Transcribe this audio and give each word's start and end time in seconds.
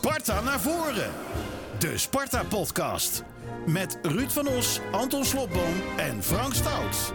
Sparta 0.00 0.40
naar 0.40 0.60
voren. 0.60 1.12
De 1.78 1.98
Sparta-podcast. 1.98 3.22
Met 3.66 3.98
Ruud 4.02 4.30
van 4.30 4.48
Os, 4.48 4.80
Anton 4.90 5.24
Slobboom 5.24 5.82
en 5.96 6.22
Frank 6.22 6.54
Stout. 6.54 7.12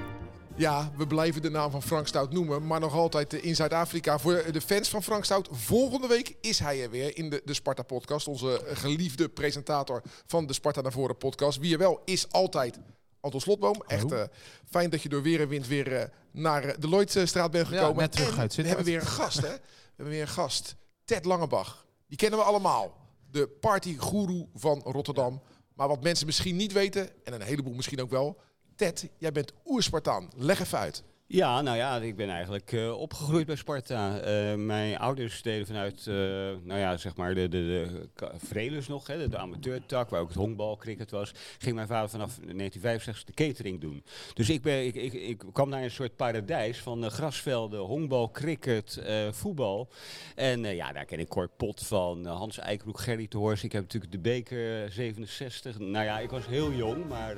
Ja, 0.56 0.92
we 0.98 1.08
blijven 1.08 1.42
de 1.42 1.50
naam 1.50 1.72
van 1.72 1.82
Frank 1.82 2.08
Stout 2.08 2.34
noemen, 2.34 2.68
maar 2.68 2.80
nog 2.80 2.94
altijd 2.94 3.34
in 3.34 3.56
Zuid-Afrika. 3.56 4.20
Voor 4.20 4.44
de 4.52 4.62
fans 4.62 4.90
van 4.90 5.04
Frank 5.04 5.26
Stout, 5.26 5.48
volgende 5.52 6.08
week 6.08 6.36
is 6.42 6.60
hij 6.60 6.84
er 6.84 6.90
weer 6.90 7.18
in 7.18 7.30
de, 7.30 7.42
de 7.46 7.54
Sparta-podcast. 7.54 8.28
Onze 8.28 8.62
geliefde 8.66 9.30
presentator 9.30 10.02
van 10.26 10.48
de 10.48 10.54
Sparta 10.54 10.82
naar 10.82 10.92
voren 10.92 11.18
podcast. 11.18 11.60
Wie 11.60 11.74
er 11.74 11.80
wel 11.80 12.02
is 12.06 12.32
altijd 12.32 12.80
Anton 13.20 13.42
Slotboom. 13.42 13.84
Echt 13.88 14.12
uh, 14.12 14.24
fijn 14.70 14.90
dat 14.90 15.02
je 15.02 15.10
door 15.10 15.22
weer 15.22 15.42
en 15.42 15.48
wind 15.48 15.68
weer 15.68 15.92
uh, 15.92 16.04
naar 16.32 16.66
uh, 16.66 16.72
de 16.80 16.88
Lloydstraat 16.88 17.52
bent 17.52 17.68
gekomen. 17.68 17.96
Ja, 17.96 18.02
net 18.02 18.12
terug 18.12 18.38
uit 18.38 18.56
We 18.56 18.68
hebben 18.68 18.86
weer 18.86 19.00
een 19.00 19.08
gast, 19.08 19.42
hè? 19.42 19.50
We 19.50 19.62
hebben 19.96 20.14
weer 20.14 20.22
een 20.22 20.28
gast. 20.28 20.76
Ted 21.06 21.26
Langebach. 21.26 21.85
Die 22.16 22.28
kennen 22.28 22.46
we 22.46 22.52
allemaal. 22.52 22.98
De 23.32 23.48
partygoeroe 23.48 24.48
van 24.54 24.82
Rotterdam. 24.86 25.42
Maar 25.74 25.88
wat 25.88 26.04
mensen 26.04 26.26
misschien 26.26 26.56
niet 26.56 26.72
weten, 26.72 27.26
en 27.26 27.34
een 27.34 27.42
heleboel 27.42 27.74
misschien 27.74 28.02
ook 28.02 28.10
wel... 28.10 28.42
Ted, 28.76 29.10
jij 29.18 29.32
bent 29.32 29.54
oerspartaan. 29.66 30.30
Leg 30.36 30.60
even 30.60 30.78
uit. 30.78 31.04
Ja, 31.28 31.62
nou 31.62 31.78
ja, 31.78 31.98
ik 31.98 32.16
ben 32.16 32.30
eigenlijk 32.30 32.72
uh, 32.72 33.00
opgegroeid 33.00 33.46
bij 33.46 33.56
Sparta. 33.56 34.16
Uh, 34.16 34.56
mijn 34.56 34.98
ouders 34.98 35.42
deden 35.42 35.68
vanuit, 35.68 36.06
uh, 36.06 36.16
nou 36.64 36.80
ja, 36.80 36.98
zeg 36.98 37.16
maar 37.16 37.36
de, 37.36 37.48
de, 37.48 37.90
de 38.16 38.84
nog, 38.88 39.08
hè, 39.08 39.18
de, 39.18 39.30
de 39.30 39.38
amateurtak, 39.38 40.10
waar 40.10 40.22
ook 40.22 40.28
het 40.28 40.38
honkbal, 40.38 40.78
cricket 40.78 41.12
was, 41.12 41.32
ging 41.58 41.76
mijn 41.76 41.88
vader 41.88 42.10
vanaf 42.10 42.36
1965 42.36 43.24
de 43.24 43.34
catering 43.34 43.82
doen. 43.82 44.04
Dus 44.34 44.50
ik, 44.50 44.62
ben, 44.62 44.86
ik, 44.86 44.96
ik, 44.96 45.14
ik 45.14 45.44
kwam 45.54 45.70
naar 45.70 45.84
een 45.84 45.92
soort 45.92 46.16
paradijs 46.16 46.80
van 46.80 47.12
grasvelden, 47.12 47.80
honkbal, 47.80 48.32
cricket, 48.32 49.02
voetbal. 49.32 49.90
En 50.36 50.62
ja, 50.76 50.92
daar 50.92 51.06
ken 51.06 51.20
ik 51.20 51.28
Cor 51.28 51.50
Pot 51.58 51.86
van, 51.86 52.26
Hans 52.26 52.58
Eikenbroek, 52.58 53.00
Gerry 53.00 53.28
te 53.28 53.38
Horst. 53.38 53.64
Ik 53.64 53.72
heb 53.72 53.82
natuurlijk 53.82 54.12
de 54.12 54.20
beker 54.20 54.92
67. 54.92 55.80
Nou 55.80 56.06
ja, 56.06 56.20
ik 56.20 56.30
was 56.30 56.48
heel 56.48 56.72
jong, 56.72 57.08
maar 57.08 57.36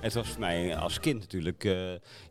het 0.00 0.14
was 0.14 0.28
voor 0.28 0.40
mij 0.40 0.76
als 0.76 1.00
kind 1.00 1.20
natuurlijk 1.20 1.62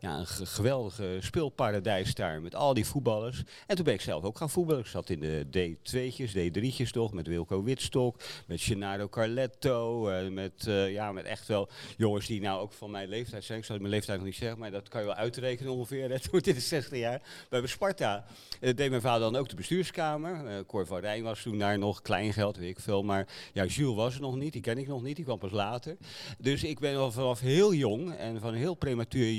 ja, 0.00 0.18
een 0.18 0.26
geweldig 0.26 0.95
speelparadijs 1.20 2.14
daar 2.14 2.42
met 2.42 2.54
al 2.54 2.74
die 2.74 2.86
voetballers. 2.86 3.42
En 3.66 3.76
toen 3.76 3.84
ben 3.84 3.94
ik 3.94 4.00
zelf 4.00 4.24
ook 4.24 4.38
gaan 4.38 4.50
voetballen. 4.50 4.80
Ik 4.80 4.86
zat 4.86 5.10
in 5.10 5.20
de 5.20 5.46
D2'tjes, 5.46 6.30
D3'tjes 6.36 6.90
toch, 6.90 7.12
met 7.12 7.26
Wilco 7.26 7.62
Witstok, 7.62 8.20
met 8.46 8.62
Gennaro 8.62 9.08
Carletto, 9.08 10.10
uh, 10.10 10.28
met, 10.28 10.66
uh, 10.68 10.92
ja, 10.92 11.12
met 11.12 11.24
echt 11.24 11.48
wel 11.48 11.68
jongens 11.96 12.26
die 12.26 12.40
nou 12.40 12.60
ook 12.60 12.72
van 12.72 12.90
mijn 12.90 13.08
leeftijd 13.08 13.44
zijn. 13.44 13.58
Ik 13.58 13.64
zou 13.64 13.78
mijn 13.78 13.90
leeftijd 13.90 14.18
nog 14.18 14.26
niet 14.26 14.36
zeggen, 14.36 14.58
maar 14.58 14.70
dat 14.70 14.88
kan 14.88 15.00
je 15.00 15.06
wel 15.06 15.16
uitrekenen 15.16 15.72
ongeveer. 15.72 16.10
Hè. 16.10 16.20
Toen 16.30 16.40
dit 16.40 16.56
is 16.56 16.68
60 16.68 16.98
jaar. 16.98 17.22
Bij 17.48 17.66
Sparta 17.66 18.24
uh, 18.60 18.74
deed 18.74 18.90
mijn 18.90 19.02
vader 19.02 19.20
dan 19.20 19.36
ook 19.36 19.48
de 19.48 19.56
bestuurskamer. 19.56 20.64
Cor 20.66 20.86
van 20.86 20.98
Rijn 20.98 21.22
was 21.22 21.42
toen 21.42 21.58
daar 21.58 21.78
nog, 21.78 22.02
klein 22.02 22.32
geld, 22.32 22.56
weet 22.56 22.70
ik 22.70 22.80
veel. 22.80 23.02
Maar 23.02 23.26
ja, 23.52 23.64
Jules 23.64 23.96
was 23.96 24.14
er 24.14 24.20
nog 24.20 24.36
niet, 24.36 24.52
die 24.52 24.62
ken 24.62 24.78
ik 24.78 24.86
nog 24.86 25.02
niet, 25.02 25.16
die 25.16 25.24
kwam 25.24 25.38
pas 25.38 25.50
later. 25.50 25.96
Dus 26.38 26.64
ik 26.64 26.78
ben 26.78 26.96
al 26.96 27.12
vanaf 27.12 27.40
heel 27.40 27.74
jong 27.74 28.14
en 28.14 28.40
van 28.40 28.54
heel 28.54 28.74
prematuur, 28.74 29.30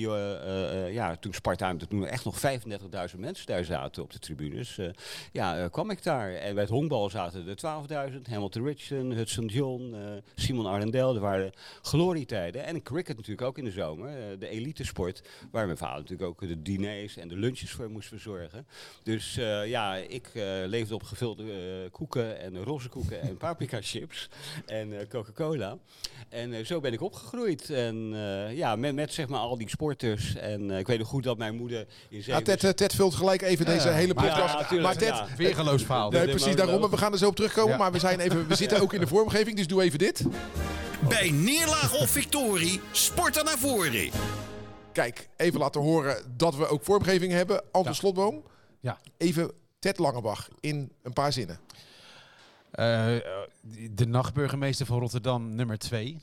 ja, 0.92 1.16
toen 1.16 1.34
toen 1.56 2.06
echt 2.06 2.26
nog 2.26 2.42
35.000 3.14 3.20
mensen 3.20 3.46
daar 3.46 3.64
zaten 3.64 4.04
op 4.04 4.12
de 4.12 4.20
tribunes. 4.20 4.78
Uh, 4.78 4.90
ja, 5.32 5.60
uh, 5.60 5.70
kwam 5.70 5.90
ik 5.90 6.04
daar. 6.04 6.34
En 6.34 6.54
bij 6.54 6.64
het 6.64 6.72
honkbal 6.72 7.10
zaten 7.10 7.48
er 7.48 8.12
12.000. 8.12 8.22
Hamilton 8.30 8.64
Richardson, 8.64 9.12
Hudson 9.12 9.46
John, 9.46 9.94
uh, 9.96 10.02
Simon 10.36 10.68
Arendel. 10.68 11.16
Er 11.16 11.22
waren 11.22 11.52
glorietijden. 11.82 12.66
En 12.66 12.84
cricket 12.84 13.16
natuurlijk 13.16 13.48
ook 13.48 13.58
in 13.58 13.64
de 13.64 13.72
zomer. 13.72 14.40
de 14.40 14.48
elitesport. 14.48 15.22
Waar 15.52 15.66
mijn 15.66 15.78
vader 15.78 16.02
natuurlijk 16.02 16.30
ook 16.30 16.48
de 16.48 16.62
diners 16.62 17.18
en 17.18 17.28
de 17.28 17.36
lunches 17.36 17.72
voor 17.72 17.90
moest 17.90 18.08
verzorgen. 18.08 18.68
Dus 19.04 19.36
ja, 19.66 19.96
ik 19.96 20.32
leefde 20.66 20.96
op 20.96 21.04
gevulde 21.04 21.90
koeken 21.92 22.40
en 22.40 22.64
roze 22.64 22.90
koeken 22.90 23.22
en 23.22 23.38
paprika 23.48 23.82
chips. 23.82 24.30
En 24.66 25.08
Coca-Cola. 25.08 25.78
En 26.30 26.66
zo 26.66 26.80
ben 26.80 26.94
ik 26.94 27.02
opgegroeid. 27.02 27.70
En 27.70 27.96
ja, 28.56 28.76
met, 28.76 28.96
met 28.96 29.14
zeg 29.14 29.28
maar 29.28 29.40
al 29.40 29.58
die 29.58 29.70
sporters. 29.70 30.36
En 30.36 30.72
ik 30.72 30.88
weet 30.88 31.00
nog 31.00 31.08
goed 31.08 31.24
dat 31.24 31.37
mijn 31.38 31.56
moeder 31.56 31.88
in 32.10 32.22
ja, 32.26 32.42
Ted, 32.42 32.78
Ted 32.78 32.96
vult 32.96 33.16
gelijk 33.16 33.42
even 33.42 33.66
ja, 33.66 33.72
deze 33.72 33.90
hele 33.90 34.14
podcast. 34.14 34.54
Ja, 34.54 34.76
ja, 34.76 34.82
maar 34.82 34.98
Ted, 34.98 35.08
ja. 35.08 35.28
weergeloos 35.38 35.84
verhaal. 35.84 36.12
Nee, 36.12 36.28
precies 36.30 36.56
daarom. 36.56 36.90
We 36.90 36.98
gaan 36.98 37.12
er 37.12 37.18
zo 37.18 37.28
op 37.28 37.36
terugkomen. 37.36 37.78
Maar 37.78 37.92
we, 37.92 38.00
zijn 38.00 38.20
even, 38.20 38.48
we 38.48 38.56
zitten 38.64 38.82
ook 38.82 38.94
in 38.94 39.00
de 39.00 39.08
vormgeving, 39.08 39.58
dus 39.58 39.68
doe 39.68 39.82
even 39.82 40.00
dit. 40.00 40.24
Bij 41.08 41.32
neerlaag 41.32 42.00
of 42.00 42.10
victorie, 42.10 42.82
sporten 42.92 43.46
naar 43.46 43.58
voren. 43.58 44.10
Kijk, 44.92 45.30
even 45.36 45.60
laten 45.60 45.82
horen 45.82 46.24
dat 46.38 46.56
we 46.56 46.68
ook 46.68 46.84
vormgeving 46.84 47.32
hebben. 47.32 47.64
Anton 47.72 47.96
Slotboom. 47.96 48.44
Ja. 48.80 49.00
Even 49.18 49.52
Ted 49.80 49.98
Langebach 49.98 50.48
in 50.60 50.92
een 51.02 51.14
paar 51.14 51.34
zinnen. 51.34 51.60
Uh, 52.80 53.06
de 53.92 54.06
nachtburgemeester 54.08 54.86
van 54.86 55.00
Rotterdam, 55.00 55.56
nummer 55.56 55.78
2. 55.78 56.18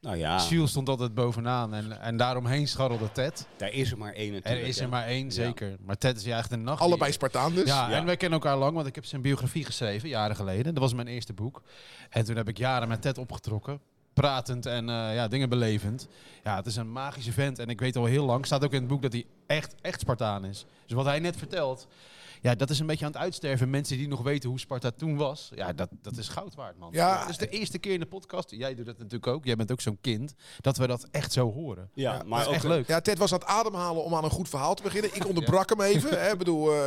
Nou 0.00 0.16
ja. 0.16 0.46
Jules 0.48 0.70
stond 0.70 0.88
altijd 0.88 1.14
bovenaan 1.14 1.74
en, 1.74 2.00
en 2.00 2.16
daaromheen 2.16 2.68
scharrelde 2.68 3.12
Ted. 3.12 3.46
Daar 3.56 3.72
is 3.72 3.90
er 3.90 3.98
maar 3.98 4.12
één 4.12 4.32
natuurlijk. 4.32 4.62
Er 4.62 4.68
is 4.68 4.80
er 4.80 4.88
maar 4.88 5.06
één, 5.06 5.32
zeker. 5.32 5.76
Maar 5.80 5.98
Ted 5.98 6.16
is 6.16 6.24
ja 6.24 6.38
echt 6.38 6.52
een 6.52 6.62
nacht. 6.62 6.80
Allebei 6.80 7.12
Spartaan 7.12 7.54
dus. 7.54 7.66
Ja, 7.66 7.90
en 7.90 8.04
wij 8.04 8.16
kennen 8.16 8.40
elkaar 8.40 8.58
lang, 8.58 8.74
want 8.74 8.86
ik 8.86 8.94
heb 8.94 9.04
zijn 9.04 9.22
biografie 9.22 9.64
geschreven, 9.64 10.08
jaren 10.08 10.36
geleden. 10.36 10.74
Dat 10.74 10.82
was 10.82 10.94
mijn 10.94 11.06
eerste 11.06 11.32
boek. 11.32 11.62
En 12.10 12.24
toen 12.24 12.36
heb 12.36 12.48
ik 12.48 12.58
jaren 12.58 12.88
met 12.88 13.02
Ted 13.02 13.18
opgetrokken. 13.18 13.80
Pratend 14.12 14.66
en 14.66 14.88
uh, 14.88 15.14
ja, 15.14 15.28
dingen 15.28 15.48
belevend. 15.48 16.08
Ja, 16.44 16.56
het 16.56 16.66
is 16.66 16.76
een 16.76 16.92
magische 16.92 17.32
vent. 17.32 17.58
En 17.58 17.68
ik 17.68 17.80
weet 17.80 17.96
al 17.96 18.04
heel 18.04 18.24
lang, 18.24 18.46
staat 18.46 18.64
ook 18.64 18.72
in 18.72 18.78
het 18.78 18.88
boek 18.88 19.02
dat 19.02 19.12
hij 19.12 19.26
echt, 19.46 19.74
echt 19.80 20.00
Spartaan 20.00 20.44
is. 20.44 20.66
Dus 20.86 20.96
wat 20.96 21.04
hij 21.04 21.18
net 21.18 21.36
vertelt, 21.36 21.86
ja, 22.42 22.54
dat 22.54 22.70
is 22.70 22.78
een 22.78 22.86
beetje 22.86 23.04
aan 23.04 23.12
het 23.12 23.20
uitsterven. 23.20 23.70
Mensen 23.70 23.96
die 23.96 24.08
nog 24.08 24.22
weten 24.22 24.48
hoe 24.48 24.60
Sparta 24.60 24.90
toen 24.90 25.16
was. 25.16 25.50
Ja, 25.54 25.72
dat, 25.72 25.88
dat 26.02 26.16
is 26.16 26.28
goud 26.28 26.54
waard, 26.54 26.78
man. 26.78 26.92
Ja. 26.92 27.20
Dat 27.20 27.28
is 27.28 27.36
de 27.36 27.48
eerste 27.48 27.78
keer 27.78 27.92
in 27.92 28.00
de 28.00 28.06
podcast. 28.06 28.50
Jij 28.50 28.74
doet 28.74 28.86
dat 28.86 28.98
natuurlijk 28.98 29.26
ook. 29.26 29.44
Jij 29.44 29.56
bent 29.56 29.72
ook 29.72 29.80
zo'n 29.80 29.98
kind. 30.00 30.34
Dat 30.60 30.76
we 30.76 30.86
dat 30.86 31.08
echt 31.10 31.32
zo 31.32 31.52
horen. 31.52 31.90
Ja, 31.94 32.12
ja 32.12 32.22
maar 32.22 32.46
ook 32.46 32.52
echt 32.52 32.64
leuk. 32.64 32.86
Ja, 32.86 33.00
Ted 33.00 33.18
was 33.18 33.32
aan 33.32 33.38
het 33.38 33.48
ademhalen 33.48 34.04
om 34.04 34.14
aan 34.14 34.24
een 34.24 34.30
goed 34.30 34.48
verhaal 34.48 34.74
te 34.74 34.82
beginnen. 34.82 35.14
Ik 35.14 35.26
onderbrak 35.26 35.68
hem 35.68 35.80
even. 35.80 36.20
Hè. 36.20 36.32
Ik 36.32 36.38
bedoel, 36.38 36.72
uh, 36.72 36.80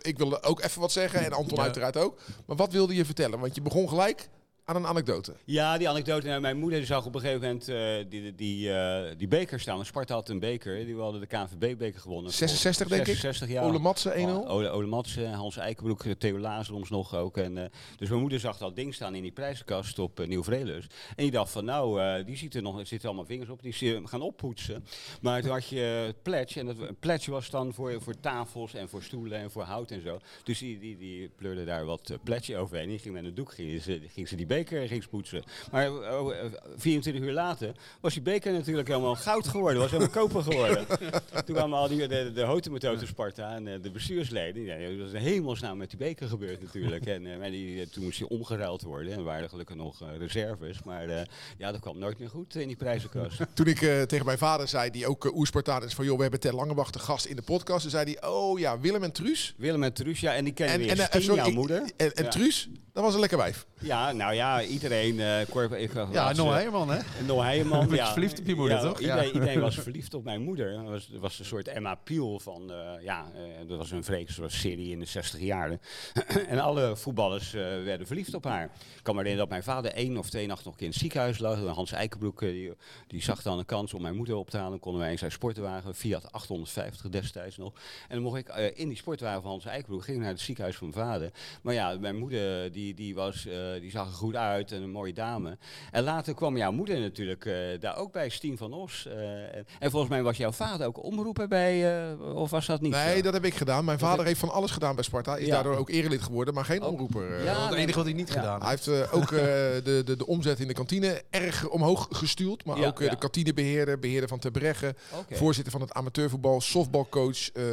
ik 0.00 0.18
wilde 0.18 0.42
ook 0.42 0.62
even 0.62 0.80
wat 0.80 0.92
zeggen. 0.92 1.24
En 1.24 1.32
Anton 1.32 1.56
ja. 1.56 1.62
uiteraard 1.62 1.96
ook. 1.96 2.20
Maar 2.46 2.56
wat 2.56 2.72
wilde 2.72 2.94
je 2.94 3.04
vertellen? 3.04 3.38
Want 3.38 3.54
je 3.54 3.62
begon 3.62 3.88
gelijk 3.88 4.28
aan 4.68 4.76
een 4.76 4.86
anekdote. 4.86 5.34
Ja, 5.44 5.78
die 5.78 5.88
anekdote. 5.88 6.26
Nou, 6.26 6.40
mijn 6.40 6.58
moeder 6.58 6.86
zag 6.86 7.06
op 7.06 7.14
een 7.14 7.20
gegeven 7.20 7.40
moment 7.40 7.68
uh, 7.68 8.10
die, 8.10 8.34
die, 8.34 8.68
uh, 8.68 9.00
die 9.16 9.28
beker 9.28 9.60
staan. 9.60 9.84
Sparta 9.84 10.14
had 10.14 10.28
een 10.28 10.38
beker. 10.38 10.84
Die 10.84 10.96
hadden 10.96 11.20
de 11.20 11.26
KNVB-beker 11.26 12.00
gewonnen. 12.00 12.32
66 12.32 12.88
denk 12.88 13.06
66, 13.06 13.48
ik? 13.48 13.54
Ja. 13.54 13.62
Ole 13.62 13.78
Matsen 13.78 14.12
1-0? 14.12 14.16
Ole, 14.48 14.68
Ole 14.68 14.86
Matsen, 14.86 15.32
Hans 15.32 15.56
Eikenbroek, 15.56 16.04
Theo 16.18 16.38
Lazaroms 16.38 16.90
nog 16.90 17.14
ook. 17.14 17.36
En, 17.36 17.56
uh, 17.56 17.64
dus 17.96 18.08
mijn 18.08 18.20
moeder 18.20 18.40
zag 18.40 18.58
dat 18.58 18.76
ding 18.76 18.94
staan 18.94 19.14
in 19.14 19.22
die 19.22 19.32
prijzenkast 19.32 19.98
op 19.98 20.26
Nieuw 20.26 20.44
Vrelus. 20.44 20.86
En 21.08 21.22
die 21.22 21.30
dacht 21.30 21.50
van 21.50 21.64
nou, 21.64 22.24
die 22.24 22.36
ziet 22.36 22.54
er 22.54 22.62
nog, 22.62 22.78
er 22.78 22.86
zitten 22.86 23.08
allemaal 23.08 23.26
vingers 23.26 23.50
op. 23.50 23.62
Die 23.62 23.72
ze 23.72 24.00
gaan 24.04 24.22
oppoetsen. 24.22 24.84
Maar 25.20 25.42
toen 25.42 25.50
had 25.50 25.68
je 25.68 26.14
pledge. 26.22 26.60
En 26.60 26.66
dat 26.66 27.00
pledge 27.00 27.30
was 27.30 27.50
dan 27.50 27.74
voor, 27.74 28.02
voor 28.02 28.20
tafels 28.20 28.74
en 28.74 28.88
voor 28.88 29.02
stoelen 29.02 29.38
en 29.38 29.50
voor 29.50 29.62
hout 29.62 29.90
en 29.90 30.02
zo. 30.02 30.18
Dus 30.44 30.58
die, 30.58 30.78
die, 30.78 30.96
die 30.96 31.30
pleurde 31.36 31.64
daar 31.64 31.84
wat 31.84 32.18
pledge 32.22 32.56
overheen. 32.56 32.88
Die 32.88 32.98
ging 32.98 33.14
met 33.14 33.24
een 33.24 33.34
doek, 33.34 33.52
ging 33.54 33.82
ze, 33.82 34.00
ging 34.08 34.28
ze 34.28 34.36
die 34.36 34.46
beker 34.46 34.56
ging 34.66 35.08
poetsen. 35.08 35.42
Maar 35.70 35.92
oh, 35.92 36.34
24 36.76 37.22
uur 37.22 37.32
later 37.32 37.72
was 38.00 38.12
die 38.12 38.22
beker 38.22 38.52
natuurlijk 38.52 38.88
helemaal 38.88 39.14
goud 39.14 39.48
geworden. 39.48 39.80
Was 39.80 39.90
helemaal 39.90 40.12
koper 40.12 40.42
geworden. 40.42 40.86
Toen 41.44 41.54
kwamen 41.54 41.78
al 41.78 41.88
die, 41.88 42.08
de, 42.08 42.32
de 42.32 42.42
hotemethode 42.42 43.06
Sparta 43.06 43.54
en 43.54 43.64
de, 43.64 43.80
de 43.80 43.90
bestuursleden. 43.90 44.62
Ja, 44.62 44.88
dat 44.88 44.98
was 44.98 45.12
een 45.12 45.20
hemelsnaam 45.20 45.78
met 45.78 45.90
die 45.90 45.98
beker 45.98 46.28
gebeurd 46.28 46.62
natuurlijk. 46.62 47.06
En, 47.18 47.42
en 47.42 47.50
die, 47.50 47.88
toen 47.88 48.04
moest 48.04 48.18
die 48.18 48.28
omgeruild 48.28 48.82
worden. 48.82 49.12
En 49.12 49.18
er 49.18 49.24
waren 49.24 49.48
gelukkig 49.48 49.76
nog 49.76 50.02
reserves. 50.18 50.82
Maar 50.82 51.08
uh, 51.08 51.20
ja, 51.58 51.72
dat 51.72 51.80
kwam 51.80 51.98
nooit 51.98 52.18
meer 52.18 52.28
goed 52.28 52.54
in 52.54 52.66
die 52.66 52.76
prijzenkast. 52.76 53.40
Toen 53.54 53.66
ik 53.66 53.80
uh, 53.80 54.02
tegen 54.02 54.26
mijn 54.26 54.38
vader 54.38 54.68
zei, 54.68 54.90
die 54.90 55.06
ook 55.06 55.24
uh, 55.24 55.36
oerspartaan 55.36 55.84
is 55.84 55.94
van... 55.94 56.04
joh, 56.04 56.16
we 56.16 56.22
hebben 56.22 56.40
Ter 56.40 56.54
Langewacht 56.54 56.92
de 56.92 56.98
gast 56.98 57.24
in 57.24 57.36
de 57.36 57.42
podcast. 57.42 57.80
Toen 57.80 57.90
zei 57.90 58.04
hij, 58.04 58.28
oh 58.28 58.58
ja, 58.58 58.80
Willem 58.80 59.02
en 59.02 59.12
Truus. 59.12 59.54
Willem 59.56 59.82
en 59.82 59.92
Truus, 59.92 60.20
ja. 60.20 60.34
En 60.34 60.44
die 60.44 60.52
kennen 60.52 60.78
we 60.78 60.90
en, 60.92 61.10
en, 61.10 61.22
sorry, 61.22 61.40
jouw 61.40 61.50
moeder. 61.50 61.82
En, 61.96 62.14
en 62.14 62.24
ja. 62.24 62.30
Truus, 62.30 62.68
dat 62.92 63.02
was 63.02 63.14
een 63.14 63.20
lekker 63.20 63.38
wijf. 63.38 63.66
Ja, 63.80 64.12
nou 64.12 64.34
ja, 64.34 64.47
iedereen... 64.68 65.14
Uh, 65.14 65.40
ik, 65.40 65.92
ja, 66.12 66.32
Noah 66.32 66.52
Heijeman, 66.52 66.90
hè? 66.90 66.98
Noah 67.26 67.44
Heijeman, 67.44 67.88
ja. 67.94 68.12
verliefd 68.12 68.40
op 68.40 68.46
je 68.46 68.54
moeder, 68.54 68.76
ja, 68.76 68.82
toch? 68.82 69.00
Iedereen, 69.00 69.26
ja. 69.26 69.32
iedereen 69.32 69.60
was 69.60 69.78
verliefd 69.78 70.14
op 70.14 70.24
mijn 70.24 70.42
moeder. 70.42 70.72
Dat 70.72 70.88
was, 70.88 71.10
was 71.20 71.38
een 71.38 71.44
soort 71.44 71.68
Emma 71.68 71.94
Peel 71.94 72.38
van... 72.40 72.70
Uh, 72.70 73.02
ja, 73.02 73.26
uh, 73.34 73.68
dat 73.68 73.78
was 73.78 73.90
een 73.90 74.04
vreselijke 74.04 74.56
serie 74.56 74.90
in 74.90 74.98
de 74.98 75.04
60 75.04 75.40
jaren. 75.40 75.80
en 76.48 76.58
alle 76.58 76.96
voetballers 76.96 77.52
werden 77.84 78.06
verliefd 78.06 78.34
op 78.34 78.44
haar. 78.44 78.64
Ik 78.64 79.02
kan 79.02 79.14
me 79.14 79.20
herinneren 79.20 79.38
dat 79.38 79.48
mijn 79.48 79.62
vader 79.62 79.92
één 79.92 80.16
of 80.16 80.30
twee 80.30 80.46
nachten 80.46 80.66
nog 80.66 80.80
in 80.80 80.86
het 80.86 80.96
ziekenhuis 80.96 81.38
lag. 81.38 81.58
Hans 81.58 81.92
Eikenbroek, 81.92 82.40
die, 82.40 82.72
die 83.06 83.22
zag 83.22 83.42
dan 83.42 83.58
een 83.58 83.64
kans 83.64 83.94
om 83.94 84.02
mijn 84.02 84.16
moeder 84.16 84.36
op 84.36 84.50
te 84.50 84.56
halen. 84.56 84.78
konden 84.78 85.00
wij 85.00 85.10
in 85.10 85.18
zijn 85.18 85.32
sportwagen, 85.32 85.94
Fiat 85.94 86.32
850 86.32 87.10
destijds 87.10 87.56
nog. 87.56 87.72
En 88.08 88.14
dan 88.14 88.22
mocht 88.22 88.38
ik 88.38 88.48
in 88.74 88.88
die 88.88 88.96
sportwagen 88.96 89.42
van 89.42 89.50
Hans 89.50 89.64
Eikenbroek... 89.64 90.04
ging 90.04 90.18
naar 90.18 90.28
het 90.28 90.40
ziekenhuis 90.40 90.76
van 90.76 90.90
mijn 90.90 91.06
vader. 91.06 91.30
Maar 91.62 91.74
ja, 91.74 91.96
mijn 91.98 92.16
moeder 92.16 92.72
die, 92.72 92.94
die 92.94 93.14
was 93.14 93.46
die 93.80 93.90
zag 93.90 94.06
er 94.06 94.12
goed 94.12 94.36
uit 94.38 94.72
en 94.72 94.82
een 94.82 94.90
mooie 94.90 95.12
dame. 95.12 95.58
En 95.90 96.02
later 96.02 96.34
kwam 96.34 96.56
jouw 96.56 96.72
moeder 96.72 97.00
natuurlijk 97.00 97.44
eh, 97.46 97.54
daar 97.80 97.96
ook 97.96 98.12
bij, 98.12 98.28
Stien 98.28 98.56
van 98.56 98.72
Os. 98.72 99.06
eh, 99.06 99.56
en, 99.56 99.66
en 99.78 99.90
volgens 99.90 100.10
mij 100.12 100.22
was 100.22 100.36
jouw 100.36 100.52
vader 100.52 100.86
ook 100.86 101.02
omroeper 101.04 101.48
bij, 101.48 102.00
eh, 102.10 102.34
of 102.34 102.50
was 102.50 102.66
dat 102.66 102.80
niet 102.80 102.92
Nee, 102.92 103.16
zo? 103.16 103.22
dat 103.22 103.32
heb 103.32 103.44
ik 103.44 103.54
gedaan. 103.54 103.84
Mijn 103.84 103.98
vader 103.98 104.24
heeft 104.26 104.40
van 104.40 104.50
alles 104.50 104.70
gedaan 104.70 104.94
bij 104.94 105.04
Sparta. 105.04 105.36
Is 105.36 105.46
Ja. 105.46 105.54
daardoor 105.54 105.76
ook 105.76 105.90
erelid 105.90 106.22
geworden, 106.22 106.54
maar 106.54 106.64
geen 106.64 106.82
Ook. 106.82 106.90
omroeper. 106.92 107.44
Ja, 107.44 107.66
het 107.68 107.74
enige 107.74 107.96
wat 107.96 108.04
hij 108.04 108.14
niet 108.14 108.28
ja. 108.28 108.34
gedaan 108.34 108.60
Hij 108.60 108.70
heeft. 108.70 108.86
heeft 108.86 109.10
eh, 109.10 109.14
ook 109.14 109.32
eh, 109.32 109.38
de, 109.88 110.02
de, 110.04 110.16
de 110.16 110.26
omzet 110.26 110.60
in 110.60 110.66
de 110.68 110.74
kantine 110.74 111.22
erg 111.30 111.68
omhoog 111.68 112.06
gestuurd. 112.10 112.64
Maar 112.64 112.78
Ja, 112.78 112.86
ook 112.86 113.00
ja. 113.00 113.10
de 113.10 113.16
kantinebeheerder, 113.16 113.98
beheerder 113.98 114.28
van 114.28 114.38
Terbregge. 114.38 114.94
Oké. 115.18 115.36
Voorzitter 115.36 115.72
van 115.72 115.80
het 115.80 115.92
amateurvoetbal, 115.92 116.60
softbalcoach, 116.60 117.50
eh 117.52 117.64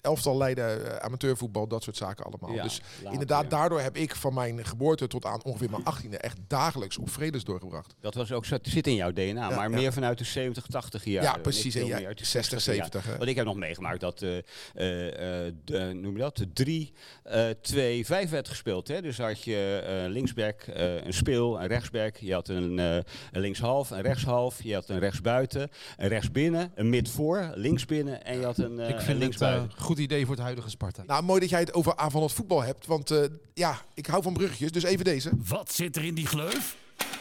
elftal 0.00 0.36
leiden, 0.36 1.02
amateurvoetbal, 1.02 1.66
dat 1.66 1.82
soort 1.82 1.96
zaken 1.96 2.24
allemaal. 2.24 2.52
Ja, 2.52 2.62
dus 2.62 2.80
later, 2.96 3.12
inderdaad, 3.12 3.42
ja. 3.42 3.48
daardoor 3.48 3.80
heb 3.80 3.96
ik 3.96 4.14
van 4.14 4.34
mijn 4.34 4.64
geboorte 4.64 5.06
tot 5.06 5.24
aan 5.24 5.42
ongeveer 5.44 5.70
mijn 5.70 5.82
achttiende 5.88 6.18
echt 6.18 6.38
dagelijks 6.46 6.98
op 6.98 7.10
vredes 7.10 7.44
doorgebracht. 7.44 7.94
Dat 8.00 8.14
was 8.14 8.32
ook 8.32 8.44
zo, 8.44 8.54
het 8.54 8.66
zit 8.68 8.86
in 8.86 8.94
jouw 8.94 9.12
DNA, 9.12 9.22
Ja, 9.24 9.48
maar 9.56 9.70
ja. 9.70 9.76
meer 9.76 9.92
vanuit 9.92 10.18
de 10.18 10.24
70, 10.24 10.66
80 10.66 11.04
jaar. 11.04 11.22
ja, 11.22 11.36
precies. 11.38 11.74
En 11.74 11.86
ja, 11.86 12.12
60, 12.14 12.60
70. 12.60 13.04
hè. 13.04 13.16
Want 13.16 13.30
ik 13.30 13.36
heb 13.36 13.44
nog 13.44 13.56
meegemaakt 13.56 14.00
dat, 14.00 14.22
eh 14.22 14.36
eh, 14.74 15.46
eh, 15.46 15.54
de, 15.64 15.92
noem 15.94 16.12
je 16.12 16.18
dat, 16.18 16.36
de 16.36 16.52
3, 16.52 16.92
eh 17.22 17.48
2, 17.62 18.06
5 18.06 18.30
werd 18.30 18.48
gespeeld. 18.48 18.88
Hè? 18.88 19.02
Dus 19.02 19.18
had 19.18 19.44
je 19.44 19.82
eh, 20.04 20.10
linksback, 20.10 20.60
eh, 20.62 21.04
een 21.04 21.12
speel, 21.14 21.60
een 21.60 21.66
rechtsback. 21.66 22.16
Je 22.16 22.32
had 22.32 22.48
een, 22.48 22.78
eh, 22.78 22.94
een 23.32 23.40
linkshalf, 23.40 23.90
een 23.90 24.00
rechtshalf. 24.00 24.62
Je 24.62 24.74
had 24.74 24.88
een 24.88 24.98
rechtsbuiten, 24.98 25.70
een 25.96 26.08
rechtsbinnen, 26.08 26.72
een 26.74 26.88
midvoor, 26.90 27.50
linksbinnen. 27.54 28.24
En 28.24 28.38
je 28.38 28.44
had 28.44 28.58
een, 28.58 28.72
ik 28.72 28.78
een 28.78 28.86
vind 28.88 29.06
het 29.06 29.16
linksbuiten. 29.18 29.62
een 29.76 29.82
goed 29.82 29.98
idee 29.98 30.26
voor 30.26 30.34
het 30.34 30.44
huidige 30.44 30.70
Sparta. 30.70 31.02
Nou, 31.06 31.22
mooi 31.22 31.40
dat 31.40 31.48
jij 31.50 31.60
het 31.60 31.74
over 31.74 31.96
aanvallend 31.96 32.32
voetbal 32.32 32.62
hebt. 32.62 32.86
Want 32.86 33.10
eh, 33.10 33.24
ja, 33.54 33.82
ik 33.94 34.06
hou 34.06 34.22
van 34.22 34.32
bruggetjes, 34.32 34.72
dus 34.72 34.82
even 34.82 35.04
deze. 35.04 35.30
Wat 35.48 35.67
zit 35.72 35.96
er 35.96 36.04
in 36.04 36.14
die 36.14 36.26
gleuf? 36.26 36.76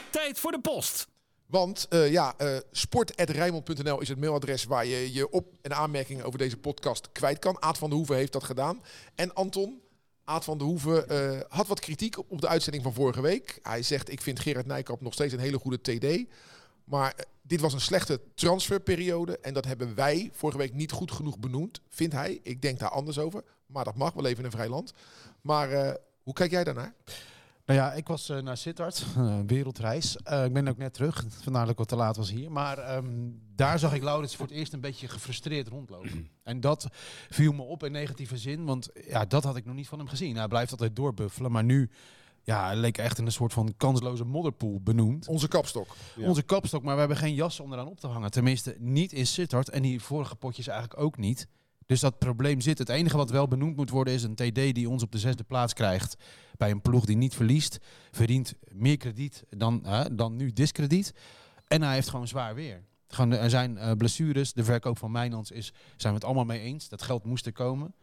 Tijd 0.09 0.39
voor 0.39 0.51
de 0.51 0.59
post. 0.59 1.07
Want 1.45 1.85
eh 1.89 2.11
ja, 2.11 2.33
eh 2.37 2.57
sport.rijmond.nl 2.71 4.01
is 4.01 4.07
het 4.07 4.19
mailadres 4.19 4.63
waar 4.63 4.85
je 4.85 5.13
je 5.13 5.29
op- 5.29 5.53
en 5.61 5.75
aanmerkingen 5.75 6.25
over 6.25 6.39
deze 6.39 6.57
podcast 6.57 7.11
kwijt 7.11 7.39
kan. 7.39 7.61
Aad 7.61 7.77
van 7.77 7.89
der 7.89 7.97
Hoeven 7.97 8.15
heeft 8.15 8.31
dat 8.31 8.43
gedaan. 8.43 8.81
En 9.15 9.33
Anton, 9.33 9.81
Aad 10.23 10.43
van 10.43 10.57
der 10.57 10.67
Hoeven, 10.67 11.09
eh, 11.09 11.39
had 11.49 11.67
wat 11.67 11.79
kritiek 11.79 12.17
op 12.31 12.41
de 12.41 12.47
uitzending 12.47 12.83
van 12.83 12.93
vorige 12.93 13.21
week. 13.21 13.59
Hij 13.61 13.83
zegt, 13.83 14.11
ik 14.11 14.21
vind 14.21 14.39
Gerard 14.39 14.65
Nijkamp 14.65 15.01
nog 15.01 15.13
steeds 15.13 15.33
een 15.33 15.39
hele 15.39 15.59
goede 15.59 15.81
TD. 15.81 16.25
Maar 16.83 17.15
dit 17.41 17.61
was 17.61 17.73
een 17.73 17.81
slechte 17.81 18.21
transferperiode. 18.35 19.39
En 19.39 19.53
dat 19.53 19.65
hebben 19.65 19.95
wij 19.95 20.29
vorige 20.33 20.57
week 20.57 20.73
niet 20.73 20.91
goed 20.91 21.11
genoeg 21.11 21.39
benoemd, 21.39 21.81
vindt 21.89 22.13
hij. 22.13 22.39
Ik 22.43 22.61
denk 22.61 22.79
daar 22.79 22.89
anders 22.89 23.19
over. 23.19 23.43
Maar 23.65 23.83
dat 23.83 23.95
mag, 23.95 24.13
we 24.13 24.21
leven 24.21 24.39
in 24.39 24.45
een 24.45 24.51
vrij 24.51 24.69
land. 24.69 24.93
Maar 25.41 25.97
hoe 26.23 26.33
kijk 26.33 26.51
jij 26.51 26.63
daarnaar? 26.63 26.93
Nou 27.67 27.79
ja, 27.79 27.93
ik 27.93 28.07
was 28.07 28.29
eh, 28.29 28.37
naar 28.37 28.57
Sittard, 28.57 29.05
wereldreis. 29.47 30.17
Eh, 30.17 30.45
ik 30.45 30.53
ben 30.53 30.67
ook 30.67 30.77
net 30.77 30.93
terug, 30.93 31.25
vandaar 31.41 31.61
dat 31.61 31.71
ik 31.71 31.77
wat 31.77 31.87
te 31.87 31.95
laat 31.95 32.17
was 32.17 32.29
hier. 32.29 32.51
Maar 32.51 32.77
ehm, 32.77 33.05
daar 33.55 33.79
zag 33.79 33.93
ik 33.93 34.03
Laurens 34.03 34.35
voor 34.35 34.45
het 34.45 34.55
eerst 34.55 34.73
een 34.73 34.81
beetje 34.81 35.07
gefrustreerd 35.07 35.67
rondlopen. 35.67 36.27
En 36.43 36.59
dat 36.59 36.87
viel 37.29 37.53
me 37.53 37.61
op 37.61 37.83
in 37.83 37.91
negatieve 37.91 38.37
zin, 38.37 38.65
want 38.65 38.89
ja, 39.07 39.25
dat 39.25 39.43
had 39.43 39.55
ik 39.55 39.65
nog 39.65 39.75
niet 39.75 39.87
van 39.87 39.97
hem 39.97 40.07
gezien. 40.07 40.35
Hij 40.35 40.47
blijft 40.47 40.71
altijd 40.71 40.95
doorbuffelen, 40.95 41.51
maar 41.51 41.63
nu 41.63 41.89
ja, 42.43 42.65
hij 42.65 42.75
leek 42.75 42.97
echt 42.97 43.17
in 43.17 43.25
een 43.25 43.31
soort 43.31 43.53
van 43.53 43.73
kansloze 43.77 44.23
modderpoel 44.23 44.81
benoemd. 44.81 45.27
Onze 45.27 45.47
kapstok. 45.47 45.95
Ja. 46.15 46.27
Onze 46.27 46.41
kapstok, 46.41 46.83
maar 46.83 46.93
we 46.93 46.99
hebben 46.99 47.17
geen 47.17 47.33
jas 47.33 47.59
om 47.59 47.73
eraan 47.73 47.87
op 47.87 47.99
te 47.99 48.07
hangen. 48.07 48.31
Tenminste, 48.31 48.75
niet 48.79 49.11
in 49.11 49.27
Sittard 49.27 49.69
en 49.69 49.81
die 49.81 50.01
vorige 50.01 50.35
potjes 50.35 50.67
eigenlijk 50.67 50.99
ook 50.99 51.17
niet. 51.17 51.47
Dus 51.87 51.99
dat 51.99 52.17
probleem 52.17 52.61
zit. 52.61 52.77
Het 52.77 52.89
enige 52.89 53.17
wat 53.17 53.29
wel 53.29 53.47
benoemd 53.47 53.75
moet 53.75 53.89
worden 53.89 54.13
is 54.13 54.23
een 54.23 54.35
TD 54.35 54.75
die 54.75 54.89
ons 54.89 55.03
op 55.03 55.11
de 55.11 55.19
zesde 55.19 55.43
plaats 55.43 55.73
krijgt. 55.73 56.15
Bij 56.57 56.71
een 56.71 56.81
ploeg 56.81 57.05
die 57.05 57.17
niet 57.17 57.35
verliest. 57.35 57.77
Verdient 58.11 58.53
meer 58.71 58.97
krediet 58.97 59.43
dan, 59.49 59.85
dan 60.11 60.35
nu 60.35 60.53
diskrediet. 60.53 61.13
En 61.67 61.81
hij 61.81 61.93
heeft 61.93 62.09
gewoon 62.09 62.27
zwaar 62.27 62.55
weer. 62.55 62.83
Gewoon, 63.07 63.31
er 63.31 63.49
zijn 63.49 63.77
eh, 63.77 63.91
blessures. 63.91 64.53
De 64.53 64.63
verkoop 64.63 64.97
van 64.97 65.11
Mijnans 65.11 65.51
is, 65.51 65.73
zijn 65.97 66.13
we 66.13 66.19
het 66.19 66.23
allemaal 66.27 66.45
mee 66.45 66.59
eens. 66.59 66.89
Dat 66.89 67.01
geld 67.01 67.23
moest 67.23 67.45
er 67.45 67.51
komen. 67.51 67.93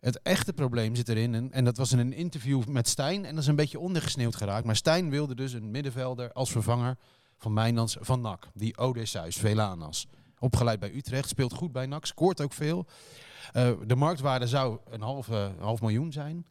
Het 0.00 0.22
echte 0.22 0.52
probleem 0.52 0.94
zit 0.94 1.08
erin. 1.08 1.34
En, 1.34 1.52
en 1.52 1.64
dat 1.64 1.76
was 1.76 1.92
in 1.92 1.98
een 1.98 2.12
interview 2.12 2.64
met 2.64 2.88
Stijn. 2.88 3.24
En 3.24 3.34
dat 3.34 3.42
is 3.42 3.48
een 3.48 3.56
beetje 3.56 3.78
ondergesneeuwd 3.78 4.36
geraakt. 4.36 4.66
Maar 4.66 4.76
Stijn 4.76 5.10
wilde 5.10 5.34
dus 5.34 5.52
een 5.52 5.70
middenvelder 5.70 6.32
als 6.32 6.50
vervanger 6.50 6.96
van 7.38 7.52
Mijnans 7.52 7.96
van 8.00 8.20
NAC. 8.20 8.48
Die 8.54 8.78
Odysseus 8.78 9.36
Velanas. 9.36 10.06
Opgeleid 10.38 10.80
bij 10.80 10.94
Utrecht. 10.94 11.28
Speelt 11.28 11.52
goed 11.52 11.72
bij 11.72 11.86
NAC. 11.86 12.06
Scoort 12.06 12.40
ook 12.40 12.52
veel. 12.52 12.86
Eh, 13.52 13.70
de 13.86 13.96
marktwaarde 13.96 14.46
zou 14.46 14.78
een 14.90 15.00
half, 15.00 15.28
eh, 15.28 15.48
half 15.58 15.80
miljoen 15.80 16.12
zijn. 16.12 16.46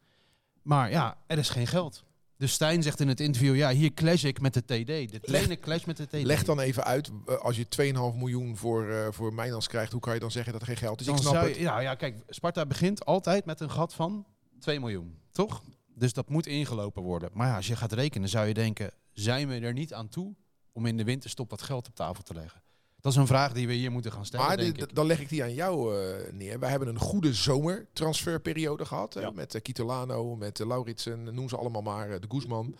Maar 0.62 0.90
ja, 0.90 1.16
er 1.26 1.38
is 1.38 1.48
geen 1.48 1.66
geld. 1.66 2.04
Dus 2.38 2.52
Stijn 2.52 2.82
zegt 2.82 3.00
in 3.00 3.08
het 3.08 3.20
interview, 3.20 3.56
ja, 3.56 3.70
hier 3.70 3.94
clash 3.94 4.24
ik 4.24 4.40
met 4.40 4.54
de 4.54 4.64
TD. 4.64 5.12
De 5.12 5.20
trainer 5.20 5.58
clash 5.58 5.84
met 5.84 5.96
de 5.96 6.06
TD. 6.06 6.12
Leg 6.12 6.44
dan 6.44 6.60
even 6.60 6.84
uit, 6.84 7.10
eh, 7.26 7.36
als 7.36 7.56
je 7.56 7.68
2,5 7.68 8.16
miljoen 8.16 8.56
voor, 8.56 8.90
eh 8.90 9.06
voor 9.10 9.34
Mijnans 9.34 9.68
krijgt, 9.68 9.92
hoe 9.92 10.00
kan 10.00 10.14
je 10.14 10.20
dan 10.20 10.30
zeggen 10.30 10.52
dat 10.52 10.60
er 10.60 10.66
geen 10.66 10.76
geld 10.76 11.00
is? 11.00 11.06
Dan 11.06 11.14
ik 11.14 11.20
snap 11.20 11.34
zou 11.34 11.48
het. 11.48 11.56
ja, 11.56 11.80
ja, 11.80 11.94
kijk, 11.94 12.22
Sparta 12.28 12.66
begint 12.66 13.04
altijd 13.04 13.44
met 13.44 13.60
een 13.60 13.70
gat 13.70 13.94
van 13.94 14.26
2 14.58 14.80
miljoen, 14.80 15.18
toch? 15.32 15.62
Dus 15.94 16.12
dat 16.12 16.28
moet 16.28 16.46
ingelopen 16.46 17.02
worden. 17.02 17.30
Maar 17.32 17.46
ja, 17.48 17.56
als 17.56 17.66
je 17.66 17.76
gaat 17.76 17.92
rekenen, 17.92 18.28
zou 18.28 18.46
je 18.46 18.54
denken, 18.54 18.90
zijn 19.12 19.48
we 19.48 19.58
er 19.58 19.72
niet 19.72 19.94
aan 19.94 20.08
toe 20.08 20.34
om 20.72 20.86
in 20.86 20.96
de 20.96 21.04
winterstop 21.04 21.50
wat 21.50 21.62
geld 21.62 21.88
op 21.88 21.94
tafel 21.94 22.22
te 22.22 22.34
leggen? 22.34 22.62
Dat 23.06 23.14
is 23.14 23.20
een 23.20 23.26
vraag 23.26 23.52
die 23.52 23.66
we 23.66 23.72
hier 23.72 23.90
moeten 23.92 24.12
gaan 24.12 24.26
stellen, 24.26 24.46
Maar 24.46 24.56
denk 24.56 24.76
ik. 24.78 24.94
dan 24.94 25.06
leg 25.06 25.20
ik 25.20 25.28
die 25.28 25.42
aan 25.42 25.54
jou 25.54 25.96
eh, 25.96 26.32
neer. 26.32 26.58
Wij 26.58 26.70
hebben 26.70 26.88
een 26.88 26.98
goede 26.98 27.34
zomertransferperiode 27.34 28.84
gehad. 28.84 29.14
hè, 29.14 29.20
Ja. 29.20 29.30
met 29.30 29.54
uh, 29.54 29.62
Kitolano, 29.62 30.36
met 30.36 30.60
uh, 30.60 30.66
Lauritsen, 30.66 31.34
noem 31.34 31.48
ze 31.48 31.56
allemaal 31.56 31.82
maar, 31.82 32.10
eh, 32.10 32.20
de 32.20 32.26
Guzman. 32.28 32.76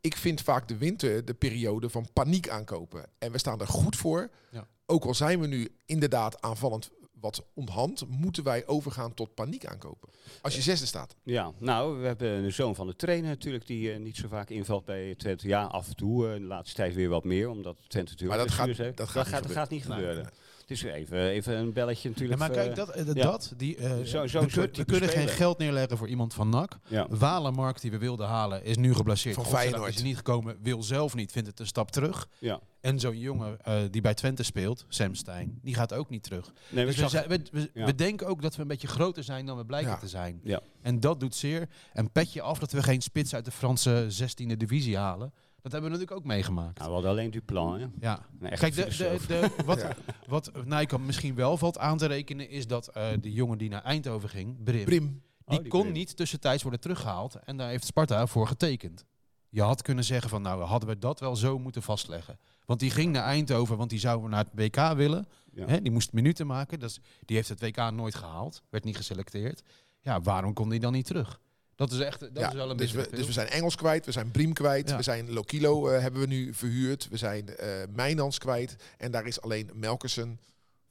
Ik 0.00 0.16
vind 0.16 0.40
vaak 0.40 0.68
de 0.68 0.76
winter 0.76 1.24
de 1.24 1.34
periode 1.34 1.90
van 1.90 2.08
paniek 2.12 2.48
aankopen. 2.48 3.04
En 3.18 3.32
we 3.32 3.38
staan 3.38 3.60
er 3.60 3.66
goed 3.66 3.96
voor. 3.96 4.30
Ja. 4.50 4.66
Ook 4.86 5.04
al 5.04 5.14
zijn 5.14 5.40
we 5.40 5.46
nu 5.46 5.68
inderdaad 5.86 6.42
aanvallend 6.42 6.90
wat 7.20 7.46
onthand, 7.54 8.08
moeten 8.08 8.44
wij 8.44 8.66
overgaan 8.66 9.14
tot 9.14 9.34
paniek 9.34 9.66
aankopen. 9.66 10.08
Als 10.42 10.54
je 10.54 10.62
zesde 10.62 10.86
staat. 10.86 11.14
Ja, 11.22 11.52
nou, 11.58 12.00
we 12.00 12.06
hebben 12.06 12.28
een 12.30 12.52
zoon 12.52 12.74
van 12.74 12.86
de 12.86 12.96
trainer 12.96 13.28
natuurlijk, 13.30 13.66
die 13.66 13.92
eh, 13.92 13.98
niet 13.98 14.16
zo 14.16 14.28
vaak 14.28 14.50
invalt 14.50 14.84
bij 14.84 15.14
Twente. 15.14 15.48
Ja, 15.48 15.64
af 15.64 15.88
en 15.88 15.96
toe, 15.96 16.26
eh, 16.28 16.34
de 16.34 16.40
laatste 16.40 16.76
tijd 16.76 16.94
weer 16.94 17.08
wat 17.08 17.24
meer, 17.24 17.48
omdat 17.48 17.76
Twente 17.88 18.10
natuurlijk 18.12 18.38
Maar 18.38 18.46
dat 18.48 18.54
gaat- 18.56 18.66
dat 18.66 18.76
gaat 18.76 18.96
dat 18.96 19.24
niet 19.24 19.34
gaat, 19.34 19.42
dat 19.42 19.52
gaat 19.52 19.70
niet 19.70 19.88
Nee, 19.88 19.96
gebeuren. 19.98 20.22
nee. 20.22 20.32
Is 20.70 20.82
even, 20.82 21.28
even 21.28 21.56
een 21.56 21.72
belletje 21.72 22.08
Ja, 22.08 22.14
natuurlijk. 22.14 22.38
maar 22.40 22.50
eh, 22.50 22.56
kijk, 22.56 22.74
dat, 22.74 22.88
eh, 22.90 23.06
ja. 23.06 23.22
dat 23.22 23.52
die, 23.56 23.76
eh, 23.76 23.90
Zo- 24.04 24.26
zo'n 24.26 24.46
we, 24.48 24.68
kun- 24.70 24.84
kunnen 24.86 25.08
geen 25.08 25.28
geld 25.28 25.58
neerleggen 25.58 25.96
voor 25.98 26.08
iemand 26.08 26.34
van 26.34 26.48
NAC. 26.48 26.78
ja. 26.88 27.06
Walenmark, 27.10 27.80
die 27.80 27.90
we 27.90 27.98
wilden 27.98 28.26
halen, 28.26 28.64
is 28.64 28.76
nu 28.76 28.94
geblesseerd. 28.94 29.34
Van 29.34 29.46
Feyenoord. 29.46 29.94
is 29.94 30.02
niet 30.02 30.16
gekomen, 30.16 30.56
wil 30.62 30.82
zelf 30.82 31.14
niet, 31.14 31.32
vindt 31.32 31.48
het 31.48 31.60
een 31.60 31.66
stap 31.66 31.90
terug. 31.90 32.28
ja. 32.38 32.60
En 32.80 33.00
zo'n 33.00 33.18
jongen 33.18 33.60
eh, 33.64 33.74
die 33.90 34.00
bij 34.00 34.14
Twente 34.14 34.42
speelt, 34.42 34.84
Sam 34.88 35.14
Stein, 35.14 35.58
die 35.62 35.74
gaat 35.74 35.92
ook 35.94 36.10
niet 36.10 36.22
terug. 36.22 36.52
Nee, 36.68 36.84
Dus 36.86 36.94
we, 36.94 37.00
zag- 37.00 37.10
zijn- 37.10 37.28
we, 37.28 37.42
we, 37.52 37.70
ja. 37.74 37.84
we 37.84 37.94
denken 37.94 38.26
ook 38.26 38.42
dat 38.42 38.56
we 38.56 38.62
een 38.62 38.68
beetje 38.68 38.86
groter 38.88 39.24
zijn 39.24 39.46
dan 39.46 39.56
we 39.56 39.64
blijken 39.64 39.90
Ja. 39.90 39.96
te 39.98 40.08
zijn. 40.08 40.40
Ja. 40.44 40.60
En 40.82 41.00
dat 41.00 41.20
doet 41.20 41.34
zeer. 41.34 41.68
En 41.92 42.10
petje 42.12 42.42
af 42.42 42.58
dat 42.58 42.72
we 42.72 42.82
geen 42.82 43.00
spits 43.02 43.34
uit 43.34 43.44
de 43.44 43.50
Franse 43.50 44.06
16e 44.08 44.56
divisie 44.56 44.96
halen. 44.96 45.32
Dat 45.70 45.80
hebben 45.80 45.90
we 45.90 45.96
natuurlijk 45.98 46.26
ook 46.26 46.32
meegemaakt. 46.34 46.76
nou, 46.78 46.88
we 46.88 46.94
hadden 46.94 47.10
alleen 47.10 47.30
Duplan, 47.30 47.80
hè? 47.80 47.86
Ja. 48.00 48.26
Echte 48.40 48.70
Kijk, 48.70 48.74
de, 48.74 48.96
de, 48.96 49.26
de, 49.26 49.50
wat, 49.64 49.80
Ja. 49.80 49.92
wat 50.26 50.50
Nijkamp 50.64 51.04
misschien 51.06 51.34
wel 51.34 51.56
valt 51.56 51.78
aan 51.78 51.98
te 51.98 52.06
rekenen, 52.06 52.50
is 52.50 52.66
dat 52.66 52.88
eh 52.88 53.08
de 53.20 53.32
jongen 53.32 53.58
die 53.58 53.68
naar 53.68 53.82
Eindhoven 53.82 54.28
ging, 54.28 54.62
Brim, 54.64 54.84
Prim. 54.84 55.06
die, 55.44 55.56
Oh, 55.56 55.62
die 55.62 55.68
kon 55.70 55.80
Brim. 55.80 55.92
niet 55.92 56.16
tussentijds 56.16 56.62
worden 56.62 56.80
teruggehaald. 56.80 57.34
En 57.44 57.56
daar 57.56 57.68
heeft 57.68 57.84
Sparta 57.84 58.26
voor 58.26 58.46
getekend. 58.46 59.04
Je 59.48 59.62
had 59.62 59.82
kunnen 59.82 60.04
zeggen 60.04 60.30
van 60.30 60.42
nou 60.42 60.62
hadden 60.62 60.88
we 60.88 60.98
dat 60.98 61.20
wel 61.20 61.36
zo 61.36 61.58
moeten 61.58 61.82
vastleggen. 61.82 62.38
Want 62.64 62.80
die 62.80 62.90
ging 62.90 63.12
naar 63.12 63.24
Eindhoven, 63.24 63.76
want 63.76 63.90
die 63.90 63.98
zou 63.98 64.28
naar 64.28 64.44
het 64.44 64.52
WK 64.76 64.96
willen. 64.96 65.28
Ja. 65.52 65.66
Hè, 65.66 65.82
die 65.82 65.92
moest 65.92 66.12
minuten 66.12 66.46
maken. 66.46 66.78
Dat 66.80 66.90
is, 66.90 67.00
die 67.24 67.36
heeft 67.36 67.48
het 67.48 67.60
WK 67.60 67.90
nooit 67.90 68.14
gehaald. 68.14 68.62
Werd 68.70 68.84
niet 68.84 68.96
geselecteerd. 68.96 69.62
Ja, 70.00 70.20
waarom 70.20 70.52
kon 70.52 70.68
die 70.68 70.80
dan 70.80 70.92
niet 70.92 71.06
terug? 71.06 71.40
Dat 71.78 71.92
is 71.92 71.98
echt 71.98 72.20
dat 72.20 72.30
Ja, 72.34 72.48
is 72.48 72.54
wel 72.54 72.70
een 72.70 72.76
dus, 72.76 72.92
beetje 72.92 73.10
we, 73.10 73.16
dus 73.16 73.26
we 73.26 73.32
zijn 73.32 73.48
Engels 73.48 73.74
kwijt, 73.76 74.06
we 74.06 74.12
zijn 74.12 74.30
Briem 74.30 74.52
kwijt, 74.52 74.88
Ja. 74.88 74.96
we 74.96 75.02
zijn 75.02 75.32
Lokilo 75.32 75.88
eh, 75.88 76.00
hebben 76.00 76.20
we 76.20 76.26
nu 76.26 76.54
verhuurd, 76.54 77.08
we 77.10 77.16
zijn 77.16 77.56
eh 77.56 77.68
Mijnans 77.94 78.38
kwijt 78.38 78.76
en 78.96 79.10
daar 79.10 79.26
is 79.26 79.40
alleen 79.40 79.70
Melkersen 79.74 80.40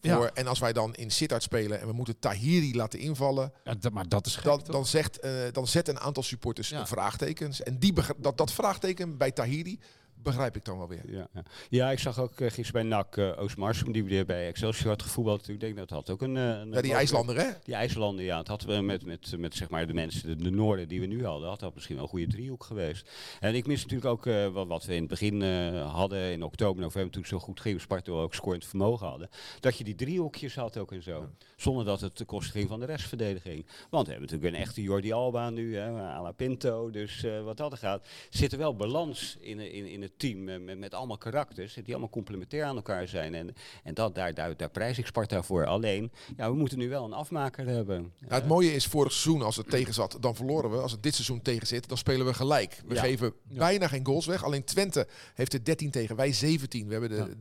voor. 0.02 0.24
Ja. 0.24 0.32
En 0.34 0.48
als 0.48 0.60
wij 0.60 0.74
dan 0.74 0.96
in 0.96 1.12
Sittard 1.12 1.44
spelen 1.44 1.80
en 1.82 1.88
we 1.88 1.94
moeten 1.94 2.20
Tahiri 2.20 2.76
laten 2.76 3.00
invallen, 3.00 3.52
Ja, 3.64 3.76
maar 3.92 4.08
dat 4.08 4.26
is 4.26 4.36
gek, 4.36 4.44
dan, 4.44 4.62
dan, 4.66 4.86
zegt, 4.86 5.20
eh, 5.20 5.32
dan 5.52 5.68
zet 5.68 5.88
een 5.88 6.00
aantal 6.00 6.24
supporters 6.24 6.74
vraagtekens. 6.84 7.64
En 7.64 7.78
die 7.80 7.94
dat, 8.18 8.38
dat 8.38 8.52
vraagteken 8.52 9.18
bij 9.18 9.32
Tahiri 9.32 9.80
begrijp 10.28 10.56
ik 10.56 10.66
dan 10.66 10.78
wel 10.78 10.88
weer. 10.88 11.12
Ja, 11.12 11.28
ja. 11.34 11.44
ja, 11.70 11.92
ik 11.92 12.00
zag 12.00 12.20
ook 12.20 12.40
uh, 12.40 12.50
gisteren 12.50 12.72
bij 12.72 12.84
NAC 12.98 13.18
uh, 13.18 13.42
Oost-Marsum, 13.42 13.92
die 13.92 14.04
weer 14.04 14.26
bij 14.26 14.48
Excelsior 14.48 14.90
had 14.90 15.02
gevoetbald. 15.02 15.50
Ik 15.50 15.60
denk 15.60 15.78
dat 15.78 15.90
had 15.90 16.10
ook 16.10 16.22
een... 16.22 16.36
Uh, 16.36 16.50
een 16.50 16.72
ja, 16.72 16.82
die 16.82 16.94
IJslander, 16.94 17.38
hè? 17.38 17.50
Die 17.64 17.76
IJslander, 17.76 18.26
ja. 18.26 18.38
Het 18.38 18.48
had 18.48 18.66
met, 18.66 18.82
met, 18.82 19.06
met, 19.06 19.38
met 19.38 19.56
zeg 19.56 19.70
maar 19.70 19.88
de 19.88 19.94
mensen, 19.94 20.28
de, 20.28 20.44
de 20.44 20.52
Noorden 20.52 20.88
die 20.88 21.00
we 21.00 21.06
nu 21.06 21.26
hadden, 21.26 21.50
had 21.50 21.60
dat 21.60 21.74
misschien 21.74 21.96
wel 21.96 22.04
een 22.04 22.10
goede 22.10 22.28
driehoek 22.28 22.64
geweest. 22.64 23.12
En 23.40 23.56
ik 23.56 23.68
mis 23.68 23.86
natuurlijk 23.86 24.12
ook 24.12 24.54
wat, 24.54 24.68
wat 24.68 24.86
we 24.86 24.94
in 24.94 25.00
het 25.00 25.10
begin 25.10 25.42
hadden, 25.82 26.32
in 26.32 26.44
oktober, 26.44 26.82
november, 26.82 27.12
toen 27.12 27.22
het 27.22 27.32
zo 27.32 27.40
goed 27.40 27.60
ging, 27.60 27.82
Sparta 27.82 28.12
ook 28.12 28.34
scorend 28.34 28.66
vermogen 28.66 29.08
hadden. 29.08 29.30
Dat 29.60 29.78
je 29.78 29.84
die 29.84 29.96
driehoekjes 29.96 30.56
had 30.56 30.78
ook 30.78 30.92
en 30.92 31.04
zo. 31.04 31.20
Ja. 31.20 31.46
Zonder 31.56 31.86
dat 31.86 32.02
het 32.02 32.16
ten 32.16 32.26
koste 32.26 32.52
ging 32.52 32.70
van 32.70 32.80
de 32.80 32.86
restverdediging. 32.86 33.66
Want 33.90 34.06
we 34.06 34.12
hebben 34.12 34.30
natuurlijk 34.30 34.56
een 34.56 34.62
echte 34.62 34.82
Jordi 34.82 35.12
Alba 35.12 35.50
nu, 35.50 35.76
hè, 35.76 35.90
à 35.90 36.22
la 36.22 36.32
Pinto. 36.32 36.90
Dus 36.90 37.26
wat 37.44 37.58
dat 37.58 37.72
er 37.72 37.78
gaat, 37.78 38.08
zit 38.30 38.52
er 38.52 38.58
wel 38.58 38.76
balans 38.76 39.38
in, 39.40 39.60
in, 39.60 39.86
in 39.86 40.02
het 40.02 40.17
team 40.18 40.44
met, 40.44 40.78
met 40.80 40.94
allemaal 40.94 41.18
karakters 41.18 41.74
die 41.74 41.90
allemaal 41.90 42.10
complementair 42.10 42.64
aan 42.64 42.76
elkaar 42.76 43.08
zijn. 43.08 43.36
En, 43.36 43.54
en 43.84 43.94
dat, 43.94 44.16
daar, 44.16 44.34
daar, 44.34 44.58
daar 44.58 44.70
prijs 44.70 44.98
ik 44.98 45.06
Sparta 45.06 45.42
voor. 45.44 45.66
Alleen, 45.66 46.12
ja, 46.38 46.50
we 46.52 46.58
moeten 46.58 46.78
nu 46.78 46.90
wel 46.90 47.06
een 47.06 47.14
afmaker 47.14 47.68
hebben. 47.68 48.14
Het 48.28 48.48
mooie 48.48 48.74
is, 48.74 48.86
vorig 48.86 49.12
seizoen 49.12 49.42
als 49.42 49.56
het 49.56 49.70
tegen 49.70 49.94
zat, 49.94 50.18
dan 50.20 50.36
verloren 50.36 50.72
we. 50.72 50.78
Als 50.78 50.92
het 50.92 51.04
dit 51.04 51.14
seizoen 51.14 51.42
tegen 51.42 51.68
zit, 51.68 51.88
dan 51.88 51.98
spelen 51.98 52.26
we 52.26 52.34
gelijk. 52.34 52.82
We 52.88 52.94
Ja. 52.94 53.02
geven 53.02 53.34
bijna 53.44 53.88
geen 53.88 54.06
goals 54.06 54.26
weg. 54.26 54.44
Alleen 54.44 54.64
Twente 54.64 55.08
heeft 55.34 55.54
er 55.54 55.64
13 55.64 55.92
tegen, 55.92 56.16
wij 56.16 56.34
17. 56.34 56.86
We 56.86 56.92
hebben 56.92 57.10
de, 57.10 57.16
Ja. 57.16 57.26
de- 57.26 57.36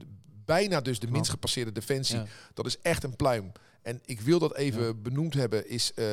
bijna 0.44 0.80
dus 0.80 0.98
de 0.98 1.10
minst 1.10 1.30
gepasseerde 1.30 1.72
defensie. 1.72 2.20
Dat 2.54 2.66
is 2.66 2.78
echt 2.78 3.02
een 3.04 3.16
pluim. 3.16 3.52
En 3.82 4.00
ik 4.04 4.20
wil 4.20 4.38
dat 4.38 4.56
even 4.56 5.02
benoemd 5.02 5.34
hebben, 5.34 5.68
is... 5.68 5.94
eh, 5.94 6.06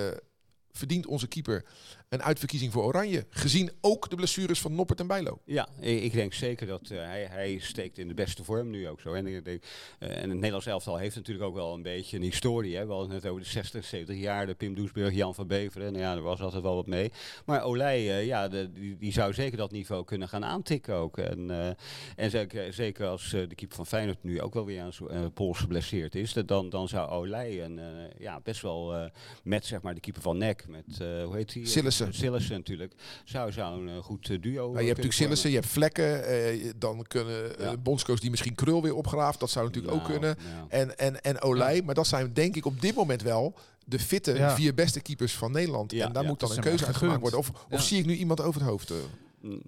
verdient 0.76 1.06
onze 1.06 1.28
keeper 1.28 1.66
een 2.10 2.24
uitverkiezing 2.24 2.72
voor 2.72 2.84
Oranje. 2.84 3.26
Gezien 3.30 3.72
ook 3.82 4.10
de 4.10 4.16
blessures 4.16 4.62
van 4.62 4.76
Noppert 4.76 5.00
en 5.00 5.08
Bijlo. 5.08 5.40
Ja, 5.46 5.68
ik 5.80 6.14
denk 6.14 6.34
zeker 6.34 6.68
dat 6.68 6.90
eh, 6.90 6.98
hij, 6.98 7.28
hij 7.30 7.58
steekt 7.60 7.98
in 7.98 8.08
de 8.08 8.14
beste 8.14 8.44
vorm 8.44 8.70
nu 8.70 8.88
ook 8.88 9.02
zo. 9.02 9.14
En, 9.14 9.28
ik 9.28 9.46
denk, 9.46 9.64
eh, 10.00 10.10
en 10.10 10.30
het 10.30 10.34
Nederlands 10.34 10.66
elftal 10.66 10.98
heeft 10.98 11.16
natuurlijk 11.16 11.46
ook 11.46 11.56
wel 11.56 11.74
een 11.74 11.82
beetje 11.82 12.18
een 12.18 12.24
historie. 12.24 12.76
Hè. 12.76 12.86
We 12.86 12.92
hadden 12.92 13.12
het 13.12 13.24
net 13.24 13.32
over 13.32 13.44
de 13.44 13.50
60, 13.50 13.86
70 13.86 14.18
jaar, 14.18 14.46
de 14.46 14.54
Pim 14.54 14.76
Doesburg, 14.76 15.14
Jan 15.14 15.36
van 15.36 15.48
Beveren. 15.48 15.92
Nou 15.92 16.04
ja, 16.04 16.16
er 16.16 16.22
was 16.22 16.42
altijd 16.42 16.64
wel 16.64 16.76
wat 16.76 16.88
mee. 16.88 17.12
Maar 17.46 17.64
Olij, 17.64 17.98
eh, 17.98 18.26
ja, 18.26 18.48
de, 18.48 18.72
die, 18.74 18.98
die 18.98 19.12
zou 19.12 19.34
zeker 19.34 19.58
dat 19.58 19.72
niveau 19.72 20.04
kunnen 20.04 20.28
gaan 20.28 20.46
aantikken 20.46 20.96
ook. 20.96 21.18
En, 21.18 21.76
en 22.16 22.30
zeker, 22.30 22.74
zeker 22.74 23.08
als 23.08 23.30
de 23.30 23.56
keeper 23.56 23.76
van 23.76 23.88
Feyenoord 23.88 24.24
nu 24.24 24.42
ook 24.42 24.54
wel 24.54 24.66
weer 24.66 24.82
aan 24.82 24.94
zijn 24.94 25.34
pols 25.34 25.60
geblesseerd 25.60 26.16
is, 26.16 26.34
dan, 26.34 26.70
dan 26.70 26.88
zou 26.88 27.10
Olij 27.10 27.64
een, 27.64 27.80
ja, 28.18 28.40
best 28.40 28.62
wel 28.62 29.12
met 29.44 29.66
zeg 29.66 29.82
maar, 29.82 29.94
de 29.94 30.00
keeper 30.00 30.22
van 30.22 30.38
Nek, 30.38 30.66
met 30.68 30.98
hoe 30.98 31.36
heet 31.36 31.54
die? 31.54 31.66
Sillissen. 32.04 32.26
Sillissen 32.26 32.56
natuurlijk. 32.56 32.94
Zou, 33.26 33.52
zou 33.52 33.82
een 33.82 33.96
eh, 33.96 34.04
goed 34.04 34.30
eh, 34.30 34.42
duo 34.42 34.54
Nou, 34.72 34.80
je 34.80 34.88
hebt 34.88 34.88
natuurlijk 34.88 34.98
vormen. 34.98 35.14
Sillissen, 35.14 35.50
je 35.50 35.56
hebt 35.56 35.68
Vlekken. 35.68 36.26
eh, 36.26 36.72
dan 36.78 37.04
kunnen 37.08 37.58
eh 37.60 37.66
Ja. 37.66 37.78
bondscoach 37.78 38.20
die 38.20 38.30
misschien 38.30 38.56
Krul 38.56 38.82
weer 38.82 38.96
opgraaft. 38.96 39.40
Dat 39.40 39.50
zou 39.50 39.66
natuurlijk 39.66 39.94
ook 39.94 40.00
Nou, 40.00 40.12
kunnen. 40.12 40.36
nou. 40.56 40.66
En, 40.70 40.98
en, 40.98 41.22
en 41.22 41.42
Olij. 41.42 41.82
Maar 41.82 41.96
dat 41.96 42.08
zijn 42.08 42.34
denk 42.34 42.56
ik 42.56 42.66
op 42.66 42.82
dit 42.82 42.96
moment 42.96 43.22
wel 43.22 43.56
de 43.86 44.00
fitte 44.00 44.34
Ja. 44.34 44.56
vier 44.56 44.74
beste 44.74 45.02
keepers 45.02 45.34
van 45.34 45.52
Nederland. 45.52 45.92
Ja, 45.92 46.06
en 46.06 46.14
daar 46.14 46.24
ja, 46.24 46.30
moet 46.30 46.40
dan 46.40 46.52
een 46.52 46.60
keuze 46.60 46.86
uit 46.86 46.96
gemaakt 46.96 47.22
worden. 47.22 47.40
Of, 47.40 47.52
of 47.70 47.82
zie 47.82 48.00
ik 48.00 48.06
nu 48.06 48.16
iemand 48.16 48.42
over 48.42 48.62
het 48.62 48.70
hoofd? 48.70 48.90
eh? 48.92 48.98
Mm, 49.42 49.62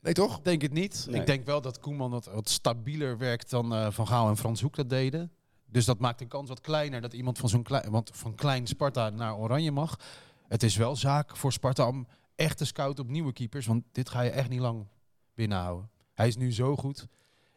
Nee, 0.00 0.12
toch? 0.12 0.40
Denk 0.40 0.62
het 0.62 0.72
niet. 0.72 1.06
Nee. 1.10 1.20
Ik 1.20 1.26
denk 1.26 1.44
wel 1.46 1.60
dat 1.60 1.78
Koeman 1.80 2.10
wat, 2.10 2.30
wat 2.34 2.48
stabieler 2.50 3.18
werkt 3.18 3.50
dan 3.50 3.74
eh, 3.74 3.86
Van 3.90 4.06
Gaal 4.06 4.28
en 4.28 4.36
Frans 4.36 4.60
Hoek 4.60 4.76
dat 4.76 4.90
deden. 4.90 5.30
Dus 5.66 5.84
dat 5.84 5.98
maakt 5.98 6.18
de 6.18 6.26
kans 6.26 6.48
wat 6.48 6.60
kleiner 6.60 7.00
dat 7.00 7.12
iemand 7.12 7.38
van 7.38 7.48
zo'n 7.48 7.62
klein, 7.62 7.90
want 7.90 8.10
van 8.14 8.34
klein 8.34 8.66
Sparta 8.66 9.10
naar 9.10 9.36
Oranje 9.36 9.70
mag. 9.70 9.98
Het 10.48 10.62
is 10.62 10.76
wel 10.76 10.96
zaak 10.96 11.36
voor 11.36 11.52
Sparta 11.52 11.88
om 11.88 12.06
echt 12.36 12.58
te 12.58 12.64
scouten 12.64 13.04
op 13.04 13.10
nieuwe 13.10 13.32
keepers, 13.32 13.66
want 13.66 13.84
dit 13.92 14.08
ga 14.08 14.20
je 14.20 14.30
echt 14.30 14.48
niet 14.48 14.60
lang 14.60 14.86
binnenhouden. 15.34 15.90
Hij 16.14 16.28
is 16.28 16.36
nu 16.36 16.52
zo 16.52 16.76
goed. 16.76 17.06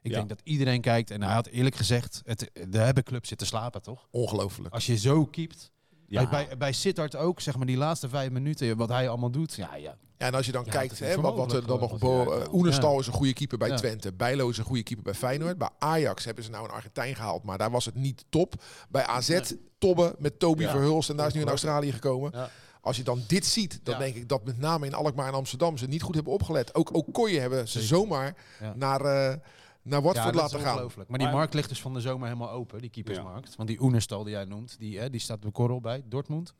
Ik 0.01 0.11
Ja. 0.11 0.17
denk 0.17 0.29
dat 0.29 0.41
iedereen 0.43 0.81
kijkt 0.81 1.11
en 1.11 1.21
hij 1.23 1.33
had 1.33 1.47
eerlijk 1.47 1.75
gezegd, 1.75 2.21
het, 2.25 2.51
de 2.69 2.77
hebben 2.77 3.03
club 3.03 3.25
zitten 3.25 3.47
slapen 3.47 3.81
toch? 3.81 4.07
Ongelooflijk. 4.11 4.73
Als 4.73 4.85
je 4.85 4.97
zo 4.97 5.25
keept. 5.25 5.71
Ja. 6.07 6.29
Bij, 6.29 6.45
bij, 6.47 6.57
bij 6.57 6.71
Sittard 6.73 7.15
ook, 7.15 7.39
zeg 7.41 7.57
maar 7.57 7.65
die 7.65 7.77
laatste 7.77 8.09
vijf 8.09 8.31
minuten, 8.31 8.77
wat 8.77 8.89
hij 8.89 9.09
allemaal 9.09 9.31
doet. 9.31 9.53
Ja, 9.53 9.75
ja. 9.75 9.97
Ja, 10.17 10.25
en 10.25 10.33
als 10.33 10.45
je 10.45 10.51
dan 10.51 10.63
Ja, 10.65 10.71
kijkt, 10.71 10.99
hè, 10.99 11.15
wat, 11.21 11.35
wat 11.35 11.53
er 11.53 11.67
dan 11.67 11.79
nog... 11.79 11.97
Bo, 11.97 12.39
uh, 12.39 12.53
Oenestal 12.53 12.99
is 12.99 13.07
een 13.07 13.13
goede 13.13 13.33
keeper 13.33 13.57
bij. 13.57 13.75
Twente. 13.77 14.13
Bijlo 14.13 14.49
is 14.49 14.57
een 14.57 14.63
goede 14.65 14.83
keeper 14.83 15.03
bij 15.03 15.13
Feyenoord. 15.13 15.57
Bij 15.57 15.69
Ajax 15.79 16.25
hebben 16.25 16.43
ze 16.43 16.49
nou 16.49 16.65
een 16.65 16.71
Argentijn 16.71 17.15
gehaald, 17.15 17.43
maar 17.43 17.57
daar 17.57 17.71
was 17.71 17.85
het 17.85 17.95
niet 17.95 18.25
top. 18.29 18.63
Bij 18.89 19.05
AZ, 19.05 19.39
Tobbe 19.77 20.15
met 20.19 20.39
Toby. 20.39 20.65
Verhulst. 20.67 21.09
En 21.09 21.17
daar 21.17 21.27
is 21.27 21.33
nu 21.33 21.41
in 21.41 21.47
Australië 21.49 21.91
gekomen. 21.91 22.31
Ja. 22.33 22.49
Als 22.87 22.97
je 22.97 23.03
dan 23.03 23.21
dit 23.27 23.45
ziet, 23.45 23.79
dan 23.83 23.93
Ja. 23.93 23.99
denk 23.99 24.15
ik 24.15 24.29
dat 24.29 24.45
met 24.45 24.57
name 24.57 24.85
in 24.85 24.93
Alkmaar 24.93 25.27
en 25.27 25.33
Amsterdam 25.33 25.77
ze 25.77 25.87
niet 25.87 26.01
goed 26.01 26.15
hebben 26.15 26.33
opgelet. 26.33 26.75
Ook, 26.75 26.89
ook 26.95 27.13
Koeien 27.13 27.41
hebben 27.41 27.67
ze 27.67 27.71
Zeker. 27.81 27.87
zomaar 27.87 28.35
Ja. 28.59 28.73
naar, 28.75 29.01
eh 29.01 29.35
naar 29.81 30.01
Watford 30.01 30.33
Ja, 30.35 30.41
laten 30.41 30.59
gaan. 30.59 30.89
Maar 31.07 31.19
die 31.19 31.27
markt 31.29 31.53
ligt 31.53 31.69
dus 31.69 31.81
van 31.81 31.93
de 31.93 32.01
zomer 32.01 32.27
helemaal 32.27 32.51
open, 32.51 32.81
die 32.81 32.89
keepersmarkt. 32.89 33.55
Want 33.55 33.69
die 33.69 33.81
Oenerstal 33.81 34.23
die 34.23 34.33
jij 34.33 34.45
noemt, 34.45 34.75
die, 34.79 34.99
hè, 34.99 35.09
die 35.09 35.19
staat 35.19 35.39
bij 35.39 35.51
Korrel 35.51 35.81
bij, 35.81 36.03
Dortmund. 36.05 36.53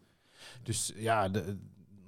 Dus 0.63 0.93
ja, 0.96 1.29
de, 1.29 1.57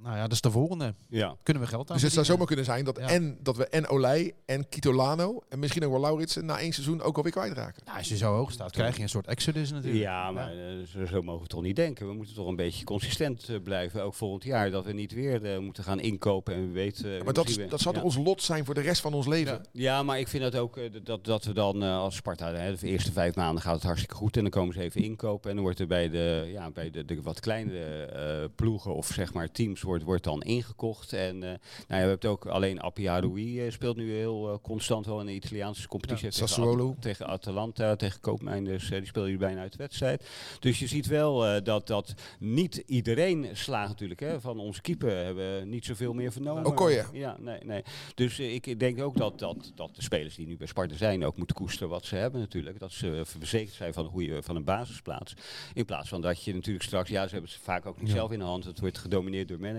nou 0.03 0.15
ja, 0.15 0.21
dat 0.21 0.31
is 0.31 0.41
de 0.41 0.51
volgende. 0.51 0.95
ja. 1.09 1.35
Kunnen 1.43 1.63
we 1.63 1.69
geld 1.69 1.89
aan 1.89 1.95
Dus 1.95 2.03
het 2.03 2.13
zou 2.13 2.25
zomaar 2.25 2.45
kunnen 2.45 2.65
zijn 2.65 2.85
dat, 2.85 2.97
Ja. 2.97 3.07
en, 3.09 3.37
dat 3.41 3.57
we 3.57 3.67
en 3.67 3.87
Olij 3.87 4.33
en 4.45 4.69
Kitolano 4.69 5.41
en 5.49 5.59
misschien 5.59 5.85
ook 5.85 5.91
wel 5.91 5.99
Lauritsen 5.99 6.45
na 6.45 6.59
één 6.59 6.73
seizoen 6.73 7.01
ook 7.01 7.17
alweer 7.17 7.31
kwijtraken. 7.31 7.83
Ja, 7.85 7.97
als 7.97 8.09
je 8.09 8.17
zo 8.17 8.33
hoog 8.33 8.51
staat, 8.51 8.71
krijg 8.71 8.95
je 8.95 9.01
een 9.01 9.09
soort 9.09 9.27
exodus 9.27 9.71
natuurlijk. 9.71 10.03
Ja, 10.03 10.31
maar 10.31 10.51
eh, 10.51 10.85
zo, 10.85 11.05
zo 11.05 11.21
mogen 11.21 11.41
we 11.41 11.47
toch 11.47 11.61
niet 11.61 11.75
denken. 11.75 12.07
We 12.07 12.13
moeten 12.13 12.35
toch 12.35 12.47
een 12.47 12.55
beetje 12.55 12.83
consistent 12.85 13.49
eh, 13.49 13.55
blijven, 13.63 14.03
ook 14.03 14.13
volgend 14.13 14.43
jaar. 14.43 14.71
Dat 14.71 14.85
we 14.85 14.93
niet 14.93 15.13
weer 15.13 15.45
eh, 15.45 15.59
moeten 15.59 15.83
gaan 15.83 15.99
inkopen 15.99 16.53
en 16.53 16.67
we 16.67 16.73
weten... 16.73 17.23
Maar 17.23 17.33
dat, 17.33 17.47
is, 17.47 17.57
dat 17.69 17.79
zal 17.81 17.93
toch 17.93 18.03
ons 18.03 18.17
lot 18.17 18.41
zijn 18.41 18.65
voor 18.65 18.73
de 18.73 18.81
rest 18.81 19.01
van 19.01 19.13
ons 19.13 19.27
leven. 19.27 19.53
Ja. 19.71 19.89
Ja, 19.89 20.03
maar 20.03 20.19
ik 20.19 20.27
vind 20.27 20.43
dat 20.43 20.55
ook 20.55 20.77
dat, 21.03 21.25
dat 21.25 21.43
we 21.45 21.53
dan 21.53 21.83
eh, 21.83 21.97
als 21.97 22.15
Sparta, 22.15 22.53
hè, 22.53 22.75
de 22.75 22.87
eerste 22.87 23.11
vijf 23.11 23.35
maanden 23.35 23.63
gaat 23.63 23.73
het 23.73 23.83
hartstikke 23.83 24.15
goed. 24.15 24.35
En 24.37 24.41
dan 24.41 24.51
komen 24.51 24.73
ze 24.73 24.81
even 24.81 25.01
inkopen. 25.03 25.49
En 25.49 25.55
dan 25.55 25.65
wordt 25.65 25.79
er 25.79 25.87
bij 25.87 26.09
de, 26.09 26.49
ja, 26.51 26.71
bij 26.71 26.89
de, 26.89 27.05
de 27.05 27.21
wat 27.21 27.39
kleinere 27.39 28.05
eh, 28.05 28.49
ploegen 28.55 28.95
of 28.95 29.07
zeg 29.07 29.33
maar 29.33 29.51
teams 29.51 29.81
wordt, 29.89 30.03
wordt 30.03 30.23
dan 30.23 30.41
ingekocht. 30.41 31.13
En 31.13 31.35
eh, 31.35 31.49
nou 31.49 31.49
ja, 31.49 31.57
we 31.87 31.95
hebben 31.95 32.11
het 32.11 32.25
ook 32.25 32.45
alleen 32.45 32.79
Appia 32.79 33.19
Rui 33.19 33.65
eh, 33.65 33.71
speelt 33.71 33.97
nu 33.97 34.11
heel 34.11 34.49
eh, 34.49 34.57
constant 34.61 35.05
wel 35.05 35.19
in 35.19 35.25
de 35.25 35.33
Italiaanse 35.33 35.87
competitie. 35.87 36.25
Ja, 36.25 36.31
tegen 36.31 36.97
tegen 36.99 37.27
Atalanta, 37.27 37.95
tegen 37.95 38.19
Koopmijn. 38.19 38.63
Dus 38.63 38.89
die 38.89 39.05
speelde 39.05 39.29
hier 39.29 39.37
bijna 39.37 39.61
uit 39.61 39.71
de 39.71 39.77
wedstrijd. 39.77 40.29
Dus 40.59 40.79
je 40.79 40.87
ziet 40.87 41.07
wel 41.07 41.63
dat, 41.63 41.87
dat 41.87 42.13
niet 42.39 42.83
iedereen 42.85 43.47
slaagt 43.53 43.89
natuurlijk. 43.89 44.19
Hè. 44.19 44.41
Van 44.41 44.59
onze 44.59 44.81
keeper 44.81 45.25
hebben 45.25 45.59
we 45.59 45.65
niet 45.65 45.85
zoveel 45.85 46.13
meer 46.13 46.31
vernomen. 46.31 46.65
Okoye. 46.65 47.05
Ja, 47.13 47.37
nee, 47.39 47.59
nee. 47.63 47.83
Dus 48.15 48.39
ik 48.39 48.79
denk 48.79 49.01
ook 49.01 49.17
dat, 49.17 49.39
dat, 49.39 49.71
dat 49.75 49.95
de 49.95 50.01
spelers 50.01 50.35
die 50.35 50.47
nu 50.47 50.57
bij 50.57 50.67
Sparta 50.67 50.95
zijn 50.95 51.25
ook 51.25 51.37
moeten 51.37 51.55
koesteren 51.55 51.89
wat 51.89 52.05
ze 52.05 52.15
hebben 52.15 52.39
natuurlijk. 52.39 52.79
Dat 52.79 52.91
ze 52.91 53.21
verzekerd 53.25 53.75
zijn 53.75 53.93
van 53.93 54.05
een, 54.05 54.11
goede, 54.11 54.43
van 54.43 54.55
een 54.55 54.63
basisplaats. 54.63 55.33
In 55.73 55.85
plaats 55.85 56.09
van 56.09 56.21
dat 56.21 56.43
je 56.43 56.53
natuurlijk 56.53 56.85
straks, 56.85 57.09
ja 57.09 57.23
ze 57.27 57.33
hebben 57.33 57.51
het 57.51 57.59
vaak 57.63 57.85
ook 57.85 57.99
niet 57.99 58.09
Ja. 58.09 58.15
zelf 58.15 58.31
in 58.31 58.39
de 58.39 58.45
hand. 58.45 58.63
Het 58.65 58.79
wordt 58.79 58.97
gedomineerd 58.97 59.47
door 59.47 59.59
managers. 59.59 59.78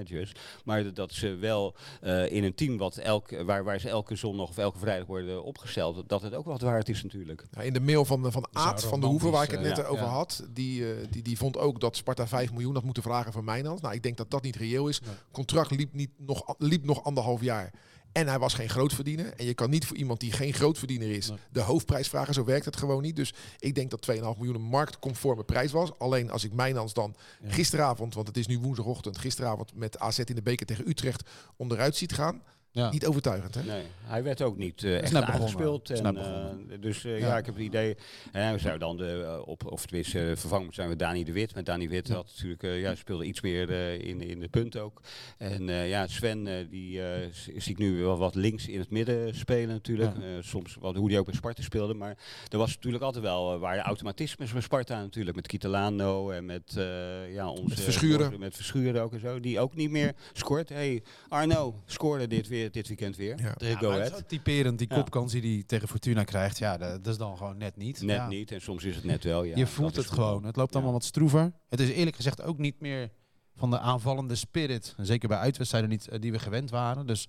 Maar 0.65 0.95
dat- 0.95 1.13
ze 1.13 1.35
wel 1.35 1.75
eh, 2.01 2.33
in 2.33 2.45
een 2.45 2.55
team 2.55 2.77
wat 2.79 2.97
elk, 2.97 3.43
waar, 3.43 3.65
waar 3.65 3.81
ze 3.81 3.89
elke 3.89 4.17
zondag 4.17 4.49
of 4.49 4.59
elke 4.59 4.79
vrijdag 4.79 5.07
worden 5.07 5.45
opgesteld, 5.45 6.09
dat 6.09 6.23
het 6.23 6.35
ook 6.35 6.45
wat 6.45 6.61
waard 6.61 6.89
is 6.89 7.03
natuurlijk. 7.03 7.47
Ja, 7.51 7.63
in 7.63 7.73
de 7.73 7.81
mail 7.81 8.05
van, 8.05 8.33
van 8.33 8.47
Aad 8.53 8.85
van 8.85 9.01
de 9.01 9.07
Hoeven, 9.07 9.31
waar 9.31 9.45
ik 9.45 9.51
het 9.51 9.59
romantisch, 9.59 9.85
net 9.85 9.87
eh, 9.87 9.93
over 9.93 10.07
ja. 10.07 10.13
had, 10.13 10.47
die, 10.51 10.93
eh, 10.93 11.07
die, 11.11 11.23
die 11.23 11.37
vond 11.37 11.59
ook 11.59 11.81
dat 11.81 11.97
Sparta 11.97 12.27
5 12.27 12.53
miljoen 12.53 12.75
had 12.75 12.85
moeten 12.85 13.03
vragen 13.03 13.33
voor 13.33 13.45
Mijnans. 13.45 13.81
Nou, 13.81 13.95
ik 13.95 14.03
denk 14.03 14.17
dat 14.17 14.31
dat 14.31 14.43
niet 14.43 14.57
reëel 14.57 14.89
is. 14.89 15.01
Contract 15.31 15.71
liep, 15.71 15.95
niet, 15.95 16.11
nog, 16.17 16.55
liep 16.59 16.85
nog 16.85 17.05
anderhalf 17.05 17.43
jaar. 17.43 17.73
En 18.13 18.29
hij 18.29 18.39
was 18.39 18.55
geen 18.55 18.69
grootverdiener. 18.69 19.33
En 19.37 19.45
je 19.45 19.55
kan 19.55 19.71
niet 19.71 19.87
voor 19.87 19.97
iemand 19.97 20.21
die 20.21 20.33
geen 20.33 20.53
grootverdiener 20.53 21.11
is 21.11 21.29
Nee. 21.29 21.39
de 21.51 21.61
hoofdprijs 21.61 22.09
vragen. 22.09 22.35
Zo 22.35 22.45
werkt 22.45 22.65
het 22.65 22.77
gewoon 22.77 23.03
niet. 23.03 23.17
Dus 23.17 23.35
ik 23.59 23.75
denk 23.75 23.91
dat 23.91 24.03
2,5 24.03 24.37
miljoen 24.37 24.55
een 24.55 24.61
marktconforme 24.63 25.45
prijs 25.45 25.73
was. 25.73 25.99
Alleen 25.99 26.31
als 26.31 26.45
ik 26.45 26.53
Mijnans 26.53 26.93
dan 26.93 27.15
Ja. 27.43 27.51
gisteravond, 27.53 28.15
want 28.15 28.27
het 28.27 28.37
is 28.37 28.47
nu 28.47 28.59
woensdagochtend, 28.59 29.19
gisteravond 29.19 29.75
met 29.75 29.99
AZ 29.99 30.19
in 30.19 30.35
de 30.35 30.43
beker 30.43 30.67
tegen 30.67 30.89
Utrecht 30.89 31.29
onderuit 31.57 31.97
ziet 31.97 32.13
gaan. 32.13 32.43
Ja. 32.73 32.91
Niet 32.91 33.07
overtuigend, 33.07 33.55
hè? 33.55 33.63
Nee, 33.63 33.83
hij 34.03 34.23
werd 34.23 34.43
ook 34.43 34.57
niet 34.57 34.85
eh, 34.85 35.03
echt 35.03 35.15
aangespeeld. 35.15 35.91
En, 35.91 35.97
eh, 36.07 36.13
begonnen. 36.13 36.81
dus 36.81 37.05
eh, 37.05 37.19
Ja. 37.21 37.27
ja. 37.27 37.39
ik 37.39 37.47
heb 37.47 37.55
het 37.55 37.65
idee, 37.65 37.97
we 38.33 38.55
zouden 38.59 38.79
dan 38.79 38.97
de, 38.97 39.43
op, 39.47 39.73
of 39.73 39.87
tenminste 39.87 40.31
eh, 40.31 40.37
vervangen 40.37 40.73
zijn 40.75 40.89
we 40.89 40.97
Dani 40.97 41.25
de 41.25 41.33
Wit. 41.33 41.55
Maar 41.55 41.65
Dani 41.65 41.89
Wit 41.89 42.09
Ja. 42.09 42.15
had 42.15 42.27
natuurlijk, 42.35 42.63
eh, 42.63 42.81
ja, 42.81 42.95
speelde 42.95 43.25
iets 43.25 43.41
meer 43.41 43.71
eh, 43.71 43.99
in, 43.99 44.21
in 44.21 44.41
de 44.41 44.49
punt 44.49 44.77
ook. 44.77 45.01
En 45.39 45.69
eh, 45.69 45.89
ja, 45.89 46.07
Sven, 46.07 46.47
eh, 46.47 46.55
die 46.71 47.03
eh, 47.03 47.29
zie 47.57 47.73
ik 47.73 47.79
nu 47.79 48.01
wel 48.03 48.19
wat 48.19 48.35
links 48.35 48.69
in 48.69 48.79
het 48.79 48.91
midden 48.91 49.35
spelen 49.35 49.69
natuurlijk. 49.69 50.17
Ja. 50.17 50.23
Eh, 50.23 50.29
soms 50.41 50.77
wat, 50.81 50.97
hoe 50.97 51.09
die 51.09 51.19
ook 51.19 51.27
bij 51.27 51.35
Sparta 51.35 51.63
speelde. 51.63 51.95
Maar 51.95 52.17
er 52.49 52.59
was 52.59 52.75
natuurlijk 52.75 53.03
altijd 53.05 53.25
wel, 53.25 53.55
eh, 53.55 53.61
waren 53.61 53.83
automatismes 53.83 54.53
bij 54.53 54.63
Sparta 54.63 55.01
natuurlijk. 55.01 55.37
Met 55.37 55.47
Kitalano 55.47 56.31
en 56.31 56.45
met, 56.47 56.77
eh, 56.77 57.33
ja, 57.35 57.49
onze, 57.51 57.63
Met 57.69 57.81
Verschuren. 57.81 58.41
Met 58.41 58.55
Verschuren 58.57 59.03
ook 59.03 59.13
en 59.13 59.21
zo. 59.21 59.41
Die 59.41 59.61
ook 59.61 59.75
niet 59.75 59.91
meer 59.91 60.13
scoort. 60.33 60.69
hey, 60.69 61.03
Arno 61.29 61.75
scoorde 61.87 62.27
dit, 62.27 62.49
weer, 62.49 62.60
dit 62.69 62.89
weekend 62.89 63.17
weer. 63.17 63.41
Ja. 63.43 63.53
Tegen 63.55 63.75
Ja, 63.89 63.95
Go 63.95 64.01
Ahead. 64.01 64.29
typerend, 64.29 64.79
die 64.79 64.87
Ja. 64.91 64.95
kopkans 64.97 65.33
die 65.33 65.43
hij 65.55 65.63
tegen 65.67 65.89
Fortuna 65.89 66.25
krijgt. 66.25 66.59
Ja, 66.59 66.77
dat, 66.77 67.05
dat 67.05 67.13
is 67.13 67.19
dan 67.19 67.37
gewoon 67.37 67.57
net 67.59 67.77
niet. 67.77 68.03
Net 68.03 68.17
Ja. 68.17 68.29
niet 68.29 68.51
en 68.53 68.61
soms 68.61 68.85
is 68.85 68.95
het 68.95 69.05
net 69.05 69.25
wel. 69.25 69.43
Ja, 69.45 69.57
je 69.57 69.67
voelt 69.67 69.97
het 69.97 70.07
gewoon. 70.07 70.45
Het 70.45 70.57
loopt 70.57 70.71
Ja. 70.71 70.75
allemaal 70.77 70.93
wat 70.95 71.05
stroever. 71.05 71.53
Het 71.69 71.81
is 71.81 71.91
eerlijk 71.91 72.17
gezegd 72.17 72.43
ook 72.43 72.59
niet 72.59 72.81
meer 72.81 73.11
van 73.57 73.71
de 73.71 73.79
aanvallende 73.79 74.35
spirit. 74.35 74.95
En 74.97 75.07
Zeker 75.07 75.29
bij 75.29 75.39
uitwedstrijden 75.39 75.91
niet, 75.91 76.09
eh, 76.09 76.21
die 76.21 76.33
we 76.33 76.39
gewend 76.39 76.71
waren. 76.71 77.07
Dus 77.07 77.29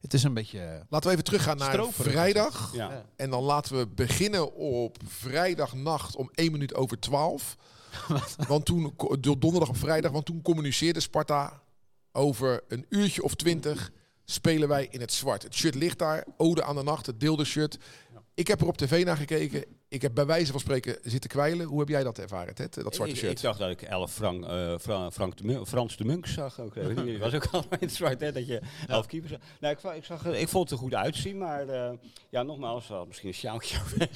het 0.00 0.14
is 0.14 0.22
een 0.22 0.34
beetje... 0.34 0.60
eh, 0.60 0.80
Laten 0.88 1.06
we 1.08 1.12
even 1.12 1.24
teruggaan 1.24 1.56
naar 1.56 1.72
Stroperig. 1.72 2.12
vrijdag. 2.12 2.70
Ja. 2.74 3.04
En 3.16 3.30
dan 3.30 3.42
laten 3.42 3.78
we 3.78 3.86
beginnen 3.86 4.54
op 4.54 4.96
vrijdagnacht 5.06 6.16
om 6.16 6.30
1 6.34 6.52
minuut 6.52 6.74
over 6.74 6.98
12. 7.00 7.56
want 8.48 8.64
toen, 8.64 8.94
do- 9.20 9.38
donderdag 9.38 9.68
op 9.68 9.76
vrijdag, 9.76 10.10
want 10.12 10.24
toen 10.26 10.42
communiceerde 10.42 11.00
Sparta 11.00 11.62
over 12.12 12.60
een 12.68 12.86
uurtje 12.88 13.22
of 13.22 13.34
twintig 13.34 13.90
spelen 14.30 14.68
wij 14.68 14.86
in 14.90 15.00
het 15.00 15.12
zwart. 15.12 15.42
Het 15.42 15.54
shirt 15.54 15.74
ligt 15.74 15.98
daar, 15.98 16.24
ode 16.36 16.64
aan 16.64 16.76
de 16.76 16.82
nacht, 16.82 17.06
het 17.06 17.20
deelde 17.20 17.44
shirt. 17.44 17.78
Ik 18.34 18.46
heb 18.46 18.60
er 18.60 18.66
op 18.66 18.76
tv 18.76 19.04
naar 19.04 19.16
gekeken. 19.16 19.64
Ik 19.90 20.02
heb 20.02 20.14
bij 20.14 20.26
wijze 20.26 20.50
van 20.52 20.60
spreken 20.60 20.98
zitten 21.02 21.30
kwijlen. 21.30 21.66
Hoe 21.66 21.78
heb 21.78 21.88
jij 21.88 22.02
dat 22.02 22.18
ervaren, 22.18 22.54
Ted, 22.54 22.74
dat 22.74 22.94
zwarte 22.94 23.12
ik, 23.12 23.18
shirt? 23.18 23.32
ik 23.32 23.40
dacht 23.42 23.58
dat 23.58 23.70
ik 23.70 23.82
11 23.82 24.12
Frank, 24.12 24.44
eh, 24.44 24.74
Fra- 24.78 25.10
Frank 25.10 25.36
de 25.36 25.66
Frans 25.66 25.96
de 25.96 26.04
Munk 26.04 26.26
zag. 26.26 26.60
Ook. 26.60 26.74
Die 27.04 27.18
was 27.18 27.34
ook 27.34 27.46
allemaal 27.52 27.70
in 27.70 27.86
het 27.86 27.94
zwart, 27.94 28.20
hè, 28.20 28.32
dat 28.32 28.46
je 28.46 28.60
11 28.88 29.06
keepers 29.06 29.32
zag. 29.32 29.40
Nou, 29.60 29.74
ik, 29.74 29.96
ik, 29.96 30.04
zag, 30.04 30.26
eh, 30.26 30.40
ik 30.40 30.48
vond 30.48 30.70
het 30.70 30.78
er 30.78 30.84
goed 30.84 30.94
uitzien, 30.94 31.38
maar 31.38 31.68
eh, 31.68 31.92
ja, 32.28 32.42
nogmaals, 32.42 32.88
wel 32.88 33.06
misschien 33.06 33.28
een 33.28 33.34
sjaaltje 33.34 33.78
overheen 33.82 34.08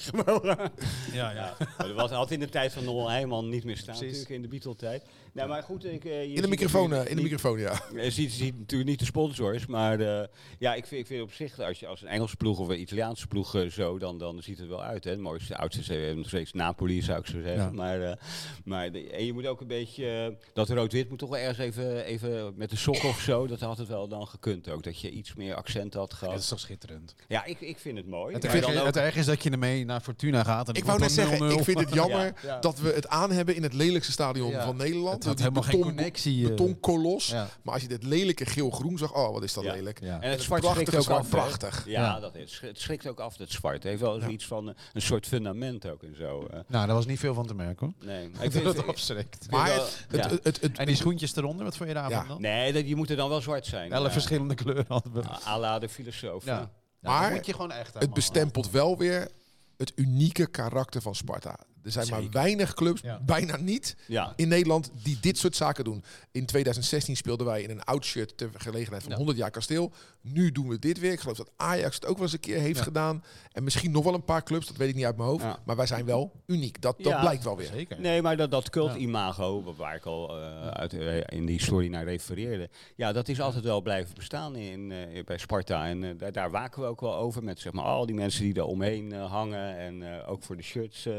Ja, 1.13 1.31
Ja, 1.31 1.57
maar 1.59 1.87
dat 1.87 1.97
was 1.97 2.11
altijd 2.11 2.41
in 2.41 2.47
de 2.47 2.53
tijd 2.53 2.73
van 2.73 2.85
Noel 2.85 3.11
Heijman 3.11 3.49
niet 3.49 3.65
meer 3.65 3.77
staan, 3.77 3.95
natuurlijk 3.95 4.29
in 4.29 4.43
de 4.43 4.49
Beatle-tijd. 4.49 5.05
Nou, 5.33 5.49
maar 5.49 5.63
goed, 5.63 5.85
ik, 5.85 6.05
eh, 6.05 6.23
in 6.23 6.43
de 6.43 6.49
microfoon, 6.49 6.95
in 6.95 7.17
de 7.17 7.23
microfoon, 7.23 7.59
ja. 7.59 7.81
Je 8.03 8.11
ziet, 8.11 8.33
ziet 8.33 8.59
natuurlijk 8.59 8.91
niet 8.91 8.99
de 8.99 9.05
sponsors, 9.05 9.67
maar 9.67 10.01
eh, 10.01 10.27
ja, 10.59 10.75
ik 10.75 10.87
vind, 10.87 11.01
ik 11.01 11.07
vind 11.07 11.23
op 11.23 11.33
zich, 11.33 11.59
als 11.59 11.81
je 11.81 11.87
als 11.87 12.03
een 12.03 12.09
Engelse 12.09 12.37
ploeg 12.37 12.59
of 12.59 12.69
een 12.69 12.81
Italiaanse 12.81 13.27
ploeg 13.27 13.57
zo, 13.71 13.99
dan, 13.99 14.19
dan 14.19 14.43
ziet 14.43 14.59
het 14.59 14.69
wel 14.69 14.83
uit. 14.83 15.05
Hè. 15.05 15.11
Het 15.11 15.21
mooiste, 15.21 15.57
oudste 15.65 15.81
is 15.81 16.09
eh, 16.11 16.17
nog 16.17 16.27
steeds 16.29 16.53
Napoli, 16.53 17.03
zou 17.03 17.19
ik 17.19 17.27
zo 17.27 17.41
zeggen. 17.41 17.63
Ja. 17.63 17.71
Maar, 17.73 18.03
eh, 18.03 18.17
maar 18.65 18.93
de- 18.93 19.11
en 19.11 19.25
je 19.27 19.33
moet 19.33 19.47
ook 19.47 19.61
een 19.61 19.67
beetje, 19.67 20.07
eh, 20.39 20.47
dat 20.55 20.69
rood-wit 20.69 21.09
moet 21.09 21.19
toch 21.19 21.29
wel 21.31 21.39
ergens 21.39 21.59
even, 21.59 22.05
even 22.05 22.53
met 22.57 22.71
de 22.71 22.77
sok 22.77 23.05
of 23.05 23.21
zo, 23.21 23.47
dat 23.47 23.61
had 23.61 23.79
het 23.79 23.89
wel 23.89 24.09
dan 24.09 24.27
gekund 24.27 24.69
ook. 24.69 24.83
Dat 24.83 25.01
je 25.01 25.11
iets 25.11 25.35
meer 25.35 25.55
accent 25.55 25.95
had 25.95 26.11
dat 26.11 26.19
gehad. 26.19 26.39
is 26.39 26.49
toch 26.49 26.61
schitterend. 26.61 27.15
Ja, 27.29 27.45
ik, 27.45 27.61
ik 27.61 27.79
vind 27.79 27.97
het 27.97 28.07
mooi. 28.07 28.35
Het, 28.35 28.45
erg, 28.45 28.85
het 28.85 28.97
erg 28.97 29.17
is 29.17 29.27
dat 29.27 29.43
je 29.43 29.51
ermee 29.51 29.85
naar 29.85 30.01
Fortuna 30.01 30.43
gaat. 30.45 30.69
En 30.69 30.75
Ik 30.75 30.85
wou 30.85 30.99
net 30.99 31.13
zeggen, 31.13 31.35
ik 31.51 31.59
0-0. 31.59 31.65
vind 31.65 31.81
het 31.81 31.95
jammer 32.01 32.33
Ja. 32.43 32.59
dat 32.61 32.79
we 32.79 32.93
het 32.93 33.09
aan 33.09 33.31
hebben 33.31 33.55
in 33.57 33.63
het 33.63 33.73
lelijkste 33.73 34.13
stadion 34.13 34.51
Ja. 34.51 34.65
van 34.65 34.77
Nederland. 34.77 35.15
Het 35.15 35.25
had 35.25 35.39
helemaal 35.39 35.63
geen 35.63 35.79
beton- 35.79 35.95
connectie. 35.95 36.43
eh. 36.43 36.49
betonkolos. 36.49 37.27
Ja. 37.29 37.49
Maar 37.63 37.73
als 37.75 37.83
je 37.83 37.89
dit 37.89 38.03
lelijke 38.03 38.47
geel-groen 38.47 38.99
zag, 38.99 39.15
oh 39.15 39.33
wat 39.33 39.43
is 39.43 39.53
dat 39.53 39.65
Ja. 39.65 39.73
lelijk. 39.73 40.01
Ja. 40.01 40.21
En 40.21 40.31
het 40.31 40.39
is 40.39 40.45
zwart 40.45 40.61
prachtig 40.63 40.89
schrikt 40.89 41.09
ook 41.11 41.19
af. 41.19 41.29
prachtig. 41.29 41.83
Ja, 41.87 42.01
Ja. 42.03 42.21
dat 42.21 42.37
is. 42.37 42.59
Het 42.61 42.81
schrikt 42.81 43.07
ook 43.09 43.21
af, 43.21 43.37
het 43.39 43.51
zwart. 43.51 43.75
Het 43.75 43.83
heeft 43.85 44.01
wel 44.01 44.21
zoiets 44.21 44.47
van 44.47 44.75
een 44.93 45.03
soort 45.03 45.27
fundament 45.27 45.54
ook 45.91 46.03
en 46.03 46.17
zo. 46.17 46.47
eh. 46.51 46.53
Nou, 46.67 46.87
daar 46.87 46.95
was 46.95 47.07
niet 47.07 47.19
veel 47.19 47.35
van 47.35 47.47
te 47.47 47.55
merken 47.55 47.87
hoor. 47.99 48.07
nee, 48.07 48.31
ik 48.41 48.53
vind 48.53 48.65
het 48.65 48.87
afschrikt. 48.87 49.51
Maar 49.51 49.73
het, 49.73 50.07
het, 50.09 50.25
ja. 50.25 50.29
het, 50.31 50.45
het, 50.45 50.61
het- 50.61 50.79
En 50.79 50.87
die 50.87 50.97
schoentjes 50.97 51.37
eronder, 51.37 51.65
wat 51.65 51.77
vond 51.77 51.89
je 51.89 51.95
daarvan 51.95 52.23
Ja. 52.23 52.29
dan? 52.29 52.41
Nee, 52.41 52.73
dat, 52.73 52.85
die 52.85 52.97
moeten 52.97 53.17
dan 53.17 53.29
wel 53.29 53.41
zwart 53.41 53.67
zijn. 53.67 53.93
Alle 53.93 54.07
Eh, 54.07 54.13
verschillende 54.13 54.55
kleuren 54.55 54.85
hadden 54.89 55.13
we. 55.13 55.23
la 55.59 55.79
de 55.79 55.89
filosoof. 55.89 56.45
Ja. 56.45 56.71
Maar 57.01 57.33
moet 57.33 57.47
je 57.47 57.53
gewoon 57.53 57.73
echt 57.73 57.95
het 57.95 58.15
bestempelt 58.15 58.71
wel 58.71 58.99
weer 58.99 59.29
het 59.77 59.93
unieke 59.95 60.47
karakter 60.47 61.03
van 61.03 61.15
Sparta. 61.15 61.57
Er 61.85 61.91
zijn 61.93 62.09
maar 62.09 62.31
weinig 62.31 62.75
clubs, 62.75 63.01
Ja. 63.01 63.21
bijna 63.27 63.57
niet, 63.57 63.97
Ja. 64.07 64.33
in 64.37 64.49
Nederland 64.49 64.91
die 65.03 65.19
dit 65.21 65.39
soort 65.39 65.57
zaken 65.57 65.85
doen. 65.85 66.05
In 66.33 66.47
2016 66.47 67.17
speelden 67.17 67.47
wij 67.47 67.63
in 67.63 67.71
een 67.71 67.85
oud 67.85 68.05
shirt 68.05 68.37
ter 68.37 68.51
gelegenheid 68.57 69.03
van 69.03 69.11
Ja. 69.11 69.17
100 69.17 69.39
jaar 69.39 69.51
kasteel. 69.51 69.93
Nu 70.21 70.53
doen 70.53 70.69
we 70.69 70.79
dit 70.79 70.99
weer. 70.99 71.13
Ik 71.13 71.21
geloof 71.21 71.37
dat 71.37 71.51
Ajax 71.57 71.95
het 71.95 72.07
ook 72.07 72.15
wel 72.15 72.23
eens 72.23 72.33
een 72.33 72.41
keer 72.41 72.59
heeft 72.59 72.79
Ja. 72.79 72.85
gedaan. 72.85 73.25
En 73.53 73.65
misschien 73.65 73.91
nog 73.91 74.05
wel 74.05 74.15
een 74.15 74.25
paar 74.25 74.43
clubs, 74.43 74.67
dat 74.67 74.77
weet 74.77 74.89
ik 74.89 74.95
niet 74.95 75.05
uit 75.05 75.17
mijn 75.17 75.29
hoofd. 75.29 75.43
Ja. 75.43 75.59
Maar 75.65 75.77
wij 75.77 75.87
zijn 75.87 76.05
wel 76.05 76.33
uniek. 76.47 76.81
Dat, 76.81 76.97
dat 76.99 77.13
Ja. 77.13 77.21
blijkt 77.21 77.45
wel 77.45 77.57
weer. 77.57 77.67
Zeker. 77.67 78.01
Nee, 78.01 78.23
maar 78.23 78.37
dat, 78.37 78.51
dat 78.51 78.71
cult-imago, 78.71 79.75
waar 79.77 79.95
ik 79.95 80.05
al 80.07 80.41
eh, 80.41 80.69
uit, 80.69 80.93
eh, 80.93 81.17
in 81.39 81.47
die 81.47 81.63
story 81.63 81.89
naar 81.89 82.05
refereerde, 82.05 82.69
ja, 82.97 83.13
dat 83.13 83.29
is 83.29 83.41
altijd 83.41 83.65
wel 83.65 83.81
blijven 83.83 84.15
bestaan 84.15 84.57
in, 84.57 84.93
eh, 84.93 85.25
bij 85.25 85.39
Sparta. 85.39 85.87
En 85.87 86.17
daar, 86.19 86.33
daar 86.33 86.51
waken 86.51 86.83
we 86.83 86.89
ook 86.89 87.01
wel 87.01 87.15
over 87.15 87.43
met 87.45 87.61
zeg 87.61 87.73
maar, 87.73 87.85
al 87.85 88.07
die 88.07 88.15
mensen 88.15 88.43
die 88.43 88.55
er 88.55 88.65
omheen 88.65 89.13
eh, 89.13 89.31
hangen 89.31 89.77
en 89.79 90.03
eh, 90.23 90.31
ook 90.31 90.43
voor 90.43 90.57
de 90.57 90.63
shirts 90.63 91.07
eh, 91.07 91.15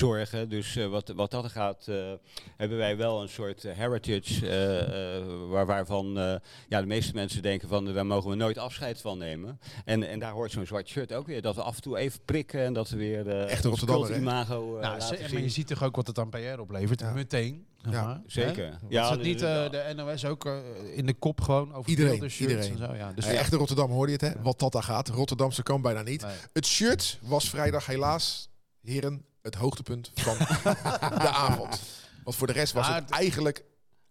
zorgen. 0.00 0.48
Dus 0.48 0.76
eh, 0.76 0.86
wat, 0.86 1.12
wat 1.16 1.30
dat 1.30 1.46
gaat, 1.50 1.88
eh, 1.88 2.12
hebben 2.56 2.78
wij 2.78 2.96
wel 2.96 3.22
een 3.22 3.28
soort 3.28 3.64
eh, 3.64 3.76
heritage 3.76 5.48
waar, 5.48 5.66
waarvan 5.66 6.18
eh, 6.18 6.34
ja, 6.68 6.80
de 6.80 6.86
meeste 6.86 7.14
mensen 7.14 7.42
denken 7.42 7.68
van 7.68 7.94
daar 7.94 8.06
mogen 8.06 8.30
we 8.30 8.36
nooit 8.36 8.58
afscheid 8.58 9.00
van 9.00 9.18
nemen. 9.18 9.60
En, 9.84 10.08
en 10.08 10.18
daar 10.18 10.32
hoort 10.32 10.50
zo'n 10.52 10.66
zwart 10.66 10.88
shirt 10.88 11.12
ook 11.12 11.26
weer, 11.26 11.42
dat 11.42 11.54
we 11.54 11.62
af 11.62 11.76
en 11.76 11.82
toe 11.82 11.98
even 11.98 12.20
prikken 12.24 12.60
en 12.64 12.72
dat 12.72 12.88
we 12.88 12.96
weer 12.96 13.28
eh 13.28 13.50
Echte 13.50 13.70
ons 13.70 13.80
Rotterdammer, 13.80 14.16
eh, 14.16 14.24
Nou, 14.24 14.80
laten 14.80 15.08
ze- 15.08 15.16
zien. 15.24 15.32
maar 15.32 15.42
je 15.42 15.48
ziet 15.48 15.66
toch 15.66 15.82
ook 15.84 15.96
wat 15.96 16.06
het 16.06 16.18
aan 16.18 16.30
PR 16.30 16.60
oplevert? 16.60 17.00
Ja. 17.00 17.12
Meteen. 17.12 17.66
Ja, 17.90 18.04
maar, 18.04 18.22
zeker. 18.26 18.64
Hè? 18.66 18.72
Ja, 18.88 19.00
Was 19.00 19.10
het 19.10 19.20
de- 19.20 19.26
niet 19.28 19.38
de- 19.38 19.46
eh, 19.72 19.88
de 19.88 19.94
NOS 19.94 20.24
ook 20.24 20.44
eh, 20.46 20.56
in 20.96 21.06
de 21.06 21.14
kop 21.14 21.40
gewoon 21.40 21.74
over 21.74 21.90
Iedereen, 21.90 22.10
beelden, 22.12 22.30
shirts 22.30 22.52
iedereen. 22.68 22.82
en 22.82 22.86
zo? 22.88 22.94
Ja, 22.94 23.12
dus 23.12 23.26
Echte 23.26 23.56
Rotterdam 23.56 23.90
hoorde 23.90 24.12
je 24.12 24.18
het, 24.26 24.34
hè? 24.34 24.42
Wat 24.42 24.58
dat 24.58 24.72
daar 24.72 24.82
gaat. 24.82 25.08
Rotterdamse 25.08 25.62
kan 25.62 25.82
bijna 25.82 26.02
niet. 26.02 26.22
Nee. 26.22 26.34
Het 26.52 26.66
shirt 26.66 27.18
was 27.22 27.48
vrijdag 27.50 27.86
helaas, 27.86 28.48
heren, 28.82 29.24
het 29.42 29.54
hoogtepunt 29.54 30.10
van 30.14 30.38
de 31.24 31.28
avond. 31.28 31.82
Want 32.24 32.36
voor 32.36 32.46
de 32.46 32.52
rest 32.52 32.72
was 32.72 32.88
het 32.88 33.10
eigenlijk, 33.10 33.64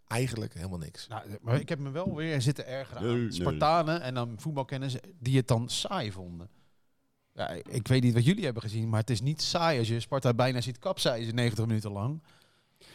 eigenlijk 0.08 0.54
helemaal 0.54 0.78
niks. 0.78 1.08
Nou, 1.08 1.38
maar 1.42 1.60
ik 1.60 1.70
heb 1.70 1.80
me 1.80 1.90
wel 1.90 2.16
weer 2.16 2.42
zitten 2.42 2.68
ergeren 2.68 3.02
aan 3.02 3.22
nee. 3.22 3.32
Spartanen 3.32 4.02
en 4.02 4.14
dan 4.14 4.36
voetbalkenners 4.40 4.96
die 5.20 5.38
het 5.38 5.48
dan 5.48 5.70
saai 5.70 6.12
vonden. 6.12 6.50
Ja, 7.34 7.50
ik 7.50 7.88
weet 7.88 8.04
niet 8.04 8.14
wat 8.14 8.26
jullie 8.26 8.44
hebben 8.44 8.62
gezien, 8.62 8.90
maar 8.90 9.00
het 9.00 9.10
is 9.10 9.22
niet 9.22 9.42
saai 9.42 9.80
als 9.80 9.88
je 9.88 10.00
Sparta 10.00 10.34
bijna 10.34 10.62
ziet 10.62 10.80
kapseizen 10.80 11.36
90 11.36 11.66
minuten 11.66 11.92
lang. 11.92 12.22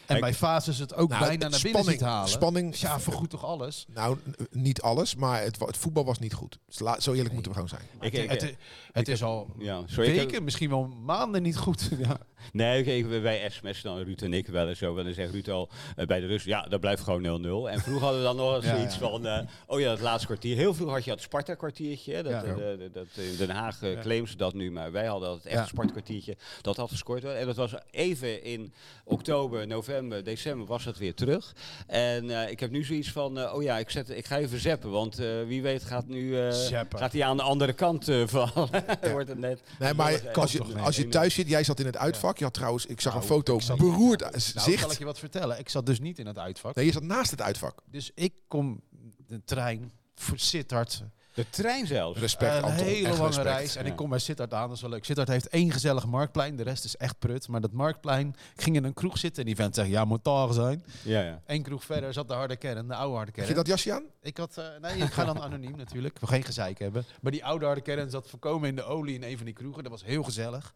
En 0.07 0.21
bij 0.21 0.35
fases 0.35 0.79
het 0.79 0.95
ook 0.95 1.09
Nou, 1.09 1.21
bijna 1.25 1.49
naar 1.49 1.51
binnen 1.51 1.59
spanning, 1.71 1.99
ziet 1.99 2.01
halen. 2.09 2.29
Spanning, 2.29 2.77
Ja, 2.77 3.01
vergoed 3.01 3.31
toch 3.31 3.45
alles? 3.45 3.85
nou, 3.95 4.19
niet 4.51 4.81
alles, 4.83 5.15
maar 5.15 5.43
het, 5.43 5.57
voetbal 5.79 6.05
was 6.05 6.19
niet 6.19 6.35
goed. 6.35 6.59
Dus 6.67 6.79
la- 6.79 7.01
Zo 7.01 7.13
eerlijk 7.13 7.33
moeten 7.35 7.53
we 7.53 7.59
gewoon 7.59 7.79
zijn. 7.79 7.89
Ik- 8.01 8.13
het, 8.17 8.23
ik- 8.43 8.49
het, 8.49 8.57
het 8.93 9.09
is 9.09 9.23
al 9.23 9.49
Ja, 9.59 9.83
sorry. 9.87 10.11
ik 10.11 10.17
weken, 10.17 10.45
misschien 10.45 10.71
wel 10.71 10.87
maanden 11.05 11.43
niet 11.43 11.57
goed. 11.57 11.89
Ja. 11.99 12.19
Nee, 12.53 13.07
wij 13.21 13.49
sms 13.51 13.83
dan 13.83 13.99
Ruud 13.99 14.23
en 14.23 14.33
ik 14.33 14.47
wel 14.47 14.69
eens 14.69 14.79
zo. 14.79 14.97
En 14.99 15.05
dan 15.05 15.15
zegt 15.15 15.33
Ruud 15.33 15.49
al 15.49 15.69
eh, 15.97 16.07
bij 16.07 16.21
de 16.21 16.27
rust, 16.27 16.47
ja, 16.47 16.63
dat 16.63 16.81
blijft 16.81 17.03
gewoon 17.03 17.23
0-0. 17.23 17.71
En 17.71 17.81
vroeger 17.81 18.03
hadden 18.03 18.21
we 18.21 18.27
dan 18.27 18.37
nog 18.37 18.55
eens 18.57 18.65
Ja, 18.75 18.75
zoiets 18.77 18.95
ja. 18.95 19.01
van, 19.01 19.27
eh, 19.27 19.39
oh 19.67 19.81
ja, 19.81 19.89
dat 19.89 20.01
laatste 20.01 20.27
kwartier. 20.27 20.57
Heel 20.57 20.75
vroeger 20.75 20.95
had 20.97 21.05
je 21.05 21.15
Sparta-kwartiertje. 21.19 22.23
Dat, 22.23 22.33
Ja. 22.33 22.43
eh, 22.43 22.55
de- 22.57 22.91
dat, 22.93 23.07
in 23.15 23.37
Den 23.37 23.51
Haag 23.51 23.81
Ja. 23.81 24.01
claimen 24.01 24.29
ze 24.31 24.37
dat 24.37 24.55
nu, 24.55 24.71
maar 24.71 24.93
wij 24.93 25.07
hadden 25.07 25.31
het 25.31 25.47
echt 25.47 25.69
Sparta-kwartiertje. 25.69 26.37
Dat 26.63 26.77
had 26.77 26.91
gescoord. 26.91 27.23
worden. 27.23 27.41
En 27.41 27.47
dat 27.47 27.57
was 27.57 27.75
even 27.91 28.43
in 28.45 28.73
oktober, 29.05 29.67
november, 29.67 29.94
december 30.25 30.67
was 30.67 30.85
dat 30.85 30.99
weer 30.99 31.15
terug. 31.15 31.55
En 31.87 32.31
eh, 32.31 32.51
ik 32.51 32.61
heb 32.61 32.71
nu 32.71 32.85
zoiets 32.85 33.13
van, 33.13 33.39
eh, 33.39 33.55
oh 33.55 33.63
ja, 33.63 33.79
ik, 33.79 33.91
zet, 33.91 34.11
ik 34.11 34.27
ga 34.27 34.39
even 34.39 34.61
zappen. 34.61 34.91
Want 34.91 35.19
eh, 35.19 35.27
wie 35.47 35.63
weet 35.63 35.85
gaat 35.85 36.07
nu 36.07 36.39
eh, 36.41 36.53
gaat 36.89 37.13
hij 37.13 37.25
aan 37.25 37.37
de 37.37 37.43
andere 37.43 37.73
kant 37.73 38.09
eh, 38.09 38.23
vallen. 38.27 38.69
Wordt 39.13 39.29
het 39.29 39.39
net. 39.39 39.61
Nee, 39.79 39.95
maar 39.95 40.13
als 40.33 40.53
toch 40.53 40.69
je, 40.73 40.79
als 40.79 40.97
je 40.97 41.09
thuis 41.09 41.35
zit, 41.35 41.49
jij 41.49 41.65
zat 41.65 41.81
in 41.81 41.87
het 41.87 41.97
uitvak. 41.97 42.39
Je 42.39 42.45
had 42.45 42.55
trouwens, 42.55 42.87
ik 42.87 43.01
zag 43.01 43.13
Nou, 43.13 43.25
een 43.25 43.31
foto, 43.31 43.55
ik 43.57 43.63
zat- 43.63 43.79
beroerd 43.79 44.21
Nou, 44.21 44.41
zal 44.41 44.63
zicht. 44.63 44.93
ik 44.93 44.99
je 44.99 45.05
wat 45.05 45.19
vertellen? 45.19 45.59
Ik 45.59 45.69
zat 45.69 45.87
dus 45.87 46.01
niet 46.01 46.19
in 46.19 46.27
het 46.27 46.39
uitvak. 46.39 46.75
Nee, 46.75 46.85
je 46.87 46.93
zat 46.93 47.03
naast 47.03 47.31
het 47.31 47.41
uitvak. 47.43 47.79
Dus 47.91 48.11
ik 48.15 48.33
kom 48.49 48.81
de 49.27 49.41
trein 49.45 49.93
voor 50.15 50.39
Sittard. 50.39 51.03
De 51.35 51.51
trein 51.51 51.87
zelfs. 51.87 52.19
Respect, 52.21 52.57
een 52.57 52.63
Anton. 52.63 52.87
hele 52.87 53.07
Echt 53.09 53.17
lange 53.17 53.27
respect. 53.27 53.47
reis. 53.49 53.77
En 53.77 53.85
Ja. 53.85 53.91
ik 53.91 53.97
kom 53.97 54.09
bij 54.09 54.19
Sittard 54.19 54.55
aan, 54.55 54.67
dat 54.67 54.77
is 54.77 54.83
wel 54.83 54.91
leuk. 54.91 55.05
Sittard 55.05 55.29
heeft 55.29 55.49
één 55.49 55.71
gezellig 55.73 56.07
marktplein, 56.07 56.57
de 56.57 56.63
rest 56.63 56.85
is 56.85 56.97
echt 56.97 57.19
prut. 57.19 57.49
Maar 57.49 57.61
dat 57.61 57.73
marktplein, 57.73 58.29
ik 58.57 58.63
ging 58.63 58.77
in 58.77 58.85
een 58.85 58.95
kroeg 58.95 59.19
zitten 59.19 59.41
en 59.43 59.47
die 59.47 59.57
vent 59.57 59.75
zegt, 59.75 59.89
ja, 59.89 60.05
moet 60.05 60.25
daar 60.25 60.53
zijn. 60.53 60.85
Ja, 61.03 61.21
ja. 61.23 61.41
Eén 61.47 61.63
kroeg 61.63 61.85
verder 61.85 62.13
zat 62.13 62.29
de 62.29 62.35
harde 62.35 62.57
kern, 62.57 62.89
de 62.89 62.95
oude 62.95 63.17
harde 63.17 63.31
Heb 63.35 63.41
je 63.41 63.43
kern. 63.53 63.57
dat 63.57 63.67
jasje 63.67 63.93
aan? 63.93 64.05
Ik 64.23 64.37
had, 64.37 64.57
eh, 64.59 64.65
nee, 64.81 64.97
ik 64.97 65.13
ga 65.13 65.25
dan 65.25 65.41
anoniem 65.47 65.77
natuurlijk. 65.77 66.19
We 66.21 66.27
geen 66.27 66.45
gezeik 66.45 66.79
hebben. 66.79 67.05
Maar 67.21 67.33
die 67.33 67.45
oude 67.45 67.65
harde 67.65 67.81
kern 67.81 68.11
zat 68.11 68.29
voorkomen 68.29 68.69
in 68.69 68.77
de 68.77 68.85
olie 68.85 69.15
in 69.15 69.23
een 69.23 69.37
van 69.37 69.45
die 69.47 69.55
kroegen. 69.55 69.83
Dat 69.83 69.93
was 69.93 70.05
heel 70.05 70.23
gezellig. 70.23 70.75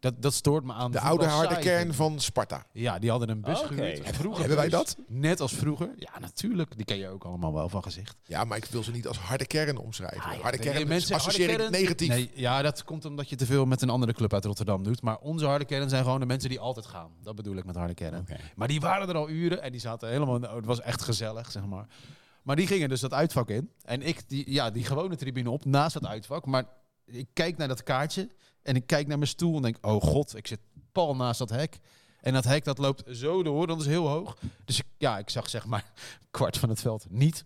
Dat, 0.00 0.22
dat 0.22 0.34
stoort 0.34 0.64
me 0.64 0.72
aan. 0.72 0.90
De 0.90 1.00
oude 1.00 1.26
harde 1.26 1.48
saai 1.54 1.64
kern 1.64 1.94
van 1.94 2.20
Sparta. 2.20 2.66
Ja, 2.72 2.98
die 2.98 3.10
hadden 3.10 3.28
een 3.28 3.40
bus 3.40 3.60
gehuurd. 3.60 4.00
Vroeger 4.04 4.38
Hebben 4.40 4.56
wij 4.56 4.68
dat? 4.68 4.96
Net 5.06 5.40
als 5.40 5.52
vroeger. 5.52 5.90
Ja, 5.96 6.18
natuurlijk. 6.18 6.76
Die 6.76 6.84
ken 6.84 6.96
je 6.98 7.08
ook 7.08 7.24
allemaal 7.24 7.52
wel 7.54 7.68
van 7.68 7.82
gezicht. 7.82 8.16
Ja, 8.24 8.44
maar 8.44 8.56
ik 8.56 8.64
wil 8.64 8.82
ze 8.82 8.90
niet 8.90 9.06
als 9.06 9.18
harde 9.18 9.46
kern 9.46 9.76
omschrijven. 9.76 10.22
Ah, 10.22 10.34
ja, 10.34 10.40
harde 10.40 10.58
nee, 10.58 10.72
kern 10.72 10.88
mensen- 10.88 11.14
associeer 11.14 11.48
harde 11.48 11.62
ik 11.64 11.70
kern- 11.70 11.82
negatief. 11.82 12.08
Nee, 12.08 12.30
ja, 12.34 12.62
dat 12.62 12.84
komt 12.84 13.04
omdat 13.04 13.28
je 13.28 13.36
te 13.36 13.46
veel 13.46 13.64
met 13.66 13.82
een 13.82 13.90
andere 13.90 14.12
club 14.12 14.32
uit 14.32 14.44
Rotterdam 14.44 14.82
doet. 14.82 15.02
Maar 15.02 15.18
onze 15.18 15.46
harde 15.46 15.64
kern 15.64 15.88
zijn 15.88 16.04
gewoon 16.04 16.20
de 16.20 16.26
mensen 16.26 16.48
die 16.48 16.60
altijd 16.60 16.86
gaan. 16.86 17.10
Dat 17.22 17.34
bedoel 17.34 17.56
ik 17.56 17.64
met 17.64 17.76
harde 17.76 17.94
kern. 17.94 18.26
Maar 18.56 18.68
die 18.68 18.80
waren 18.80 19.08
er 19.08 19.14
al 19.16 19.28
uren 19.28 19.62
en 19.62 19.72
die 19.72 19.80
zaten 19.80 20.08
helemaal... 20.08 20.40
Het 20.40 20.64
was 20.66 20.80
echt 20.80 21.02
gezellig, 21.02 21.50
zeg 21.50 21.66
maar. 21.66 21.86
Maar 22.42 22.56
die 22.56 22.66
gingen 22.66 22.88
dus 22.88 23.00
dat 23.00 23.12
uitvak 23.12 23.48
in. 23.50 23.70
En 23.84 24.02
ik, 24.02 24.28
die, 24.28 24.52
ja, 24.52 24.70
die 24.70 24.84
gewone 24.84 25.16
tribune 25.16 25.50
op, 25.50 25.64
naast 25.64 25.94
het 25.94 26.06
uitvak. 26.06 26.46
Maar 26.46 26.64
ik 27.04 27.28
kijk 27.32 27.56
naar 27.56 27.68
dat 27.68 27.82
kaartje 27.82 28.28
en 28.62 28.76
ik 28.76 28.86
kijk 28.86 29.06
naar 29.06 29.18
mijn 29.18 29.30
stoel 29.30 29.56
en 29.56 29.62
denk... 29.62 29.76
Oh 29.80 30.02
god, 30.02 30.36
ik 30.36 30.46
zit 30.46 30.58
pal 30.92 31.16
naast 31.16 31.38
dat 31.38 31.50
hek. 31.50 31.78
En 32.20 32.32
dat 32.32 32.44
hek 32.44 32.64
dat 32.64 32.78
loopt 32.78 33.16
zo 33.16 33.42
door, 33.42 33.66
dat 33.66 33.80
is 33.80 33.86
heel 33.86 34.08
hoog. 34.08 34.36
Dus 34.64 34.78
ik, 34.78 34.84
ja, 34.96 35.18
ik 35.18 35.30
zag 35.30 35.48
zeg 35.48 35.66
maar 35.66 35.84
kwart 36.30 36.56
van 36.58 36.68
het 36.68 36.80
veld 36.80 37.06
niet. 37.10 37.44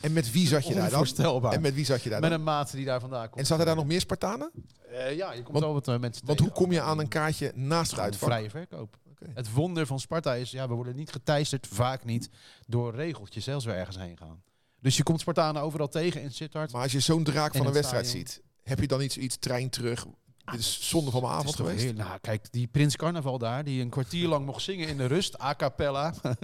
En 0.00 0.12
met 0.12 0.30
wie 0.30 0.46
zat 0.46 0.66
je 0.66 0.74
daar 0.74 0.90
dan? 0.90 1.52
En 1.52 1.60
met 1.60 1.74
wie 1.74 1.84
zat 1.84 2.02
je 2.02 2.10
daar 2.10 2.20
Met 2.20 2.30
dan? 2.30 2.38
een 2.38 2.44
maat 2.44 2.72
die 2.72 2.84
daar 2.84 3.00
vandaan 3.00 3.26
komt. 3.26 3.38
En 3.40 3.46
zaten 3.46 3.66
daar 3.66 3.76
nog 3.76 3.86
meer 3.86 4.00
Spartanen? 4.00 4.50
Eh, 4.90 5.16
ja, 5.16 5.32
je 5.32 5.42
komt 5.42 5.52
Want- 5.52 5.64
wel 5.64 5.72
wat 5.74 5.88
eh, 5.88 5.98
mensen 5.98 6.26
Want 6.26 6.38
tegen. 6.38 6.52
hoe 6.52 6.62
kom 6.62 6.72
je 6.72 6.80
aan 6.80 6.98
een 6.98 7.08
kaartje 7.08 7.52
naast 7.54 7.90
het 7.90 8.00
uitvak? 8.00 8.28
vrije 8.28 8.50
verkoop. 8.50 9.00
Het 9.34 9.52
wonder 9.52 9.86
van 9.86 10.00
Sparta 10.00 10.34
is, 10.34 10.50
ja, 10.50 10.68
we 10.68 10.74
worden 10.74 10.96
niet 10.96 11.12
geteisterd, 11.12 11.66
vaak 11.66 12.04
niet, 12.04 12.28
door 12.66 12.94
regeltjes, 12.94 13.44
zelfs 13.44 13.64
we 13.64 13.72
ergens 13.72 13.96
heen 13.96 14.16
gaan. 14.18 14.42
Dus 14.80 14.96
je 14.96 15.02
komt 15.02 15.20
Spartanen 15.20 15.62
overal 15.62 15.88
tegen 15.88 16.22
in 16.22 16.32
Sittard. 16.32 16.72
Maar 16.72 16.82
als 16.82 16.92
je 16.92 17.00
zo'n 17.00 17.24
draak 17.24 17.54
van 17.56 17.66
een 17.66 17.72
wedstrijd 17.72 18.06
stadion. 18.06 18.26
ziet, 18.28 18.42
heb 18.62 18.80
je 18.80 18.86
dan 18.86 19.00
iets, 19.00 19.16
iets 19.16 19.36
trein 19.38 19.70
terug? 19.70 20.06
Dit 20.50 20.60
is 20.60 20.88
zonde 20.88 21.10
van 21.10 21.22
mijn 21.22 21.32
avond 21.34 21.56
geweest. 21.56 21.82
heel- 21.84 21.92
nou, 21.92 22.18
kijk, 22.20 22.52
die 22.52 22.66
Prins 22.66 22.96
Carnaval 22.96 23.38
daar, 23.38 23.64
die 23.64 23.82
een 23.82 23.88
kwartier 23.90 24.28
lang 24.28 24.46
mocht 24.46 24.62
zingen 24.62 24.88
in 24.88 24.96
de 24.96 25.06
rust, 25.06 25.40
a 25.40 25.54
cappella. 25.54 26.14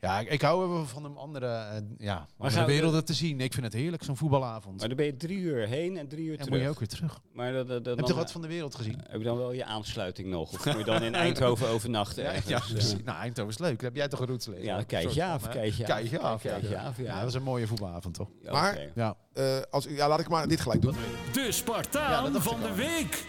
ja, 0.00 0.20
ik, 0.20 0.28
ik 0.28 0.40
hou 0.42 0.68
wel 0.70 0.86
van 0.86 1.06
om 1.06 1.16
andere, 1.16 1.46
eh, 1.46 1.76
ja, 1.98 2.26
andere 2.38 2.56
gaan 2.58 2.66
we- 2.66 2.72
werelden 2.72 3.04
te 3.04 3.12
zien. 3.14 3.40
Ik 3.40 3.52
vind 3.52 3.64
het 3.64 3.74
heerlijk, 3.74 4.02
zo'n 4.02 4.16
voetbalavond. 4.16 4.78
Maar 4.78 4.88
dan 4.88 4.96
ben 4.96 5.06
je 5.06 5.16
drie 5.16 5.38
uur 5.38 5.66
heen 5.66 5.96
en 5.96 6.08
drie 6.08 6.24
uur 6.24 6.30
En 6.30 6.36
terug. 6.38 6.50
moet 6.52 6.60
je 6.60 6.68
ook 6.68 6.78
weer 6.78 6.88
terug. 6.88 7.20
Maar 7.32 7.52
dat, 7.52 7.68
dat, 7.68 7.84
dat, 7.84 7.96
Heb 7.96 8.04
je 8.06 8.10
toch 8.12 8.20
wat 8.22 8.32
van 8.32 8.40
de 8.42 8.48
wereld 8.48 8.74
gezien? 8.74 9.00
heb 9.08 9.18
je 9.18 9.24
dan 9.26 9.36
wel 9.36 9.52
je 9.52 9.64
aansluiting 9.64 10.28
nog? 10.28 10.52
Of 10.52 10.64
moet 10.64 10.78
je 10.78 10.84
dan 10.84 11.02
in 11.02 11.14
Eindhoven 11.24 11.68
overnachten? 11.68 12.22
Ja, 12.22 12.28
ergens? 12.28 12.48
ja, 12.48 12.58
precies. 12.74 12.96
Nou, 13.04 13.18
Eindhoven 13.18 13.52
is 13.52 13.58
leuk. 13.58 13.76
Dan 13.76 13.84
heb 13.84 13.94
jij 13.96 14.08
toch 14.08 14.20
een 14.20 14.26
roetsleven? 14.26 14.64
Ja, 14.64 14.78
een 14.78 14.86
keitje 14.86 15.24
af, 15.24 15.44
een 15.44 15.50
keitje 15.50 16.18
af. 16.18 16.22
Af, 16.22 16.42
ja. 16.42 16.86
Af, 16.86 17.18
dat 17.20 17.28
is 17.28 17.34
een 17.34 17.42
mooie 17.42 17.66
voetbalavond, 17.66 18.14
toch? 18.14 18.28
Ja, 18.42 18.52
Maar-. 18.52 18.78
Ja. 18.94 19.16
Eh, 19.32 19.44
als, 19.70 19.84
ja, 19.88 20.08
laat 20.08 20.20
ik 20.20 20.28
maar 20.28 20.48
dit 20.48 20.60
gelijk 20.60 20.82
doen. 20.82 20.94
De 21.32 21.52
Spartaan 21.52 22.42
van 22.42 22.60
de 22.60 22.74
week. 22.74 23.24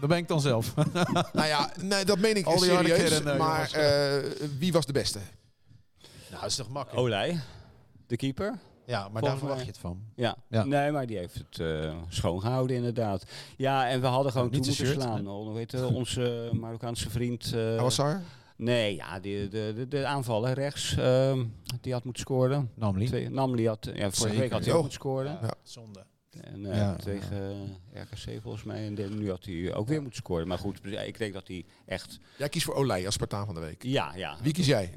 Dat, 0.00 0.08
ben 0.08 0.18
ik 0.18 0.28
dan 0.28 0.40
zelf. 0.40 0.74
nou 1.32 1.46
ja, 1.46 1.70
nee, 1.82 2.04
dat 2.04 2.18
meen 2.18 2.34
ik 2.36 2.46
Al 2.46 2.58
die 2.58 2.70
harde 2.72 2.88
serieus. 2.88 3.20
eh, 3.22 3.38
maar 3.38 3.70
eh, 3.72 4.30
wie 4.58 4.72
was 4.72 4.86
de 4.86 4.92
beste? 4.92 5.18
Nou, 6.30 6.40
dat 6.42 6.50
is 6.50 6.56
toch 6.56 6.68
makkelijk? 6.68 7.00
Olij, 7.06 7.40
de 8.06 8.16
keeper. 8.16 8.58
ja, 8.86 9.08
maar 9.08 9.22
daar 9.22 9.38
verwacht 9.38 9.60
je 9.60 9.66
het 9.66 9.78
van. 9.78 10.02
Ja. 10.14 10.36
Ja. 10.48 10.64
nee, 10.64 10.90
maar 10.90 11.06
die 11.06 11.16
heeft 11.18 11.34
het 11.34 11.58
eh 11.58 11.96
schoongehouden 12.08 12.76
inderdaad. 12.76 13.24
Ja, 13.56 13.88
en 13.88 14.00
we 14.00 14.06
hadden 14.06 14.32
gewoon 14.32 14.48
Ja, 14.50 14.52
niet 14.56 14.62
toe 14.62 14.72
moeten 14.76 14.86
shirt, 14.94 15.02
slaan. 15.02 15.56
Het, 15.58 15.94
onze 15.94 16.50
Marokkaanse 16.52 17.10
vriend... 17.10 17.52
eh, 17.54 17.76
Awassar? 17.78 18.22
nee, 18.56 18.94
ja, 18.94 19.20
die, 19.20 19.48
de, 19.48 19.72
de, 19.76 19.88
de 19.88 20.06
aanvaller 20.06 20.52
rechts, 20.52 20.96
ehm, 20.96 21.44
die 21.80 21.92
had 21.92 22.04
moeten 22.04 22.22
scoren. 22.22 22.70
Namely. 22.74 23.06
Twee, 23.06 23.30
Namely 23.30 23.64
had, 23.66 23.84
ja, 23.84 23.92
vorige 23.94 24.16
Zeker. 24.16 24.38
week 24.38 24.50
had 24.52 24.60
hij 24.60 24.70
Oh. 24.70 24.74
ook 24.76 24.82
moeten 24.82 25.00
scoren. 25.00 25.38
Ja. 25.42 25.54
Zonde. 25.62 26.04
En 26.30 26.66
eh, 26.70 26.76
Ja. 26.76 26.96
tegen 26.96 27.52
eh, 27.92 28.02
RKC 28.02 28.42
volgens 28.42 28.64
mij. 28.64 28.86
En 28.86 28.94
de- 28.94 29.08
nu 29.08 29.30
had 29.30 29.44
hij 29.44 29.74
ook 29.74 29.88
weer 29.88 30.00
moeten 30.02 30.18
scoren. 30.22 30.48
Maar 30.48 30.58
goed, 30.58 30.80
ik 31.06 31.18
denk 31.18 31.32
dat 31.32 31.48
hij 31.48 31.64
echt... 31.86 32.18
Jij 32.38 32.48
kiest 32.48 32.64
voor 32.64 32.74
Olij 32.74 33.04
als 33.06 33.14
Spartaan 33.14 33.46
van 33.46 33.54
de 33.54 33.60
week. 33.60 33.82
Ja, 33.82 34.14
ja. 34.14 34.36
Wie 34.42 34.52
kies 34.52 34.66
jij? 34.66 34.92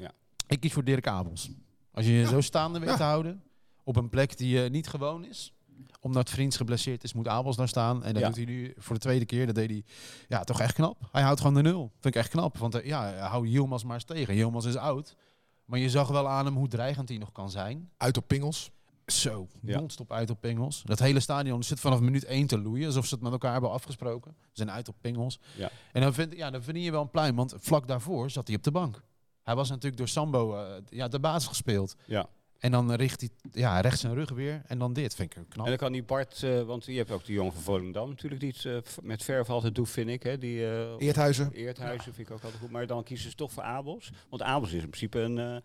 Ik 0.46 0.60
kies 0.60 0.72
voor 0.72 0.84
Dirk 0.84 1.06
Abels. 1.06 1.50
Als 1.92 2.04
je 2.06 2.12
je 2.12 2.26
zo 2.26 2.40
staande 2.40 2.78
weet 2.78 2.88
Ja. 2.88 2.96
te 2.96 3.02
houden, 3.02 3.42
op 3.84 3.96
een 3.96 4.08
plek 4.08 4.36
die 4.36 4.48
je 4.60 4.68
niet 4.70 4.88
gewoon 4.88 5.24
is, 5.24 5.52
omdat 6.00 6.30
Vriends 6.30 6.56
geblesseerd 6.56 7.04
is, 7.04 7.12
moet 7.12 7.28
Abels 7.28 7.56
daar 7.56 7.68
staan. 7.68 8.04
En 8.04 8.12
dat 8.12 8.22
Ja. 8.22 8.28
doet 8.28 8.36
hij 8.36 8.44
nu 8.44 8.74
voor 8.76 8.94
de 8.94 9.00
tweede 9.00 9.24
keer. 9.24 9.46
Dat 9.46 9.54
deed 9.54 9.70
hij 9.70 9.84
ja, 10.28 10.44
toch 10.44 10.60
echt 10.60 10.74
knap. 10.74 11.08
Hij 11.12 11.22
houdt 11.22 11.40
gewoon 11.40 11.54
de 11.54 11.62
nul. 11.62 11.90
Vind 11.92 12.14
ik 12.14 12.20
echt 12.20 12.30
knap. 12.30 12.58
Want 12.58 12.74
eh, 12.74 12.86
ja, 12.86 13.14
hou 13.16 13.46
Yilmaz 13.46 13.82
maar 13.82 13.94
eens 13.94 14.04
tegen. 14.04 14.34
Yilmaz 14.34 14.66
is 14.66 14.76
oud. 14.76 15.16
Maar 15.64 15.78
je 15.78 15.90
zag 15.90 16.08
wel 16.08 16.28
aan 16.28 16.44
hem 16.44 16.56
hoe 16.56 16.68
dreigend 16.68 17.08
hij 17.08 17.18
nog 17.18 17.32
kan 17.32 17.50
zijn. 17.50 17.90
Uit 17.96 18.16
op 18.16 18.28
Pingels. 18.28 18.70
Zo, 19.06 19.48
Ja. 19.62 19.78
non-stop 19.78 20.12
uit 20.12 20.30
op 20.30 20.40
pingels. 20.40 20.82
Dat 20.84 20.98
hele 20.98 21.20
stadion 21.20 21.62
zit 21.62 21.80
vanaf 21.80 22.00
minuut 22.00 22.24
1 22.24 22.46
te 22.46 22.58
loeien. 22.58 22.86
Alsof 22.86 23.06
ze 23.06 23.14
het 23.14 23.22
met 23.22 23.32
elkaar 23.32 23.52
hebben 23.52 23.70
afgesproken. 23.70 24.34
Ze 24.40 24.48
zijn 24.52 24.70
uit 24.70 24.88
op 24.88 24.94
pingels. 25.00 25.40
Ja. 25.56 25.70
En 25.92 26.00
dan, 26.02 26.14
vind, 26.14 26.36
ja, 26.36 26.50
dan 26.50 26.62
verdien 26.62 26.82
je 26.82 26.90
wel 26.90 27.00
een 27.02 27.10
pluim. 27.10 27.36
Want 27.36 27.54
vlak 27.58 27.88
daarvoor 27.88 28.30
zat 28.30 28.46
hij 28.46 28.56
op 28.56 28.62
de 28.62 28.70
bank. 28.70 29.02
Hij 29.44 29.54
was 29.54 29.68
natuurlijk 29.68 29.96
door 29.96 30.08
Sambo 30.08 30.56
eh, 30.56 30.74
ja, 30.88 31.08
de 31.08 31.20
basis 31.20 31.48
gespeeld. 31.48 31.96
Ja. 32.06 32.26
En 32.58 32.70
dan 32.70 32.92
richt 32.92 33.20
hij 33.20 33.30
ja, 33.52 33.80
rechts 33.80 34.00
zijn 34.00 34.14
rug 34.14 34.30
weer. 34.30 34.62
En 34.66 34.78
dan 34.78 34.92
dit. 34.92 35.14
Vind 35.14 35.36
ik 35.36 35.44
knap. 35.48 35.64
En 35.64 35.70
dan 35.70 35.80
kan 35.80 35.92
die 35.92 36.02
Bart, 36.02 36.42
eh, 36.42 36.62
want 36.62 36.84
je 36.84 36.96
hebt 36.96 37.10
ook 37.10 37.24
die 37.24 37.34
jongen 37.34 37.52
van 37.52 37.62
Volendam 37.62 38.08
natuurlijk, 38.08 38.40
die 38.40 38.54
het 38.56 38.64
eh, 38.64 39.02
met 39.02 39.22
verf 39.22 39.50
altijd 39.50 39.74
doet, 39.74 39.88
vind 39.90 40.08
ik. 40.08 40.22
Hè, 40.22 40.38
die, 40.38 40.66
eh, 40.66 40.94
Eerthuizen. 40.98 41.52
Eerthuizen 41.52 42.14
vind 42.14 42.28
ik 42.28 42.34
ook 42.34 42.42
altijd 42.42 42.60
goed. 42.60 42.70
Maar 42.70 42.86
dan 42.86 43.02
kiezen 43.04 43.30
ze 43.30 43.36
toch 43.36 43.52
voor 43.52 43.62
Abels. 43.62 44.10
Want 44.28 44.42
Abels 44.42 44.68
is 44.72 44.82
in 44.82 44.88
principe 44.88 45.18
een, 45.18 45.38
eh 45.38 45.56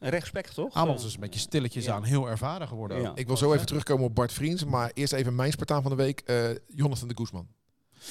een 0.00 0.10
rechtsback, 0.10 0.46
toch? 0.46 0.74
Abels 0.74 1.04
is 1.04 1.14
een 1.14 1.20
beetje 1.20 1.40
stilletjes 1.40 1.84
ja. 1.84 1.94
aan 1.94 2.04
heel 2.04 2.28
ervaren 2.28 2.68
geworden. 2.68 3.00
Ja. 3.00 3.12
Ik 3.14 3.26
wil 3.26 3.36
zo 3.36 3.52
even 3.52 3.66
terugkomen 3.66 4.04
op 4.04 4.14
Bart 4.14 4.32
Vriends. 4.32 4.64
Maar 4.64 4.90
eerst 4.94 5.12
even 5.12 5.34
mijn 5.34 5.52
Spartaan 5.52 5.82
van 5.82 5.90
de 5.90 5.96
week. 5.96 6.20
eh, 6.20 6.50
Jonathan 6.66 7.08
de 7.08 7.16
Guzman. 7.16 7.48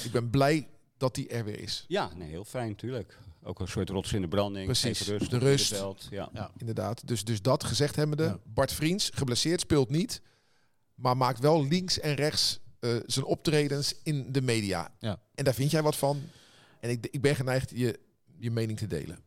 Ik 0.03 0.11
ben 0.11 0.29
blij 0.29 0.67
dat 0.97 1.15
hij 1.15 1.27
er 1.29 1.43
weer 1.45 1.59
is. 1.59 1.85
Ja, 1.87 2.09
nee, 2.15 2.29
heel 2.29 2.45
fijn, 2.45 2.67
natuurlijk. 2.69 3.17
Ook 3.47 3.59
een 3.59 3.67
soort 3.67 3.89
rots 3.89 4.13
in 4.13 4.21
de 4.21 4.27
branding. 4.27 4.65
Precies, 4.65 5.07
rust 5.07 5.29
de 5.29 5.37
rust. 5.37 5.69
het 5.69 5.79
veld, 5.79 6.07
Ja. 6.09 6.29
Ja. 6.33 6.51
Inderdaad. 6.57 7.07
Dus, 7.07 7.23
dus 7.23 7.41
dat 7.41 7.63
gezegd 7.63 7.95
hebbende. 7.95 8.23
Ja. 8.23 8.39
Bart 8.43 8.73
Vriends, 8.73 9.09
geblesseerd, 9.13 9.59
speelt 9.59 9.89
niet. 9.89 10.21
Maar 10.95 11.17
maakt 11.17 11.39
wel 11.39 11.67
links 11.67 11.99
en 11.99 12.13
rechts 12.13 12.59
eh, 12.79 12.95
zijn 13.05 13.25
optredens 13.25 13.93
in 14.03 14.31
de 14.31 14.41
media. 14.41 14.91
Ja. 14.99 15.19
En 15.35 15.43
daar 15.43 15.53
vind 15.53 15.71
jij 15.71 15.81
wat 15.81 15.95
van. 15.95 16.21
En 16.79 16.89
ik, 16.89 17.07
ik 17.11 17.21
ben 17.21 17.35
geneigd 17.35 17.71
je, 17.75 17.99
je 18.39 18.51
mening 18.51 18.77
te 18.77 18.87
delen. 18.87 19.19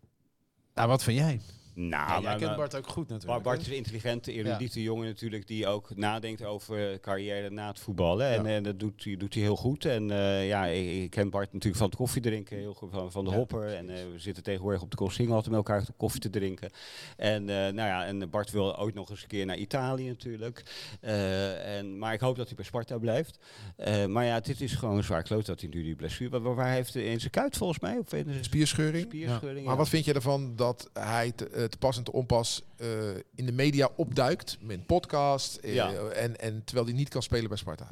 Nou, 0.74 0.88
wat 0.88 1.02
vind 1.02 1.18
jij? 1.18 1.40
Nou, 1.88 2.08
Ja, 2.08 2.12
jij 2.12 2.20
maar- 2.22 2.38
kent 2.38 2.56
Bart 2.56 2.76
ook 2.76 2.86
goed 2.86 3.08
natuurlijk. 3.08 3.26
Bart, 3.26 3.42
Bart 3.42 3.60
is 3.60 3.66
een 3.68 3.76
intelligente, 3.76 4.32
erudite 4.32 4.82
jongen 4.82 5.06
natuurlijk, 5.06 5.46
die 5.46 5.66
ook 5.66 5.96
nadenkt 5.96 6.44
over 6.44 7.00
carrière 7.00 7.50
na 7.50 7.66
het 7.68 7.78
voetballen. 7.78 8.26
En, 8.26 8.44
Ja. 8.44 8.50
en 8.50 8.62
dat 8.62 8.78
doet, 8.80 9.04
hij- 9.04 9.16
doet 9.16 9.34
hij 9.34 9.42
heel 9.42 9.56
goed. 9.56 9.84
En 9.84 10.10
eh, 10.10 10.46
ja, 10.48 10.66
ik, 10.66 11.02
ik 11.02 11.10
ken 11.10 11.30
Bart 11.30 11.46
natuurlijk 11.52 11.76
van 11.80 11.86
het 11.86 11.96
koffiedrinken, 11.96 12.56
heel 12.56 12.74
goed 12.74 12.90
van, 12.90 13.12
van 13.12 13.24
de 13.24 13.30
Ja. 13.30 13.36
hopper. 13.36 13.66
En 13.74 13.90
eh, 13.90 13.96
we 14.12 14.18
zitten 14.18 14.42
tegenwoordig 14.42 14.82
op 14.82 14.90
de 14.90 14.96
Koolsingel 14.96 15.34
altijd 15.34 15.54
met 15.54 15.66
elkaar 15.66 15.84
koffie 15.96 16.20
te 16.20 16.30
drinken. 16.30 16.70
En, 17.16 17.48
eh, 17.48 17.56
nou 17.56 17.74
ja, 17.88 18.04
en 18.06 18.30
Bart 18.30 18.50
wil 18.50 18.76
ook 18.78 18.94
nog 18.94 19.10
eens 19.10 19.22
een 19.22 19.28
keer 19.28 19.46
naar 19.46 19.56
Italië 19.56 20.06
natuurlijk. 20.08 20.62
Eh, 21.00 21.76
en, 21.78 21.98
maar 21.98 22.12
ik 22.12 22.20
hoop 22.20 22.36
dat 22.36 22.46
hij 22.46 22.56
bij 22.56 22.64
Sparta 22.64 22.98
blijft. 22.98 23.38
Eh, 23.76 24.06
maar 24.06 24.24
ja, 24.24 24.40
dit 24.40 24.60
is 24.60 24.72
gewoon 24.74 24.96
een 24.96 25.04
zwaar 25.04 25.22
kloot 25.22 25.46
dat 25.46 25.60
hij 25.60 25.70
nu 25.72 25.82
die 25.82 25.94
blessure... 25.96 26.40
Waar, 26.40 26.54
waar 26.54 26.72
heeft 26.72 26.94
hij 26.94 27.02
in 27.02 27.18
zijn 27.20 27.30
kuit 27.32 27.56
volgens 27.56 27.80
mij? 27.80 27.98
Of 27.98 28.12
in 28.12 28.24
zijn 28.30 28.44
Spierscheuring. 28.44 29.04
spierscheuring? 29.04 29.64
Maar 29.64 29.72
ja. 29.74 29.78
wat 29.80 29.88
vind 29.88 30.04
je 30.04 30.12
ervan 30.12 30.56
dat 30.56 30.90
hij 30.92 31.32
te, 31.32 31.48
eh, 31.48 31.64
te 31.70 31.78
pas 31.78 31.96
en 31.96 32.04
te 32.04 32.12
onpas 32.12 32.62
eh, 32.76 32.88
in 33.34 33.46
de 33.46 33.52
media 33.52 33.88
opduikt? 33.96 34.56
Met 34.60 34.86
podcast. 34.86 35.56
eh, 35.56 35.74
Ja. 35.74 35.92
en, 35.92 36.40
en 36.40 36.62
terwijl 36.64 36.86
hij 36.86 36.96
niet 36.96 37.08
kan 37.08 37.22
spelen 37.22 37.48
bij 37.48 37.56
Sparta. 37.58 37.88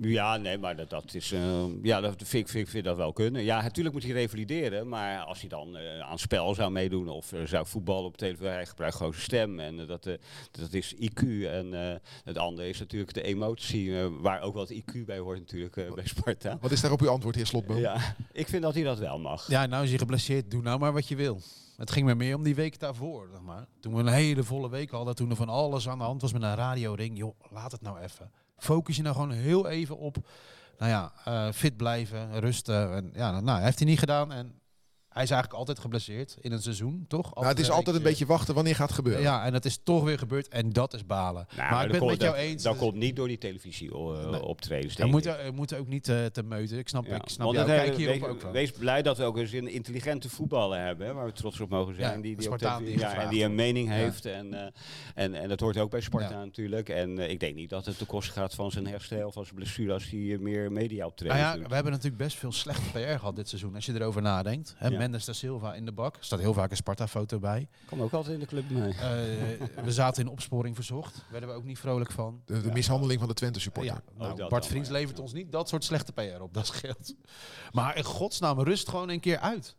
Ja, 0.00 0.36
nee, 0.36 0.58
maar 0.58 0.76
dat, 0.76 0.90
dat 0.90 1.14
is. 1.14 1.32
eh, 1.32 1.64
ja, 1.82 2.00
dat 2.00 2.14
vind 2.16 2.32
ik, 2.44 2.48
vind, 2.48 2.64
ik- 2.64 2.70
vind 2.72 2.84
dat 2.84 2.96
wel 2.96 3.12
kunnen. 3.12 3.42
Ja, 3.44 3.62
natuurlijk 3.62 3.94
moet 3.94 4.04
hij 4.04 4.12
revalideren. 4.12 4.88
Maar 4.88 5.18
als 5.18 5.40
hij 5.40 5.48
dan 5.48 5.76
eh, 5.76 6.00
aan 6.00 6.18
spel 6.18 6.54
zou 6.54 6.70
meedoen 6.70 7.08
of 7.08 7.32
zou 7.44 7.66
voetballen 7.66 8.04
op 8.04 8.16
televisie, 8.16 8.46
hij 8.48 8.66
gebruikt 8.66 8.96
gewoon 8.96 9.12
zijn 9.12 9.24
stem. 9.24 9.60
En 9.60 9.86
dat, 9.86 10.06
eh, 10.06 10.14
dat 10.50 10.72
is 10.72 10.94
IQ. 10.94 11.22
En 11.46 11.74
eh, 11.90 11.94
het 12.24 12.38
andere 12.38 12.68
is 12.68 12.78
natuurlijk 12.78 13.14
de 13.14 13.22
emotie, 13.22 13.94
waar 14.08 14.40
ook 14.42 14.54
wat 14.54 14.72
IQ 14.72 15.04
bij 15.06 15.18
hoort, 15.18 15.38
natuurlijk 15.38 15.74
bij 15.94 16.06
Sparta. 16.06 16.58
Wat 16.60 16.70
is 16.70 16.80
daarop 16.80 17.00
uw 17.00 17.08
antwoord, 17.08 17.34
heer 17.34 17.46
Slotboom? 17.46 17.78
Ja, 17.78 18.14
ik 18.32 18.48
vind 18.48 18.62
dat 18.62 18.74
hij 18.74 18.82
dat 18.82 18.98
wel 18.98 19.18
mag. 19.18 19.48
Ja, 19.48 19.66
nou 19.66 19.82
is 19.82 19.88
hij 19.88 19.98
geblesseerd. 19.98 20.50
Doe 20.50 20.62
nou 20.62 20.78
maar 20.78 20.92
wat 20.92 21.08
je 21.08 21.16
wil. 21.16 21.40
Het 21.76 21.90
ging 21.90 22.06
me 22.06 22.14
meer 22.14 22.36
om 22.36 22.42
die 22.42 22.54
week 22.54 22.78
daarvoor. 22.78 23.28
Zeg 23.32 23.40
maar. 23.40 23.66
Toen 23.80 23.94
we 23.94 24.00
een 24.00 24.06
hele 24.06 24.44
volle 24.44 24.70
week 24.70 24.90
hadden, 24.90 25.14
toen 25.14 25.30
er 25.30 25.36
van 25.36 25.48
alles 25.48 25.88
aan 25.88 25.98
de 25.98 26.04
hand 26.04 26.22
was 26.22 26.32
met 26.32 26.42
een 26.42 26.54
radioring. 26.54 27.18
Joh, 27.18 27.40
laat 27.50 27.72
het 27.72 27.80
nou 27.80 27.98
even. 27.98 28.30
Focus 28.56 28.96
je 28.96 29.02
nou 29.02 29.14
gewoon 29.14 29.30
heel 29.30 29.68
even 29.68 29.98
op, 29.98 30.16
nou 30.78 30.90
ja, 30.90 31.12
eh, 31.24 31.52
fit 31.52 31.76
blijven, 31.76 32.40
rusten. 32.40 32.94
En 32.94 33.10
ja, 33.14 33.40
nou, 33.40 33.62
heeft 33.62 33.78
hij 33.78 33.88
niet 33.88 33.98
gedaan. 33.98 34.32
En 34.32 34.60
hij 35.14 35.22
is 35.22 35.30
eigenlijk 35.30 35.52
altijd 35.58 35.78
geblesseerd 35.78 36.36
in 36.40 36.52
een 36.52 36.62
seizoen, 36.62 37.04
toch? 37.08 37.34
Nou, 37.34 37.46
het 37.46 37.58
is 37.58 37.70
altijd 37.70 37.96
een 37.96 38.02
beetje 38.02 38.26
wachten 38.26 38.54
wanneer 38.54 38.74
gaat 38.74 38.86
het 38.86 38.96
gebeuren. 38.96 39.22
Ja, 39.22 39.44
en 39.44 39.54
het 39.54 39.64
is 39.64 39.80
toch 39.82 40.04
weer 40.04 40.18
gebeurd 40.18 40.48
en 40.48 40.70
dat 40.72 40.94
is 40.94 41.06
balen. 41.06 41.46
Nou, 41.56 41.70
maar 41.70 41.84
ik 41.84 41.90
ben 41.90 42.00
dat 42.00 42.00
het 42.00 42.00
met 42.00 42.08
komt- 42.08 42.20
jou 42.20 42.34
dat- 42.34 42.44
eens. 42.44 42.62
Dat 42.62 42.72
dus- 42.72 42.82
komt 42.82 42.94
niet 42.94 43.16
door 43.16 43.28
die 43.28 43.38
televisie 43.38 43.90
eh, 43.92 44.30
Nee. 44.30 44.42
optredens. 44.42 44.96
we 44.96 45.06
moeten, 45.54 45.78
ook 45.78 45.88
niet 45.88 46.08
eh, 46.08 46.24
te 46.24 46.42
meuten. 46.42 46.78
Ik 46.78 46.88
snap, 46.88 47.06
Ja, 47.06 47.14
ik 47.14 47.22
snap 47.28 47.46
want 47.46 47.56
jou. 47.58 47.68
het 47.70 47.76
Kijk 47.78 47.96
hele- 47.96 47.98
hierop 48.10 48.20
wees, 48.20 48.30
ook 48.36 48.42
wel. 48.42 48.52
wees 48.52 48.70
blij 48.70 49.02
dat 49.02 49.18
we 49.18 49.24
ook 49.24 49.36
eens 49.38 49.52
een 49.52 49.68
intelligente 49.68 50.28
voetballer 50.28 50.78
hebben, 50.80 51.06
hè, 51.06 51.12
waar 51.12 51.24
we 51.26 51.32
trots 51.32 51.60
op 51.60 51.68
mogen 51.70 51.94
zijn. 51.94 52.16
Ja, 52.16 52.20
die, 52.22 52.30
een 52.30 52.36
die, 52.36 52.46
Spartaan 52.46 52.84
die 52.84 52.98
ja, 52.98 53.14
en 53.14 53.28
die 53.28 53.44
een 53.44 53.54
mening 53.54 53.88
Ja. 53.88 53.94
heeft. 53.94 54.26
En, 54.26 54.54
eh, 54.54 54.66
en, 55.14 55.34
en 55.34 55.48
dat 55.48 55.60
hoort 55.60 55.78
ook 55.78 55.90
bij 55.90 56.00
Sparta 56.00 56.30
Ja. 56.30 56.44
natuurlijk. 56.44 56.88
En 56.88 57.18
eh, 57.18 57.30
ik 57.30 57.40
denk 57.40 57.54
niet 57.54 57.70
dat 57.70 57.86
het 57.86 57.98
ten 57.98 58.06
koste 58.06 58.32
gaat 58.32 58.54
van 58.54 58.70
zijn 58.70 58.86
herstel, 58.86 59.32
van 59.32 59.44
zijn 59.44 59.56
blessure, 59.56 59.92
als 59.92 60.10
hij 60.10 60.32
eh, 60.32 60.38
meer 60.38 60.72
media 60.72 61.06
optreedt. 61.06 61.34
Nou 61.34 61.58
ja, 61.60 61.68
we 61.68 61.74
hebben 61.74 61.92
natuurlijk 61.92 62.22
best 62.22 62.36
veel 62.36 62.52
slechte 62.52 62.90
PR 62.92 62.98
gehad 62.98 63.36
dit 63.36 63.48
seizoen. 63.48 63.74
Als 63.74 63.86
je 63.86 63.94
erover 63.94 64.22
nadenkt. 64.22 64.74
Hè. 64.78 64.90
Mendes 65.04 65.24
da 65.24 65.32
Silva 65.32 65.74
in 65.74 65.84
de 65.84 65.92
bak. 65.92 66.16
Er 66.16 66.24
staat 66.24 66.38
heel 66.38 66.52
vaak 66.52 66.70
een 66.70 66.76
Sparta-foto 66.76 67.38
bij. 67.38 67.68
Kom 67.86 68.02
ook 68.02 68.12
altijd 68.12 68.34
in 68.34 68.40
de 68.40 68.46
club 68.46 68.68
bij 68.68 68.76
mij. 68.76 68.90
Eh, 68.90 69.84
we 69.84 69.92
zaten 69.92 70.22
in 70.24 70.30
opsporing 70.30 70.74
verzocht. 70.74 71.24
Werden 71.30 71.48
we 71.48 71.54
ook 71.54 71.64
niet 71.64 71.78
vrolijk 71.78 72.10
van. 72.10 72.42
De, 72.44 72.60
de 72.60 72.72
mishandeling 72.72 73.18
van 73.18 73.28
de 73.28 73.34
Twente 73.34 73.60
supporter. 73.60 73.94
Ja, 73.94 74.02
nou, 74.18 74.36
Bart 74.36 74.50
dan, 74.50 74.62
Vriends 74.62 74.88
levert 74.88 75.18
ons 75.18 75.32
niet 75.32 75.52
dat 75.52 75.68
soort 75.68 75.84
slechte 75.84 76.12
PR 76.12 76.40
op. 76.40 76.54
Dat 76.54 76.66
scheelt. 76.66 77.14
Maar 77.72 77.96
in 77.96 78.04
godsnaam, 78.04 78.60
rust 78.60 78.88
gewoon 78.88 79.08
een 79.08 79.20
keer 79.20 79.38
uit. 79.38 79.76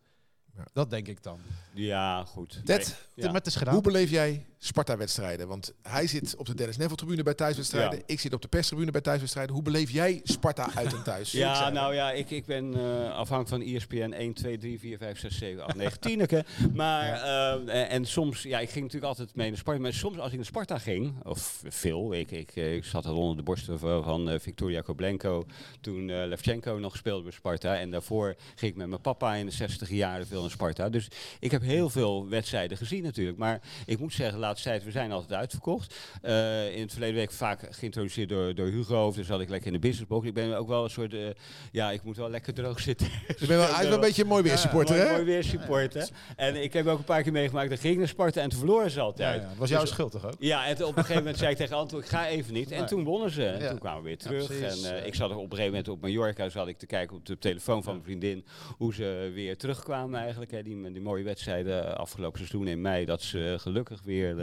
Ja. 0.56 0.64
Dat 0.74 0.90
denk 0.90 1.08
ik 1.08 1.24
dan. 1.24 1.40
Ja, 1.74 2.26
goed. 2.26 2.62
Ted, 2.66 3.08
Ja. 3.16 3.32
Met 3.32 3.48
is 3.48 3.56
gedaan. 3.56 3.74
hoe 3.74 3.84
beleef 3.84 4.10
jij 4.10 4.46
Sparta-wedstrijden? 4.66 5.48
Want 5.48 5.74
hij 5.82 6.08
zit 6.08 6.36
op 6.36 6.46
de 6.46 6.56
Dennis 6.56 6.78
Neville-tribune 6.78 7.24
bij 7.24 7.34
thuiswedstrijden. 7.34 7.98
Ja. 7.98 8.04
Ik 8.06 8.20
zit 8.20 8.34
op 8.34 8.42
de 8.42 8.48
perstribune 8.48 8.92
bij 8.92 9.02
thuiswedstrijden. 9.02 9.54
Hoe 9.54 9.64
beleef 9.64 9.92
jij 9.92 10.22
Sparta 10.24 10.70
uit 10.76 10.94
en 10.94 11.04
thuis? 11.04 11.32
Ja, 11.46 11.70
nou 11.70 11.94
ja, 11.94 12.12
ik, 12.12 12.30
ik 12.30 12.46
ben 12.46 12.74
eh, 12.74 13.16
afhankelijk 13.16 13.64
van 13.64 13.76
ESPN 13.76 14.12
1, 14.12 14.34
2, 14.34 14.58
3, 14.58 14.80
4, 14.80 14.98
5, 14.98 15.20
6, 15.20 15.38
7, 15.38 15.66
8, 15.66 15.76
9, 15.76 16.00
10. 16.00 16.44
Maar, 16.74 17.14
eh, 17.14 17.52
en, 17.52 17.90
en 17.90 18.06
soms, 18.06 18.44
ja, 18.44 18.60
ik 18.60 18.70
ging 18.70 18.84
natuurlijk 18.84 19.12
altijd 19.12 19.36
mee 19.36 19.50
naar 19.50 19.58
Sparta. 19.58 19.82
Maar 19.82 19.94
soms 19.94 20.18
als 20.18 20.30
ik 20.30 20.36
naar 20.36 20.46
Sparta 20.46 20.78
ging, 20.78 21.14
of 21.24 21.64
veel, 21.68 22.14
ik, 22.14 22.32
ik, 22.32 22.56
eh, 22.56 22.76
ik 22.76 22.86
zat 22.86 23.06
al 23.06 23.18
onder 23.18 23.38
de 23.38 23.44
borsten 23.44 23.80
van, 23.80 24.04
van 24.04 24.30
eh, 24.30 24.40
Victoria 24.40 24.82
Koblenko. 24.82 25.46
Toen 25.82 26.10
eh 26.10 26.26
Levchenko 26.28 26.78
nog 26.80 26.96
speelde 26.96 27.24
bij 27.24 27.32
Sparta. 27.32 27.78
En 27.78 27.92
daarvoor 27.92 28.36
ging 28.56 28.72
ik 28.72 28.78
met 28.78 28.88
mijn 28.88 29.02
papa 29.02 29.36
in 29.36 29.46
de 29.46 29.52
60 29.52 29.90
jaren 29.90 30.28
veel 30.28 30.42
van 30.42 30.50
Sparta. 30.50 30.90
Dus 30.90 31.08
ik 31.40 31.52
heb 31.52 31.62
heel 31.62 31.90
veel 31.90 32.30
wedstrijden 32.30 32.78
gezien 32.78 33.04
natuurlijk. 33.04 33.38
Maar 33.38 33.62
ik 33.86 34.00
moet 34.00 34.14
zeggen, 34.14 34.40
de 34.40 34.55
laatste 34.56 34.70
tijd, 34.70 34.84
we 34.84 34.92
zijn 35.00 35.12
altijd 35.12 35.40
uitverkocht. 35.40 35.96
Eh, 36.22 36.76
in 36.76 36.82
het 36.82 36.92
verleden 36.92 37.16
week 37.16 37.32
vaak 37.32 37.68
geïntroduceerd 37.70 38.30
door, 38.30 38.56
door 38.56 38.68
Hugo. 38.68 39.12
Dus 39.12 39.28
zat 39.28 39.42
ik 39.42 39.50
lekker 39.50 39.68
in 39.68 39.74
de 39.74 39.80
businessbox. 39.80 40.28
Ik 40.28 40.34
ben 40.34 40.58
ook 40.58 40.68
wel 40.68 40.84
een 40.84 40.90
soort, 40.90 41.14
eh, 41.14 41.20
ja, 41.72 41.92
ik 41.92 42.04
moet 42.04 42.18
wel 42.18 42.30
lekker 42.30 42.54
droog 42.54 42.80
zitten. 42.80 43.08
Je 43.28 43.36
bent 43.38 43.50
wel, 43.50 43.60
hij 43.74 43.82
is 43.84 43.88
wel 43.88 43.94
een 43.94 44.00
beetje 44.00 44.22
een 44.22 44.28
mooi 44.28 44.44
weer 44.44 44.58
supporter, 44.58 44.96
mooi, 44.96 45.08
hè? 45.08 45.14
mooi 45.14 45.26
weer 45.26 45.44
supporter. 45.44 46.10
En 46.36 46.64
ik 46.64 46.74
heb 46.74 46.88
ook 46.88 46.98
een 46.98 47.04
paar 47.04 47.24
keer 47.24 47.32
meegemaakt, 47.32 47.70
dat 47.70 47.80
ging 47.80 47.98
naar 47.98 48.08
Sparta 48.08 48.42
en 48.42 48.50
toen 48.50 48.60
verloren 48.60 48.92
ze 48.92 49.00
altijd. 49.00 49.42
ja. 49.42 49.50
Was 49.58 49.70
jouw 49.70 49.86
schuld 49.86 50.12
toch 50.12 50.26
ook? 50.26 50.36
Ja, 50.40 50.66
en 50.66 50.74
op 50.74 50.80
een 50.80 50.94
gegeven 50.94 51.16
moment 51.16 51.38
zei 51.38 51.52
ik 51.52 51.58
tegen 51.58 51.76
Anton, 51.76 52.00
ik 52.00 52.06
ga 52.06 52.28
even 52.28 52.54
niet. 52.54 52.72
En 52.72 52.80
Nee. 52.80 52.88
toen 52.88 53.04
wonnen 53.04 53.30
ze. 53.30 53.46
En 53.46 53.70
toen 53.70 53.80
kwamen 53.80 54.02
we 54.02 54.08
weer 54.08 54.18
terug. 54.18 54.50
en 54.62 54.96
eh, 54.98 55.06
ik 55.06 55.16
zat 55.16 55.30
er 55.30 55.36
op 55.36 55.44
een 55.44 55.50
gegeven 55.50 55.70
moment 55.70 55.88
op 55.88 56.02
Mallorca, 56.02 56.50
zat 56.50 56.68
ik 56.68 56.78
te 56.78 56.86
kijken 56.86 57.16
op 57.16 57.26
de 57.26 57.38
telefoon 57.38 57.84
van 57.84 57.94
mijn 57.94 58.06
vriendin, 58.06 58.46
hoe 58.78 58.94
ze 58.94 59.32
weer 59.34 59.58
terugkwamen 59.58 60.20
eigenlijk. 60.20 60.52
Hè, 60.52 60.64
die, 60.64 60.92
die 60.92 61.02
mooie 61.02 61.24
wedstrijden 61.24 61.98
afgelopen 61.98 62.38
seizoen 62.40 62.68
in 62.68 62.82
mei, 62.82 63.06
dat 63.06 63.22
ze 63.22 63.56
gelukkig 63.60 64.02
weer 64.04 64.40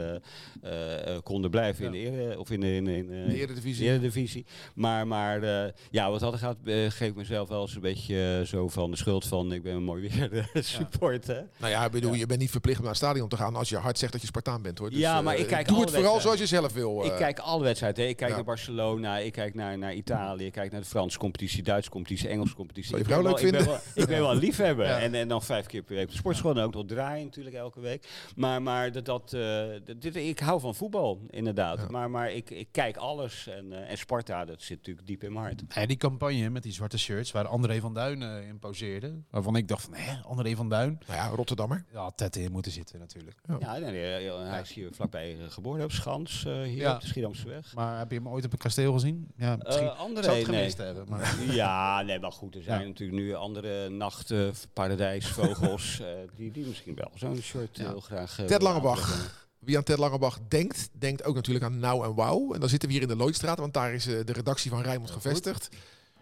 konden 1.23 1.49
blijven 1.51 1.85
in 1.85 1.91
de 1.91 1.97
ere, 1.97 2.39
of 2.39 2.49
in 2.51 2.59
de, 2.59 2.75
in, 2.75 2.87
in, 2.87 3.11
eh, 3.11 3.27
De 3.27 3.35
Eredivisie. 3.41 3.85
Eredivisie. 3.87 4.45
Maar, 4.75 5.07
maar 5.07 5.43
eh, 5.43 5.71
ja, 5.91 6.09
wat 6.11 6.19
dat 6.19 6.35
gaat, 6.35 6.57
eh, 6.65 6.75
geef 6.89 7.07
ik 7.09 7.15
mezelf 7.15 7.49
wel 7.49 7.61
eens 7.61 7.75
een 7.75 7.81
beetje 7.81 8.37
eh, 8.39 8.45
zo 8.47 8.67
van 8.67 8.91
de 8.91 8.97
schuld 8.97 9.25
van, 9.25 9.53
ik 9.53 9.63
ben 9.63 9.75
een 9.75 9.83
mooi 9.83 10.09
weer 10.09 10.31
eh, 10.53 10.61
supporter. 10.63 11.47
Nou 11.57 11.71
ja, 11.71 11.89
bedoel, 11.89 12.13
je 12.13 12.25
bent 12.25 12.39
niet 12.39 12.51
verplicht 12.51 12.77
om 12.77 12.83
naar 12.83 12.93
het 12.93 13.01
stadion 13.03 13.29
te 13.29 13.37
gaan 13.37 13.55
als 13.55 13.69
je 13.69 13.77
hard 13.77 13.97
zegt 13.97 14.11
dat 14.11 14.21
je 14.21 14.27
Spartaan 14.27 14.61
bent, 14.61 14.77
hoor. 14.77 14.89
Dus, 14.89 14.99
Ja, 14.99 15.17
eh, 15.17 15.23
maar 15.23 15.37
ik 15.37 15.47
kijk 15.47 15.67
Doe 15.67 15.81
het 15.81 15.91
vooral 15.91 16.19
zoals 16.19 16.39
je 16.39 16.45
zelf 16.45 16.73
wil. 16.73 17.05
Ik 17.05 17.11
eh. 17.11 17.17
kijk 17.17 17.39
alle 17.39 17.63
wedstrijden. 17.63 18.07
Ik 18.07 18.15
kijk 18.17 18.31
naar 18.31 18.43
Barcelona, 18.43 19.17
ik 19.17 19.31
kijk 19.31 19.53
naar, 19.53 19.77
naar 19.77 19.93
Italië, 19.93 20.45
ik 20.45 20.51
kijk 20.51 20.71
naar 20.71 20.81
de 20.81 20.87
Franse 20.87 21.17
competitie, 21.17 21.63
Duitse 21.63 21.89
competitie, 21.89 22.29
Engelse 22.29 22.55
competitie. 22.55 22.97
Ik 22.97 23.07
ben 23.07 23.23
wel- 23.23 23.31
leuk 23.31 23.39
ik 23.41 23.51
ben 23.51 23.65
wel- 23.65 23.79
Ik 23.95 24.05
ben 24.07 24.19
wel 24.19 24.31
een 24.31 24.37
liefhebber. 24.37 24.85
Ja. 24.85 24.99
En, 24.99 25.13
en 25.13 25.27
dan 25.27 25.41
vijf 25.43 25.65
keer 25.65 25.81
per 25.81 25.95
week 25.95 26.03
op 26.05 26.11
de 26.11 26.17
sportschool 26.17 26.51
en 26.51 26.57
ook 26.63 26.73
nog 26.73 26.85
draaien 26.85 27.25
natuurlijk 27.25 27.55
elke 27.55 27.79
week. 27.79 28.07
Maar, 28.35 28.61
maar 28.61 28.91
dat, 28.91 29.05
dat, 29.05 29.33
eh, 29.33 29.41
dat- 29.41 29.82
dit, 29.97 30.15
ik 30.15 30.39
hou 30.39 30.59
van 30.59 30.75
voetbal, 30.75 31.21
inderdaad. 31.29 31.79
Ja. 31.79 31.87
Maar, 31.89 32.09
maar 32.09 32.31
ik, 32.31 32.49
ik 32.49 32.67
kijk 32.71 32.97
alles. 32.97 33.47
En, 33.47 33.73
eh, 33.73 33.89
en 33.91 33.97
Sparta, 33.97 34.45
dat 34.45 34.61
zit 34.61 34.77
natuurlijk 34.77 35.07
diep 35.07 35.23
in 35.23 35.33
mijn 35.33 35.45
hart. 35.45 35.61
Ja, 35.75 35.85
die 35.85 35.97
campagne 35.97 36.49
met 36.49 36.63
die 36.63 36.71
zwarte 36.71 36.97
shirts 36.97 37.31
waar 37.31 37.47
André 37.47 37.79
van 37.79 37.93
Duin 37.93 38.21
eh, 38.23 38.47
in 38.47 38.59
poseerde. 38.59 39.13
Waarvan 39.29 39.55
ik 39.55 39.67
dacht 39.67 39.83
van, 39.83 39.93
hè, 39.95 40.21
André 40.23 40.55
van 40.55 40.69
Duin? 40.69 40.99
Nou 41.07 41.19
ja, 41.19 41.27
Rotterdammer. 41.27 41.85
Ja, 41.93 41.99
had 42.01 42.17
Ted 42.17 42.35
in 42.35 42.51
moeten 42.51 42.71
zitten 42.71 42.99
natuurlijk. 42.99 43.37
Ja, 43.59 43.77
nee, 43.77 43.91
nee, 43.91 44.31
hij 44.31 44.61
is 44.61 44.73
hier 44.73 44.89
vlakbij 44.93 45.37
eh, 45.39 45.49
geboren 45.49 45.83
op 45.83 45.91
Schans, 45.91 46.45
eh, 46.45 46.53
hier 46.61 46.75
Ja. 46.77 46.95
op 46.95 47.01
de 47.01 47.07
Schiedamse 47.07 47.47
weg. 47.47 47.73
Maar 47.75 47.97
heb 47.97 48.11
je 48.11 48.17
hem 48.17 48.27
ooit 48.29 48.45
op 48.45 48.51
een 48.51 48.57
kasteel 48.57 48.93
gezien? 48.93 49.27
Ja, 49.37 49.55
misschien. 49.63 49.87
Eh, 49.87 49.99
André, 49.99 50.23
zou 50.23 50.37
het 50.37 50.47
nee. 50.47 50.57
gemist 50.59 50.77
hebben. 50.77 51.05
Maar 51.09 51.35
Ja, 51.53 52.01
nee, 52.01 52.19
maar 52.19 52.31
goed. 52.31 52.55
Er 52.55 52.63
zijn 52.63 52.81
Ja. 52.81 52.87
natuurlijk 52.87 53.19
nu 53.21 53.33
andere 53.33 53.89
nachten, 53.89 54.53
paradijsvogels, 54.73 55.99
eh, 55.99 56.07
die, 56.35 56.51
die 56.51 56.65
misschien 56.65 56.95
wel 56.95 57.11
zo'n 57.15 57.37
soort 57.41 57.77
Ja. 57.77 57.87
heel 57.89 57.99
graag... 57.99 58.39
eh, 58.39 58.45
Ted 58.45 58.61
Langebach. 58.61 59.41
Wie 59.65 59.77
aan 59.77 59.83
Ted 59.83 59.97
Langebach 59.97 60.39
denkt, 60.47 60.89
denkt 60.91 61.23
ook 61.23 61.35
natuurlijk 61.35 61.65
aan 61.65 61.79
Nou 61.79 62.05
en 62.05 62.15
Wauw. 62.15 62.53
En 62.53 62.59
dan 62.59 62.69
zitten 62.69 62.87
we 62.87 62.93
hier 62.93 63.03
in 63.03 63.09
de 63.09 63.15
Lloydstraat, 63.15 63.57
want 63.57 63.73
daar 63.73 63.93
is 63.93 64.07
eh, 64.07 64.25
de 64.25 64.33
redactie 64.33 64.71
van 64.71 64.81
Rijnmond 64.81 65.11
gevestigd. 65.11 65.69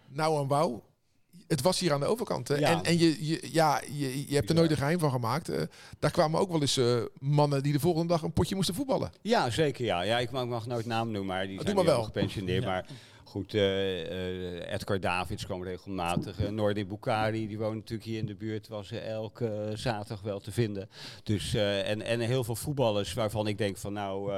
Nou 0.08 0.40
en 0.40 0.46
Wauw. 0.46 0.82
Het 1.46 1.62
was 1.62 1.80
hier 1.80 1.92
aan 1.92 2.00
de 2.00 2.06
overkant. 2.06 2.48
Hè? 2.48 2.54
Ja. 2.54 2.70
En, 2.70 2.82
en 2.82 2.98
je, 2.98 3.26
je, 3.26 3.48
ja, 3.52 3.80
je, 3.92 4.28
je 4.28 4.34
hebt 4.34 4.48
er 4.48 4.54
nooit 4.54 4.70
een 4.70 4.76
geheim 4.76 4.98
van 4.98 5.10
gemaakt. 5.10 5.48
Eh, 5.48 5.62
daar 5.98 6.10
kwamen 6.10 6.40
ook 6.40 6.50
wel 6.50 6.60
eens 6.60 6.76
eh, 6.76 6.96
mannen 7.18 7.62
die 7.62 7.72
de 7.72 7.80
volgende 7.80 8.08
dag 8.08 8.22
een 8.22 8.32
potje 8.32 8.54
moesten 8.54 8.74
voetballen. 8.74 9.12
Ja, 9.22 9.50
zeker 9.50 9.84
ja. 9.84 10.02
ja 10.02 10.18
ik 10.18 10.30
mag, 10.30 10.46
mag 10.46 10.66
nooit 10.66 10.86
naam 10.86 11.10
noemen, 11.10 11.34
maar 11.34 11.46
die 11.46 11.56
doe 11.56 11.64
zijn 11.64 11.76
maar 11.76 11.84
wel. 11.84 12.02
gepensioneerd. 12.02 12.64
Maar 12.64 12.86
goed, 13.24 13.54
eh, 13.54 14.72
Edgar 14.72 15.00
Davids 15.00 15.44
kwam 15.44 15.62
regelmatig. 15.62 16.40
Uh, 16.40 16.86
Bukari, 16.86 17.48
die 17.48 17.58
woont 17.58 17.74
natuurlijk 17.74 18.08
hier 18.08 18.18
in 18.18 18.26
de 18.26 18.34
buurt, 18.34 18.68
was 18.68 18.90
elke 18.90 19.72
zaterdag 19.74 20.20
wel 20.20 20.40
te 20.40 20.52
vinden. 20.52 20.88
Dus, 21.22 21.54
en, 21.54 22.02
en 22.02 22.20
heel 22.20 22.44
veel 22.44 22.56
voetballers 22.56 23.14
waarvan 23.14 23.46
ik 23.46 23.58
denk 23.58 23.76
van 23.76 23.92
nou, 23.92 24.32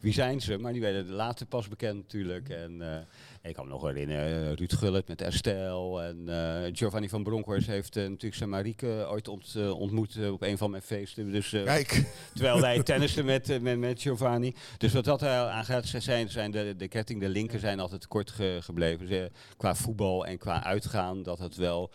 wie 0.00 0.12
zijn 0.12 0.40
ze? 0.40 0.58
Maar 0.58 0.72
die 0.72 0.80
werden 0.80 1.10
later 1.10 1.46
pas 1.46 1.68
bekend 1.68 1.96
natuurlijk. 1.96 2.48
En 2.48 3.06
ik 3.48 3.54
kan 3.54 3.64
me 3.64 3.70
nog 3.70 3.82
herinneren, 3.82 4.50
eh, 4.50 4.52
Ruud 4.52 4.72
Gullit 4.72 5.08
met 5.08 5.20
Estelle. 5.20 6.02
En 6.02 6.28
eh, 6.28 6.70
Giovanni 6.72 7.08
van 7.08 7.22
Bronckhorst 7.22 7.66
heeft 7.66 7.96
eh, 7.96 8.02
natuurlijk 8.02 8.34
zijn 8.34 8.48
Marieke 8.48 9.06
ooit 9.08 9.28
ont, 9.28 9.56
ontmoet 9.72 10.18
op 10.30 10.42
een 10.42 10.58
van 10.58 10.70
mijn 10.70 10.82
feesten. 10.82 11.32
Dus, 11.32 11.48
Kijk, 11.48 12.04
Terwijl 12.34 12.60
wij 12.60 12.82
tennisten 12.82 13.24
met, 13.24 13.62
met, 13.62 13.78
met 13.78 14.02
Giovanni. 14.02 14.54
Dus 14.78 14.92
wat 14.92 15.04
dat 15.04 15.22
aangaat, 15.22 15.86
zijn, 15.98 16.28
zijn 16.30 16.50
de, 16.50 16.74
de 16.76 16.88
ketting, 16.88 17.20
de 17.20 17.28
linken 17.28 17.60
zijn 17.60 17.80
altijd 17.80 18.06
kort 18.06 18.30
ge- 18.30 18.58
gebleven. 18.60 19.30
Qua 19.56 19.74
voetbal 19.74 20.26
en 20.26 20.38
qua 20.38 20.64
uitgaan, 20.64 21.22
dat 21.22 21.38
het 21.38 21.56
wel 21.56 21.90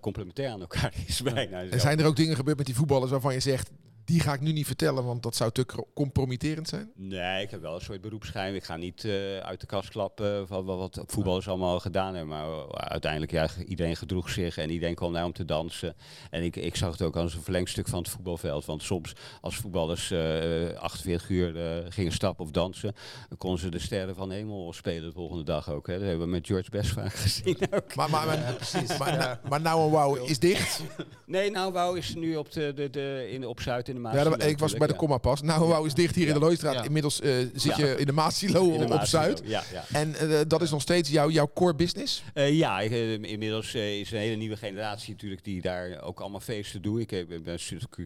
complementair 0.00 0.48
aan 0.50 0.60
elkaar 0.60 0.94
is 1.06 1.22
bijna. 1.34 1.62
en 1.62 1.80
zijn 1.80 1.98
er 2.00 2.06
ook 2.06 2.16
dingen 2.16 2.36
gebeurd 2.36 2.56
met 2.56 2.66
die 2.66 2.74
voetballers 2.74 3.10
waarvan 3.10 3.32
je 3.32 3.40
zegt... 3.40 3.70
die 4.10 4.20
ga 4.20 4.32
ik 4.32 4.40
nu 4.40 4.52
niet 4.52 4.66
vertellen, 4.66 5.04
want 5.04 5.22
dat 5.22 5.36
zou 5.36 5.50
te 5.52 5.66
compromitterend 5.94 6.68
zijn? 6.68 6.90
Nee, 6.94 7.42
ik 7.42 7.50
heb 7.50 7.60
wel 7.60 7.74
een 7.74 7.80
soort 7.80 8.00
beroepsgeheim. 8.00 8.54
Ik 8.54 8.64
ga 8.64 8.76
niet 8.76 9.04
eh, 9.04 9.38
uit 9.38 9.60
de 9.60 9.66
kast 9.66 9.88
klappen 9.88 10.46
van 10.46 10.64
wat, 10.64 10.78
wat 10.78 11.02
voetballers 11.06 11.48
allemaal 11.48 11.80
gedaan 11.80 12.14
hebben. 12.14 12.36
Maar 12.36 12.48
uh, 12.48 12.68
uiteindelijk, 12.68 13.32
ja, 13.32 13.48
iedereen 13.66 13.96
gedroeg 13.96 14.30
zich 14.30 14.56
en 14.56 14.70
iedereen 14.70 14.94
kwam 14.94 15.12
daar 15.12 15.24
om 15.24 15.32
te 15.32 15.44
dansen. 15.44 15.94
En 16.30 16.42
ik, 16.42 16.56
ik 16.56 16.76
zag 16.76 16.92
het 16.92 17.02
ook 17.02 17.16
als 17.16 17.34
een 17.34 17.42
verlengstuk 17.42 17.88
van 17.88 17.98
het 17.98 18.08
voetbalveld. 18.08 18.64
Want 18.64 18.82
soms, 18.82 19.12
als 19.40 19.56
voetballers 19.56 20.10
eh 20.10 20.78
48 20.78 21.28
uur 21.28 21.56
eh, 21.56 21.86
gingen 21.88 22.12
stappen 22.12 22.44
of 22.44 22.50
dansen, 22.50 22.94
dan 23.28 23.38
konden 23.38 23.60
ze 23.60 23.68
de 23.68 23.78
sterren 23.78 24.14
van 24.14 24.30
hemel 24.30 24.72
spelen 24.72 25.08
de 25.08 25.14
volgende 25.14 25.44
dag 25.44 25.70
ook. 25.70 25.86
Hè. 25.86 25.98
Dat 25.98 26.02
hebben 26.02 26.24
we 26.26 26.32
met 26.32 26.46
George 26.46 26.70
best 26.70 26.90
vaak 26.90 27.12
gezien 27.24 27.56
ook. 27.70 27.94
Maar, 27.94 28.10
maar, 28.10 28.26
maar, 28.26 28.56
maar, 28.98 29.16
nou- 29.16 29.36
maar 29.48 29.60
Nou 29.60 29.84
en 29.84 29.90
Wauw 29.90 30.14
is 30.14 30.38
dicht. 30.38 30.82
Nee, 31.26 31.50
nou, 31.50 31.72
Wouw 31.72 31.94
is 31.94 32.14
nu 32.14 32.36
op, 32.36 32.52
de, 32.52 32.72
de, 32.74 32.90
de, 32.90 33.28
in, 33.30 33.46
op 33.46 33.60
Zuid 33.60 33.88
in 33.88 33.94
de 33.94 33.99
Ja, 34.02 34.38
ik 34.38 34.58
was 34.58 34.74
bij 34.74 34.86
de 34.86 34.96
Comma 34.96 35.18
pas. 35.18 35.42
Nou 35.42 35.68
Wauw 35.68 35.84
is 35.84 35.94
dicht 35.94 36.14
hier 36.14 36.26
in 36.26 36.34
de. 36.34 36.38
Looistraat. 36.40 36.84
Inmiddels 36.84 37.20
eh, 37.20 37.34
zit 37.54 37.76
je 37.76 37.96
in 37.96 38.06
de 38.06 38.12
Maasilo 38.12 38.64
op 38.84 39.04
Zuid. 39.04 39.42
En 39.92 40.14
eh, 40.14 40.40
dat 40.46 40.62
is 40.62 40.70
nog 40.70 40.82
steeds 40.82 41.10
jouw, 41.10 41.30
jouw 41.30 41.50
core 41.54 41.74
business? 41.74 42.22
Eh, 42.34 42.56
ja, 42.56 42.80
ik, 42.80 42.90
inmiddels 43.22 43.74
is 43.74 44.10
een 44.10 44.18
hele 44.18 44.36
nieuwe 44.36 44.56
generatie 44.56 45.12
natuurlijk 45.12 45.44
die 45.44 45.60
daar 45.60 46.02
ook 46.02 46.20
allemaal 46.20 46.40
feesten 46.40 46.82
doet. 46.82 47.12
Ik 47.12 47.28
ben 47.44 47.58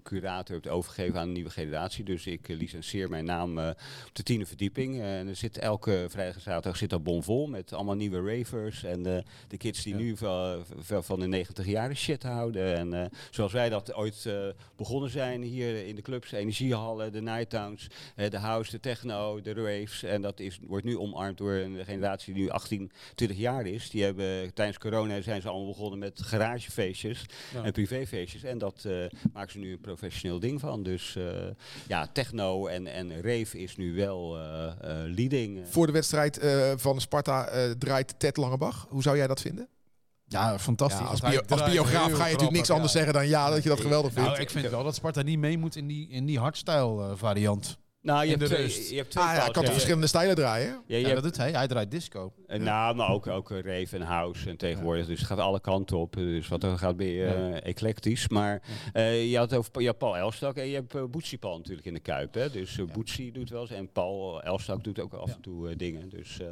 curator 0.03 0.55
heb 0.55 0.65
het 0.65 0.73
overgegeven 0.73 1.21
aan 1.21 1.27
een 1.27 1.33
nieuwe 1.33 1.51
generatie. 1.51 2.05
Dus 2.05 2.27
ik 2.27 2.49
licenseer 2.49 3.09
mijn 3.09 3.25
naam 3.25 3.59
op 3.59 3.75
de 4.13 4.23
tiende 4.23 4.47
verdieping. 4.47 5.01
En 5.01 5.29
er 5.29 5.37
zit 5.37 5.59
elke 5.59 6.07
vrijdag 6.09 6.35
en 6.35 6.41
zaterdag 6.41 6.77
zit 6.77 6.91
dat 6.91 7.03
bomvol 7.03 7.47
met 7.47 7.73
allemaal 7.73 7.95
nieuwe 7.95 8.37
ravers. 8.37 8.85
En 8.85 9.03
de 9.03 9.57
kids 9.57 9.83
die 9.83 9.95
nu 9.95 10.17
van, 10.17 10.65
van- 10.81 11.21
de 11.21 11.27
90 11.27 11.67
jaren 11.67 11.97
shit 11.97 12.23
houden. 12.23 12.77
En 12.77 13.11
zoals 13.31 13.53
wij 13.53 13.69
dat 13.69 13.95
ooit 13.95 14.29
begonnen 14.77 15.11
zijn 15.11 15.43
hier 15.43 15.84
in 15.87 15.94
de 15.97 16.03
clubs, 16.03 16.33
energiehallen, 16.33 17.12
de 17.12 17.20
nighttowns, 17.23 17.87
eh, 18.16 18.31
de 18.31 18.38
house, 18.38 18.70
de 18.70 18.81
techno, 18.81 19.40
de 19.40 19.53
raves. 19.53 20.03
En 20.03 20.23
dat 20.23 20.40
is, 20.40 20.59
wordt 20.66 20.85
nu 20.85 20.99
omarmd 20.99 21.38
door 21.38 21.53
een 21.53 21.85
generatie 21.85 22.35
die 22.35 22.42
nu 22.42 22.49
18, 22.49 22.90
20 23.14 23.37
jaar 23.38 23.66
is. 23.66 23.90
Die 23.90 24.03
hebben 24.05 24.55
tijdens 24.55 24.79
corona 24.79 25.20
zijn 25.20 25.40
ze 25.42 25.49
allemaal 25.49 25.66
begonnen 25.68 25.99
met 25.99 26.20
garagefeestjes 26.23 27.25
Ja. 27.55 27.64
en 27.64 27.73
privéfeestjes. 27.73 28.42
En 28.42 28.59
dat 28.59 28.85
eh, 28.85 29.05
maken 29.33 29.53
ze 29.53 29.59
nu 29.59 29.73
een 29.73 29.81
professioneel 29.81 30.40
ding 30.40 30.61
van. 30.61 30.83
Dus 30.83 31.16
eh, 31.16 31.25
ja, 31.88 32.07
techno 32.07 32.66
en, 32.66 32.87
en 32.87 33.12
rave 33.23 33.59
is 33.59 33.77
nu 33.77 33.94
wel 33.94 34.37
eh, 34.38 34.64
eh, 34.66 35.14
leading. 35.14 35.68
Voor 35.68 35.87
de 35.87 35.92
wedstrijd 35.92 36.38
eh, 36.38 36.73
van 36.77 37.01
Sparta 37.01 37.47
eh, 37.47 37.70
draait 37.70 38.14
Ted 38.18 38.37
Langebach. 38.37 38.87
Hoe 38.88 39.03
zou 39.03 39.16
jij 39.16 39.27
dat 39.27 39.40
vinden? 39.40 39.68
Ja, 40.35 40.59
fantastisch. 40.59 41.01
Ja, 41.01 41.07
als, 41.07 41.20
bio- 41.20 41.64
biograaf 41.64 42.12
ga 42.12 42.27
je 42.27 42.33
natuurlijk 42.33 42.51
niks 42.51 42.70
anders 42.70 42.92
ja. 42.92 42.99
zeggen 42.99 43.14
dan 43.14 43.29
ja, 43.29 43.51
dat 43.51 43.62
je 43.62 43.68
dat 43.68 43.81
geweldig 43.81 44.12
vindt. 44.12 44.29
Nou, 44.29 44.40
ik 44.40 44.51
vind 44.51 44.70
wel 44.70 44.85
dat 44.85 44.94
Sparta 44.94 45.23
niet 45.23 45.38
mee 45.38 45.59
moet 45.59 45.77
in 45.77 45.87
die, 45.87 46.09
in 46.09 46.27
die 46.27 46.38
hardstyle 46.38 47.03
eh, 47.03 47.11
variant. 47.14 47.79
Nou, 48.05 48.19
je 48.27 48.33
in 48.33 48.38
hebt, 48.38 48.40
de 48.40 48.47
twee, 48.55 48.67
rust. 48.67 48.90
je 48.90 48.97
hebt 48.97 49.11
twee 49.11 49.25
ah, 49.25 49.31
ja, 49.31 49.35
ik 49.37 49.38
paaltjes. 49.38 49.45
kan 49.45 49.55
toch 49.55 49.64
Ja, 49.64 49.71
verschillende 49.73 50.07
stijlen 50.07 50.35
draaien? 50.35 50.69
Ja, 50.69 50.81
je 50.87 50.99
Ja, 50.99 51.03
hebt- 51.09 51.14
dat 51.14 51.23
doet 51.25 51.37
hij. 51.37 51.51
Hij 51.53 51.67
draait 51.67 51.90
disco. 51.90 52.33
Eh, 52.47 52.61
Nou, 52.61 52.95
maar 52.95 53.11
ook, 53.11 53.27
ook 53.27 53.51
eh, 53.51 53.61
rave 53.61 53.97
en 53.97 54.03
house 54.03 54.49
en 54.51 54.57
tegenwoordig. 54.57 55.07
Dus 55.07 55.19
het 55.19 55.27
gaat 55.29 55.38
alle 55.38 55.61
kanten 55.61 55.97
op. 55.97 56.12
Dus 56.17 56.49
wat 56.49 56.62
er 56.62 56.79
gaat 56.79 56.97
ben 56.97 57.07
je 57.07 57.25
eh, 57.25 57.69
eclectisch. 57.71 58.29
Maar 58.29 58.62
eh, 58.93 59.31
je 59.31 59.37
had 59.38 59.51
het 59.51 59.59
over 59.59 59.81
ja, 59.83 59.93
Paul 59.93 60.17
Elstak 60.17 60.57
en 60.57 60.67
je 60.69 60.75
hebt 60.75 60.95
uh, 60.95 61.03
Boetsie 61.05 61.38
Paul 61.38 61.57
natuurlijk 61.57 61.87
in 61.87 61.95
de 61.95 62.01
Kuip. 62.01 62.35
Hè? 62.35 62.51
Dus 62.51 62.77
uh, 62.79 62.87
Boetsie 62.93 63.33
doet 63.33 63.51
wel 63.51 63.61
eens. 63.61 63.71
En 63.71 63.93
Paul 63.93 64.43
Elstak 64.43 64.85
doet 64.85 65.01
ook 65.01 65.12
af 65.12 65.35
en 65.35 65.40
toe 65.40 65.69
eh, 65.71 65.77
dingen. 65.77 66.09
Dus, 66.09 66.40
eh, 66.40 66.47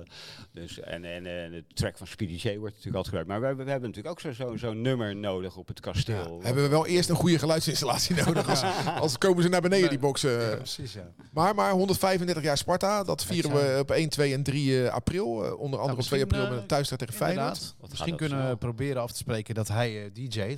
dus, 0.52 0.80
en, 0.80 1.04
en 1.04 1.26
eh, 1.26 1.50
de 1.50 1.64
track 1.74 1.96
van 1.98 2.06
Speedy 2.06 2.32
J 2.48 2.56
wordt 2.58 2.74
natuurlijk 2.76 2.96
altijd 2.96 3.04
gebruikt. 3.06 3.28
Maar 3.28 3.40
we, 3.40 3.46
hebben- 3.46 3.64
we 3.64 3.70
hebben 3.70 3.88
natuurlijk 3.88 4.14
ook 4.26 4.34
zo'n 4.34 4.46
zo, 4.48 4.56
zo'n 4.56 4.80
nummer 4.80 5.16
nodig 5.16 5.56
op 5.56 5.68
het 5.68 5.80
kasteel. 5.80 6.40
Hebben 6.42 6.62
we 6.62 6.68
wel 6.68 6.86
eerst 6.86 7.08
een 7.08 7.16
goede 7.16 7.38
geluidsinstallatie 7.38 8.16
nodig. 8.24 8.48
Als, 8.48 8.62
als 9.00 9.18
komen 9.18 9.42
ze 9.42 9.48
naar 9.48 9.60
beneden, 9.60 9.88
die 9.88 9.98
boxen. 9.98 10.56
precies, 10.56 10.92
ja. 10.92 11.12
Maar, 11.42 11.54
maar 11.54 11.72
135 11.72 12.42
jaar 12.42 12.58
Sparta, 12.58 13.04
dat 13.04 13.24
vieren 13.24 13.52
we 13.52 13.78
op 13.80 13.90
1, 13.90 14.08
2 14.08 14.32
en 14.32 14.42
3 14.42 14.84
eh, 14.84 14.92
april. 14.92 15.44
Eh, 15.44 15.60
onder 15.60 15.80
andere 15.80 15.98
op 15.98 16.04
2 16.04 16.20
misschien, 16.20 16.22
april 16.22 16.42
eh, 16.42 16.50
met 16.50 16.58
een 16.58 16.66
thuisstrijd 16.66 17.00
tegen 17.00 17.16
Feyenoord. 17.16 17.74
Misschien 17.88 18.16
kunnen 18.16 18.48
we 18.48 18.56
proberen 18.56 19.02
af 19.02 19.12
te 19.12 19.18
spreken 19.18 19.54
dat 19.54 19.68
hij 19.68 20.04
eh, 20.04 20.10
DJ. 20.12 20.56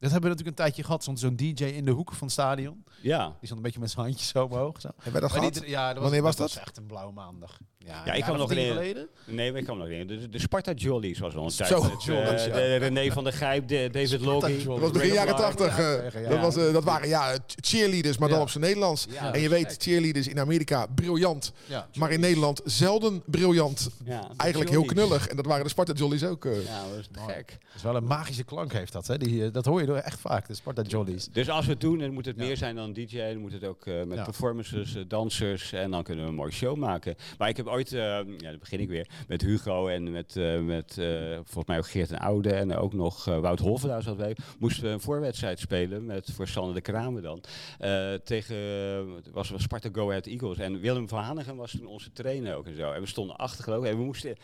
Dat 0.00 0.10
hebben 0.10 0.30
we 0.30 0.36
natuurlijk 0.36 0.58
een 0.58 0.64
tijdje 0.64 0.82
gehad. 0.84 1.02
Stond 1.02 1.18
zo'n 1.20 1.36
DJ 1.36 1.64
in 1.64 1.84
de 1.84 1.90
hoek 1.90 2.08
van 2.12 2.22
het 2.22 2.30
stadion. 2.32 2.84
Ja. 3.02 3.24
Die 3.26 3.34
stond 3.40 3.56
een 3.56 3.62
beetje 3.62 3.80
met 3.80 3.90
zijn 3.90 4.06
handjes 4.06 4.28
zo 4.28 4.44
omhoog. 4.44 4.80
Zo. 4.80 4.88
Hebben 4.88 5.12
wij 5.12 5.20
dat 5.20 5.30
Maar 5.30 5.52
gehad? 5.52 5.68
ja, 5.68 5.92
dat 5.92 6.02
Wanneer 6.02 6.22
was 6.22 6.36
dat? 6.36 6.46
dat? 6.48 6.56
was 6.56 6.66
echt 6.66 6.76
een 6.76 6.86
blauwe 6.86 7.12
maandag. 7.12 7.58
Ja, 7.84 8.12
ik 8.12 8.24
kan 8.24 8.38
nog 8.38 8.48
geleden. 8.48 9.08
Nee, 9.26 9.50
maar 9.50 9.60
ik 9.60 9.66
kan 9.66 9.76
me 9.76 9.82
nog 9.82 9.90
herinneren. 9.92 10.22
De, 10.22 10.28
de 10.28 10.38
Sparta 10.38 10.72
Jollies 10.72 11.18
was 11.18 11.34
al 11.34 11.44
een 11.44 11.50
tijd. 11.56 11.68
Zo, 11.68 11.82
met, 11.82 11.90
eh, 11.92 11.98
Jollies, 12.00 12.44
ja. 12.44 12.52
de 12.52 12.76
René 12.76 13.10
van 13.12 13.24
der 13.24 13.32
Gijp, 13.32 13.68
de, 13.68 13.88
David. 13.92 14.10
Jollies. 14.22 14.64
Dat 14.64 14.78
was 14.78 14.90
begin 14.90 15.12
jaren 15.12 15.36
tachtig. 15.36 15.76
Ja, 15.78 15.94
eh, 15.96 16.22
ja. 16.22 16.28
dat, 16.28 16.40
was, 16.40 16.56
eh, 16.56 16.72
dat 16.72 16.84
waren 16.84 17.08
ja, 17.08 17.36
cheerleaders, 17.46 18.18
maar 18.18 18.28
dan 18.28 18.40
op 18.40 18.50
zijn 18.50 18.64
Nederlands. 18.64 19.06
Ja, 19.10 19.32
en 19.34 19.40
je 19.40 19.48
weet, 19.48 19.76
cheerleaders 19.78 20.28
in 20.28 20.38
Amerika, 20.40 20.86
briljant. 20.94 21.52
Ja. 21.66 21.88
Maar 21.94 22.10
in 22.10 22.20
Nederland 22.20 22.60
zelden 22.64 23.22
briljant. 23.26 23.90
Eigenlijk 24.36 24.70
heel 24.70 24.84
knullig. 24.84 25.28
En 25.28 25.36
dat 25.36 25.46
waren 25.46 25.64
de 25.64 25.70
Sparta 25.70 25.92
Jollies 25.92 26.24
ook. 26.24 26.44
eh. 26.44 26.64
Ja, 26.64 26.82
dat 26.88 26.98
is 26.98 27.08
gek. 27.26 27.46
Dat 27.48 27.74
is 27.76 27.82
wel 27.82 27.96
een 27.96 28.04
magische 28.04 28.44
klank 28.44 28.72
heeft 28.72 28.92
dat. 28.92 29.06
Hè? 29.06 29.18
Die, 29.18 29.44
eh, 29.44 29.52
dat 29.52 29.64
hoor 29.64 29.80
je 29.80 29.86
echt 29.96 30.20
vaak. 30.20 30.46
De 30.46 30.54
Sparta 30.54 30.82
Jollies. 30.82 31.28
Dus 31.32 31.48
als 31.48 31.64
we 31.64 31.70
het 31.70 31.80
doen, 31.80 31.98
dan 31.98 32.12
moet 32.12 32.24
het 32.24 32.36
meer 32.36 32.56
zijn 32.56 32.76
dan 32.76 32.92
DJ. 32.92 33.18
Dan 33.18 33.36
moet 33.36 33.52
het 33.52 33.64
ook 33.64 33.86
eh, 33.86 34.02
met 34.02 34.24
performances, 34.24 34.94
eh, 34.94 35.02
dansers. 35.08 35.72
En 35.72 35.90
dan 35.90 36.02
kunnen 36.02 36.24
we 36.24 36.30
een 36.30 36.36
mooie 36.36 36.52
show 36.52 36.76
maken. 36.76 37.14
Maar 37.38 37.48
ik 37.48 37.56
heb 37.56 37.66
ooit, 37.66 37.92
eh, 37.92 38.00
ja, 38.00 38.50
dan 38.50 38.58
begin 38.58 38.80
ik 38.80 38.88
weer, 38.88 39.08
met 39.28 39.40
Hugo 39.40 39.88
en 39.88 40.10
met, 40.10 40.34
met 40.64 40.94
volgens 41.34 41.66
mij 41.66 41.78
ook 41.78 41.88
Geert 41.88 42.10
en 42.10 42.18
Oude. 42.18 42.52
En 42.52 42.76
ook 42.76 42.92
nog 42.92 43.24
Wout 43.24 43.58
Holverdaus 43.58 44.04
zat 44.04 44.16
wij. 44.16 44.36
Moesten 44.58 44.84
we 44.84 44.88
een 44.88 45.00
voorwedstrijd 45.00 45.58
spelen 45.58 46.04
met 46.04 46.30
voor 46.34 46.48
Sander 46.48 46.74
de 46.74 46.80
Kramer 46.80 47.22
dan. 47.22 47.42
tegen, 48.24 48.56
was 49.32 49.52
Sparta 49.56 49.88
Go 49.92 50.08
Ahead 50.08 50.26
Eagles. 50.26 50.58
En 50.58 50.80
Willem 50.80 51.08
van 51.08 51.22
Hanegem 51.22 51.56
was 51.56 51.70
toen 51.70 51.86
onze 51.86 52.12
trainer 52.12 52.56
ook 52.56 52.66
en 52.66 52.76
zo. 52.76 52.92
En 52.92 53.00
we 53.00 53.06
stonden 53.06 53.36
achter 53.36 53.64
geloof 53.64 53.84
ik. 53.84 53.90
En 53.90 53.98
we 53.98 54.04
moesten 54.04 54.36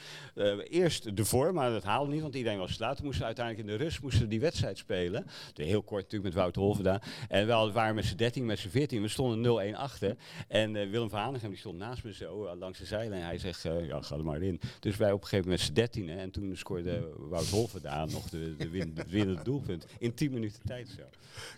eerst 0.68 1.06
ervoor, 1.06 1.54
maar 1.54 1.70
dat 1.70 1.85
haalde 1.85 2.12
niet, 2.12 2.22
want 2.22 2.35
iedereen 2.35 2.59
was 2.59 2.76
te 2.76 2.82
laat. 2.82 2.98
We 2.98 3.04
moesten 3.04 3.26
uiteindelijk 3.26 3.68
in 3.68 3.76
de 3.76 3.85
rust 3.85 4.02
moesten 4.02 4.28
die 4.28 4.40
wedstrijd 4.40 4.78
spelen. 4.78 5.26
De- 5.55 5.64
Heel 5.64 5.83
kort 5.83 6.03
natuurlijk 6.03 6.35
met 6.35 6.42
Wout 6.42 6.55
Holverda. 6.57 7.01
En 7.29 7.46
we 7.46 7.53
hadden- 7.53 7.75
waren 7.75 7.94
met 7.94 8.05
z'n 8.05 8.16
13, 8.16 8.46
met 8.46 8.59
z'n 8.59 8.68
14. 8.68 9.03
We 9.03 9.09
stonden 9.09 9.40
0-1 9.40 9.75
achter. 9.77 10.16
En 10.49 10.77
eh, 10.77 10.90
Willem 10.90 11.11
van 11.11 11.18
Hanegem 11.20 11.49
die 11.51 11.59
stond 11.59 11.79
naast 11.79 12.05
me 12.05 12.14
zo 12.14 12.44
eh, 12.44 12.59
langs 12.59 12.79
de 12.79 12.85
zijlijn. 12.85 13.22
Hij 13.22 13.38
zegt, 13.38 13.64
eh, 13.64 13.87
ja, 13.87 14.03
ga 14.03 14.16
er 14.16 14.25
maar 14.25 14.42
in. 14.42 14.61
Dus 14.81 14.96
wij 14.96 15.12
op 15.12 15.20
een 15.22 15.27
gegeven 15.29 15.51
moment 15.51 15.59
met 15.61 15.68
z'n 15.68 16.03
13. 16.03 16.09
En 16.18 16.31
toen 16.31 16.57
scoorde 16.57 17.09
Wout 17.18 17.49
Holverda 17.49 18.05
nog 18.05 18.29
de, 18.29 18.55
de, 18.57 18.68
win, 18.68 18.94
de 18.94 19.05
winnende 19.09 19.42
doelpunt. 19.42 19.87
In 19.99 20.14
10 20.14 20.33
minuten 20.33 20.61
tijd 20.66 20.88
zo. 20.96 21.03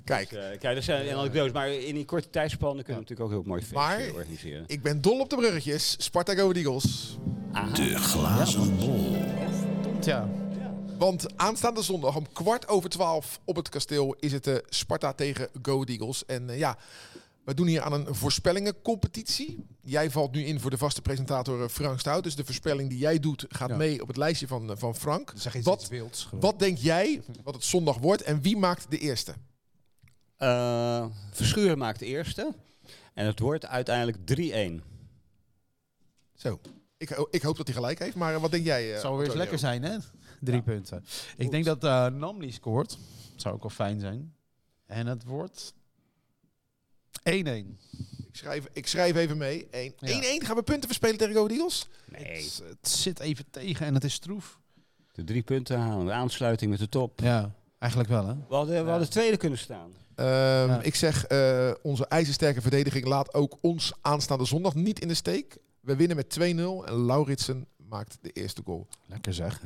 Kijk, 0.05 0.31
Dus, 0.31 0.59
kijk, 0.59 0.75
dat 0.75 0.85
zijn 0.85 1.15
anekdotes. 1.17 1.53
Maar 1.53 1.71
in 1.73 1.95
die 1.95 2.05
korte 2.05 2.31
tijdspannen 2.31 2.85
kunnen 2.85 3.03
we 3.03 3.09
natuurlijk 3.09 3.21
ook 3.37 3.43
heel 3.45 3.49
mooi 3.49 3.63
feestje 3.63 4.13
organiseren. 4.15 4.65
ik 4.67 4.83
ben 4.83 5.01
dol 5.01 5.21
op 5.21 5.31
de 5.31 5.37
bruggetjes. 5.37 5.97
Sparta 5.99 6.35
Go 6.35 6.51
Eagles. 6.53 7.17
Aha. 7.53 7.75
De 7.75 7.97
glazen 7.97 8.77
bol. 8.79 9.17
Ja. 10.05 10.29
Want 10.99 11.37
aanstaande 11.37 11.83
zondag 11.83 12.17
om 12.17 12.33
kwart 12.33 12.69
over 12.69 12.91
twaalf 12.91 13.41
op 13.45 13.57
het 13.57 13.69
kasteel 13.69 14.15
is 14.21 14.33
het 14.33 14.47
eh, 14.47 14.57
Sparta 14.69 15.13
tegen 15.13 15.49
Go 15.63 15.83
Eagles. 15.85 16.25
En 16.27 16.51
eh, 16.51 16.59
ja, 16.59 16.79
we 17.45 17.55
doen 17.55 17.67
hier 17.67 17.83
aan 17.83 17.93
een 17.93 18.15
voorspellingencompetitie. 18.15 19.67
Jij 19.81 20.11
valt 20.11 20.33
nu 20.33 20.45
in 20.45 20.61
voor 20.61 20.71
de 20.71 20.79
vaste 20.79 21.03
presentator 21.03 21.63
eh, 21.63 21.69
Frank 21.69 22.01
Stout. 22.01 22.23
Dus 22.23 22.35
de 22.37 22.45
voorspelling 22.45 22.89
die 22.89 22.99
jij 22.99 23.19
doet 23.19 23.45
gaat 23.49 23.69
Ja. 23.69 23.77
mee 23.77 24.03
op 24.03 24.09
het 24.09 24.17
lijstje 24.17 24.47
van, 24.47 24.79
van 24.79 24.97
Frank. 24.97 25.33
Zeg 25.37 25.55
iets, 25.55 25.65
Wat- 25.67 25.81
iets 25.81 25.89
wilds. 25.91 26.25
gewoon. 26.25 26.41
Wat 26.41 26.59
denk 26.59 26.79
jij 26.79 27.23
wat 27.43 27.55
het 27.55 27.65
zondag 27.65 27.99
wordt 27.99 28.23
en 28.23 28.43
wie 28.43 28.57
maakt 28.57 28.91
de 28.91 28.99
eerste? 28.99 29.35
Eh, 30.37 31.07
Verschuren 31.33 31.79
maakt 31.79 31.99
de 31.99 32.07
eerste. 32.07 32.55
En 33.15 33.27
het 33.27 33.39
wordt 33.39 33.67
uiteindelijk 33.67 34.19
3-1. 34.25 34.83
Zo. 36.35 36.61
Ik, 36.97 37.11
ik 37.31 37.43
hoop 37.43 37.57
dat 37.57 37.67
hij 37.67 37.75
gelijk 37.77 37.99
heeft, 37.99 38.15
maar 38.17 38.41
wat 38.41 38.51
denk 38.51 38.65
jij? 38.65 38.87
Het 38.87 39.01
zou 39.01 39.17
weer 39.19 39.27
eens 39.27 39.35
lekker 39.35 39.59
zijn, 39.59 39.83
hè? 39.83 39.97
Drie 40.41 40.63
punten. 40.63 41.05
Ik 41.37 41.51
denk 41.51 41.65
dat 41.65 41.85
eh 41.85 42.07
Namli 42.07 42.53
scoort. 42.53 42.99
Zou 43.37 43.55
ook 43.55 43.61
wel 43.63 43.71
fijn 43.71 44.01
zijn. 44.01 44.35
En 44.87 45.07
het 45.07 45.25
wordt 45.25 45.75
1-1. 47.23 47.23
Ik 47.23 47.77
schrijf, 48.33 48.67
ik 48.73 48.87
schrijf 48.87 49.17
even 49.17 49.37
mee. 49.37 49.65
1-1 49.65 49.95
Ja. 49.99 50.39
gaan 50.39 50.57
we 50.57 50.63
punten 50.63 50.89
verspelen 50.89 51.17
tegen 51.19 51.35
Go? 51.35 51.47
Nee. 51.47 51.69
Het, 52.09 52.63
het 52.69 52.89
zit 52.89 53.21
even 53.21 53.45
tegen 53.51 53.87
en 53.87 53.95
het 53.95 54.05
is 54.05 54.13
stroef. 54.13 54.59
De 55.13 55.25
drie 55.25 55.43
punten 55.43 55.79
halen. 55.79 56.07
De 56.07 56.13
aansluiting 56.13 56.71
met 56.71 56.79
de 56.81 56.89
top. 56.89 57.21
Ja, 57.21 57.55
eigenlijk 57.79 58.13
wel, 58.13 58.27
hè? 58.27 58.35
We 58.49 58.55
hadden, 58.55 58.85
we 58.85 58.91
hadden 58.91 59.11
tweede 59.11 59.37
kunnen 59.37 59.59
staan. 59.59 59.91
Ehm, 60.15 60.27
Ja. 60.29 60.83
Ik 60.83 60.95
zeg, 60.95 61.25
eh, 61.25 61.71
onze 61.83 62.07
ijzersterke 62.07 62.61
verdediging 62.61 63.05
laat 63.05 63.35
ook 63.35 63.59
ons 63.61 63.93
aanstaande 64.01 64.45
zondag 64.45 64.75
niet 64.75 65.01
in 65.01 65.09
de 65.09 65.15
steek. 65.15 65.57
We 65.81 65.97
winnen 65.97 66.17
met 66.17 66.29
2-0 66.31 66.87
en 66.87 66.95
Lauritsen 67.07 67.67
maakt 67.77 68.19
de 68.23 68.31
eerste 68.31 68.63
goal. 68.65 68.87
Lekker 69.07 69.35
zeg, 69.35 69.63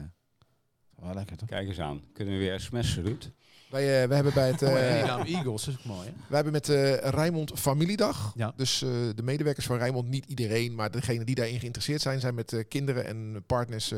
lekker, 1.14 1.36
toch? 1.36 1.48
Kijk 1.48 1.68
eens 1.68 1.80
aan. 1.80 2.00
Kunnen 2.12 2.34
we 2.34 2.40
weer 2.40 2.60
sms'en, 2.60 3.02
Ruud? 3.04 3.30
Wij, 3.70 4.02
eh, 4.02 4.08
we 4.08 4.14
hebben 4.14 4.34
bij 4.34 4.46
het, 4.50 4.62
Oh, 4.72 4.98
eh, 5.00 5.06
naam 5.06 5.20
Eagles 5.26 5.68
is 5.68 5.74
ook 5.74 5.84
mooi, 5.84 6.06
hè? 6.06 6.12
wij 6.28 6.34
hebben 6.42 6.52
met 6.52 6.68
eh 6.68 6.96
Rijnmond 6.96 7.52
familiedag. 7.60 8.32
Ja. 8.36 8.52
Dus 8.56 8.82
eh, 8.82 8.88
de 9.14 9.22
medewerkers 9.22 9.66
van 9.66 9.76
Rijnmond, 9.76 10.08
niet 10.08 10.24
iedereen, 10.26 10.74
maar 10.74 10.90
degenen 10.90 11.26
die 11.26 11.34
daarin 11.34 11.58
geïnteresseerd 11.58 12.00
zijn, 12.00 12.20
zijn 12.20 12.34
met 12.34 12.52
eh, 12.52 12.64
kinderen 12.68 13.06
en 13.06 13.42
partners 13.46 13.92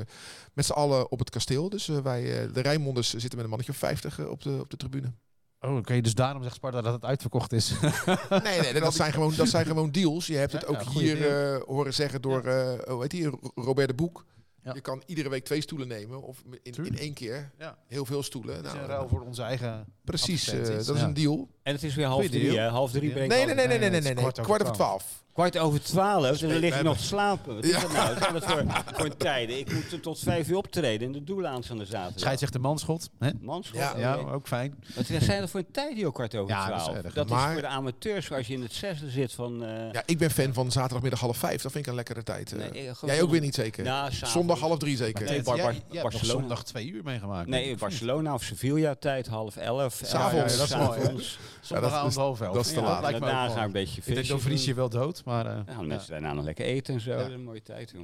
met 0.53 0.65
z'n 0.65 0.73
allen 0.73 1.11
op 1.11 1.19
het 1.19 1.31
kasteel. 1.31 1.69
Dus 1.69 1.87
wij, 1.87 2.23
de 2.53 2.61
Rijnmonders 2.61 3.11
zitten 3.11 3.31
met 3.35 3.43
een 3.43 3.49
mannetje 3.49 3.73
of 3.73 3.79
50 3.79 4.19
eh, 4.19 4.29
op, 4.31 4.43
de, 4.43 4.57
op 4.61 4.71
de 4.71 4.77
tribune. 4.77 5.13
Oh, 5.61 5.77
oké. 5.77 6.01
dus 6.01 6.15
daarom 6.15 6.43
zegt 6.43 6.55
Sparta 6.55 6.81
dat 6.83 6.93
het 6.93 7.05
uitverkocht 7.05 7.53
is. 7.53 7.73
Nee, 8.45 8.61
nee, 8.61 8.81
dat, 8.81 8.95
zijn 8.95 9.13
gewoon, 9.13 9.35
dat 9.37 9.49
zijn 9.49 9.67
gewoon 9.67 9.91
deals. 9.91 10.27
Je 10.27 10.37
hebt 10.37 10.53
het 10.53 10.63
Ja, 10.63 10.69
ook 10.69 10.83
hier 10.83 11.27
eh, 11.29 11.61
horen 11.63 11.95
zeggen 11.95 12.23
door, 12.23 12.45
eh 12.45 12.73
hoe 12.93 13.01
heet 13.03 13.11
die, 13.11 13.27
Ro- 13.27 13.39
Robert 13.55 13.89
de 13.89 13.95
Boek. 13.95 14.25
Ja. 14.65 14.75
Je 14.75 14.81
kan 14.81 15.03
iedere 15.07 15.29
week 15.29 15.45
twee 15.45 15.61
stoelen 15.61 15.89
nemen 15.89 16.23
of 16.23 16.43
in, 16.63 16.75
in 16.85 16.99
één 16.99 17.15
keer 17.15 17.51
Ja. 17.59 17.79
heel 17.87 18.05
veel 18.05 18.23
stoelen. 18.23 18.55
Dat 18.57 18.65
is 18.65 18.71
Nou, 18.73 18.83
een 18.83 18.89
ruil 18.89 19.09
voor 19.09 19.21
onze 19.21 19.43
eigen... 19.43 19.87
precies, 20.05 20.49
eh, 20.49 20.63
dat 20.65 20.89
is 20.95 21.01
Ja. 21.01 21.07
een 21.07 21.15
deal. 21.15 21.49
En 21.63 21.73
het 21.73 21.83
is 21.83 21.95
weer 21.95 22.07
half 22.07 22.27
drie? 22.29 22.61
Half 22.61 22.91
drie 22.91 23.11
brengt 23.11 23.35
Nee, 23.35 23.45
nee, 23.47 23.55
nee, 23.55 23.67
nee, 23.79 23.91
nee, 23.91 24.01
nee, 24.01 24.15
kwart 24.15 24.41
Kwart 24.41 24.63
over 24.63 24.75
twaalf. 24.75 25.23
Kwart 25.33 25.59
over 25.59 25.83
twaalf, 25.83 26.39
dan 26.39 26.49
we 26.49 26.59
lig 26.59 26.77
je 26.77 26.83
nog 26.83 26.97
te 26.97 27.03
slapen. 27.03 27.55
Wat 27.55 27.65
is 27.65 27.81
dat 27.81 27.93
nou? 27.93 28.09
Wat 28.33 28.45
zijn 28.45 28.67
dat 28.67 28.75
voor, 28.85 28.95
voor 28.95 29.05
een 29.05 29.17
tijden? 29.17 29.59
Ik 29.59 29.73
moet 29.73 30.03
tot 30.03 30.19
vijf 30.19 30.49
uur 30.49 30.57
optreden 30.57 31.07
in 31.07 31.13
de 31.13 31.25
doelaans 31.25 31.71
aan 31.71 31.79
de 31.79 31.85
zaterdag. 31.85 32.21
Scheidsrechter 32.21 32.61
Manschot. 32.61 33.11
Hè? 33.19 33.31
Manschot, 33.41 33.81
Ja. 33.97 34.15
ook 34.17 34.47
fijn. 34.47 34.75
Wat 34.95 35.07
zijn 35.07 35.41
dat 35.41 35.51
voor 35.51 35.61
een 35.61 35.71
tijd, 35.73 35.97
joh, 35.99 36.13
kwart 36.13 36.35
over 36.35 36.55
Ja, 36.55 36.67
dat 36.69 36.77
is 36.77 36.83
twaalf? 36.83 36.99
erg. 37.03 37.15
Dat 37.15 37.25
is 37.27 37.31
Maar- 37.33 37.53
voor 37.53 37.61
de 37.61 37.67
amateurs, 37.67 38.33
als 38.33 38.47
je 38.47 38.53
in 38.55 38.63
het 38.63 38.73
zesde 38.73 39.11
zit 39.11 39.33
van... 39.33 39.65
eh, 39.65 39.93
Ja, 39.93 40.03
ik 40.07 40.19
ben 40.19 40.31
fan 40.31 40.53
van 40.55 40.73
zaterdagmiddag 40.73 41.21
half 41.21 41.37
vijf. 41.37 41.63
Dat 41.63 41.73
vind 41.73 41.85
ik 41.85 41.91
een 41.91 41.97
lekkere 41.97 42.23
tijd. 42.23 42.53
eh. 42.53 42.59
nee, 42.59 42.95
gewoon 42.95 43.15
Jij 43.15 43.23
ook 43.23 43.31
weer 43.31 43.41
niet 43.41 43.55
zeker? 43.55 43.85
Ja, 43.85 44.11
s'avonds. 44.11 44.33
Zondag 44.33 44.59
half 44.61 44.79
drie 44.79 44.97
zeker. 44.97 45.25
Nee, 45.25 45.43
Barcelona. 45.43 46.23
zondag 46.23 46.65
twee 46.65 46.87
uur 46.91 47.03
meegemaakt. 47.05 47.49
Nee? 47.49 47.77
Barcelona 47.77 48.35
of 48.35 48.43
Sevilla 48.43 48.95
tijd, 48.95 49.27
half 49.27 49.57
elf. 49.57 49.94
S'avonds. 50.03 50.57
Ja, 50.57 50.65
ja, 50.65 50.67
dat 50.67 50.69
is 50.69 50.77
mooi? 50.87 51.01
S'avonds. 51.01 51.39
Zondagavond 51.61 52.15
half 52.15 52.41
elf. 52.41 52.55
dat 52.55 52.65
is 52.67 52.73
te 52.73 52.81
Ja, 52.81 52.87
laat. 52.87 53.03
lijkt 53.03 53.21
Daarna 53.21 53.47
gaan 53.47 53.55
we 53.55 53.61
een 53.61 53.73
beetje 53.73 53.99
Ik 53.99 54.05
denk, 54.05 54.17
vissen 54.19 54.37
dan 54.37 54.45
vries 54.45 54.61
je 54.61 54.67
doen. 54.67 54.77
wel 54.77 54.89
dood. 54.89 55.25
Maar, 55.25 55.47
eh, 55.47 55.53
Ja, 55.57 55.63
dan 55.65 55.75
ja. 55.81 55.83
mensen 55.83 56.11
daarna 56.11 56.33
nog 56.33 56.45
lekker 56.45 56.65
eten 56.65 56.95
en 56.95 57.01
zo. 57.01 57.11
Een 57.11 57.43
mooie 57.45 57.63
tijd, 57.63 57.91
joh. 57.91 58.03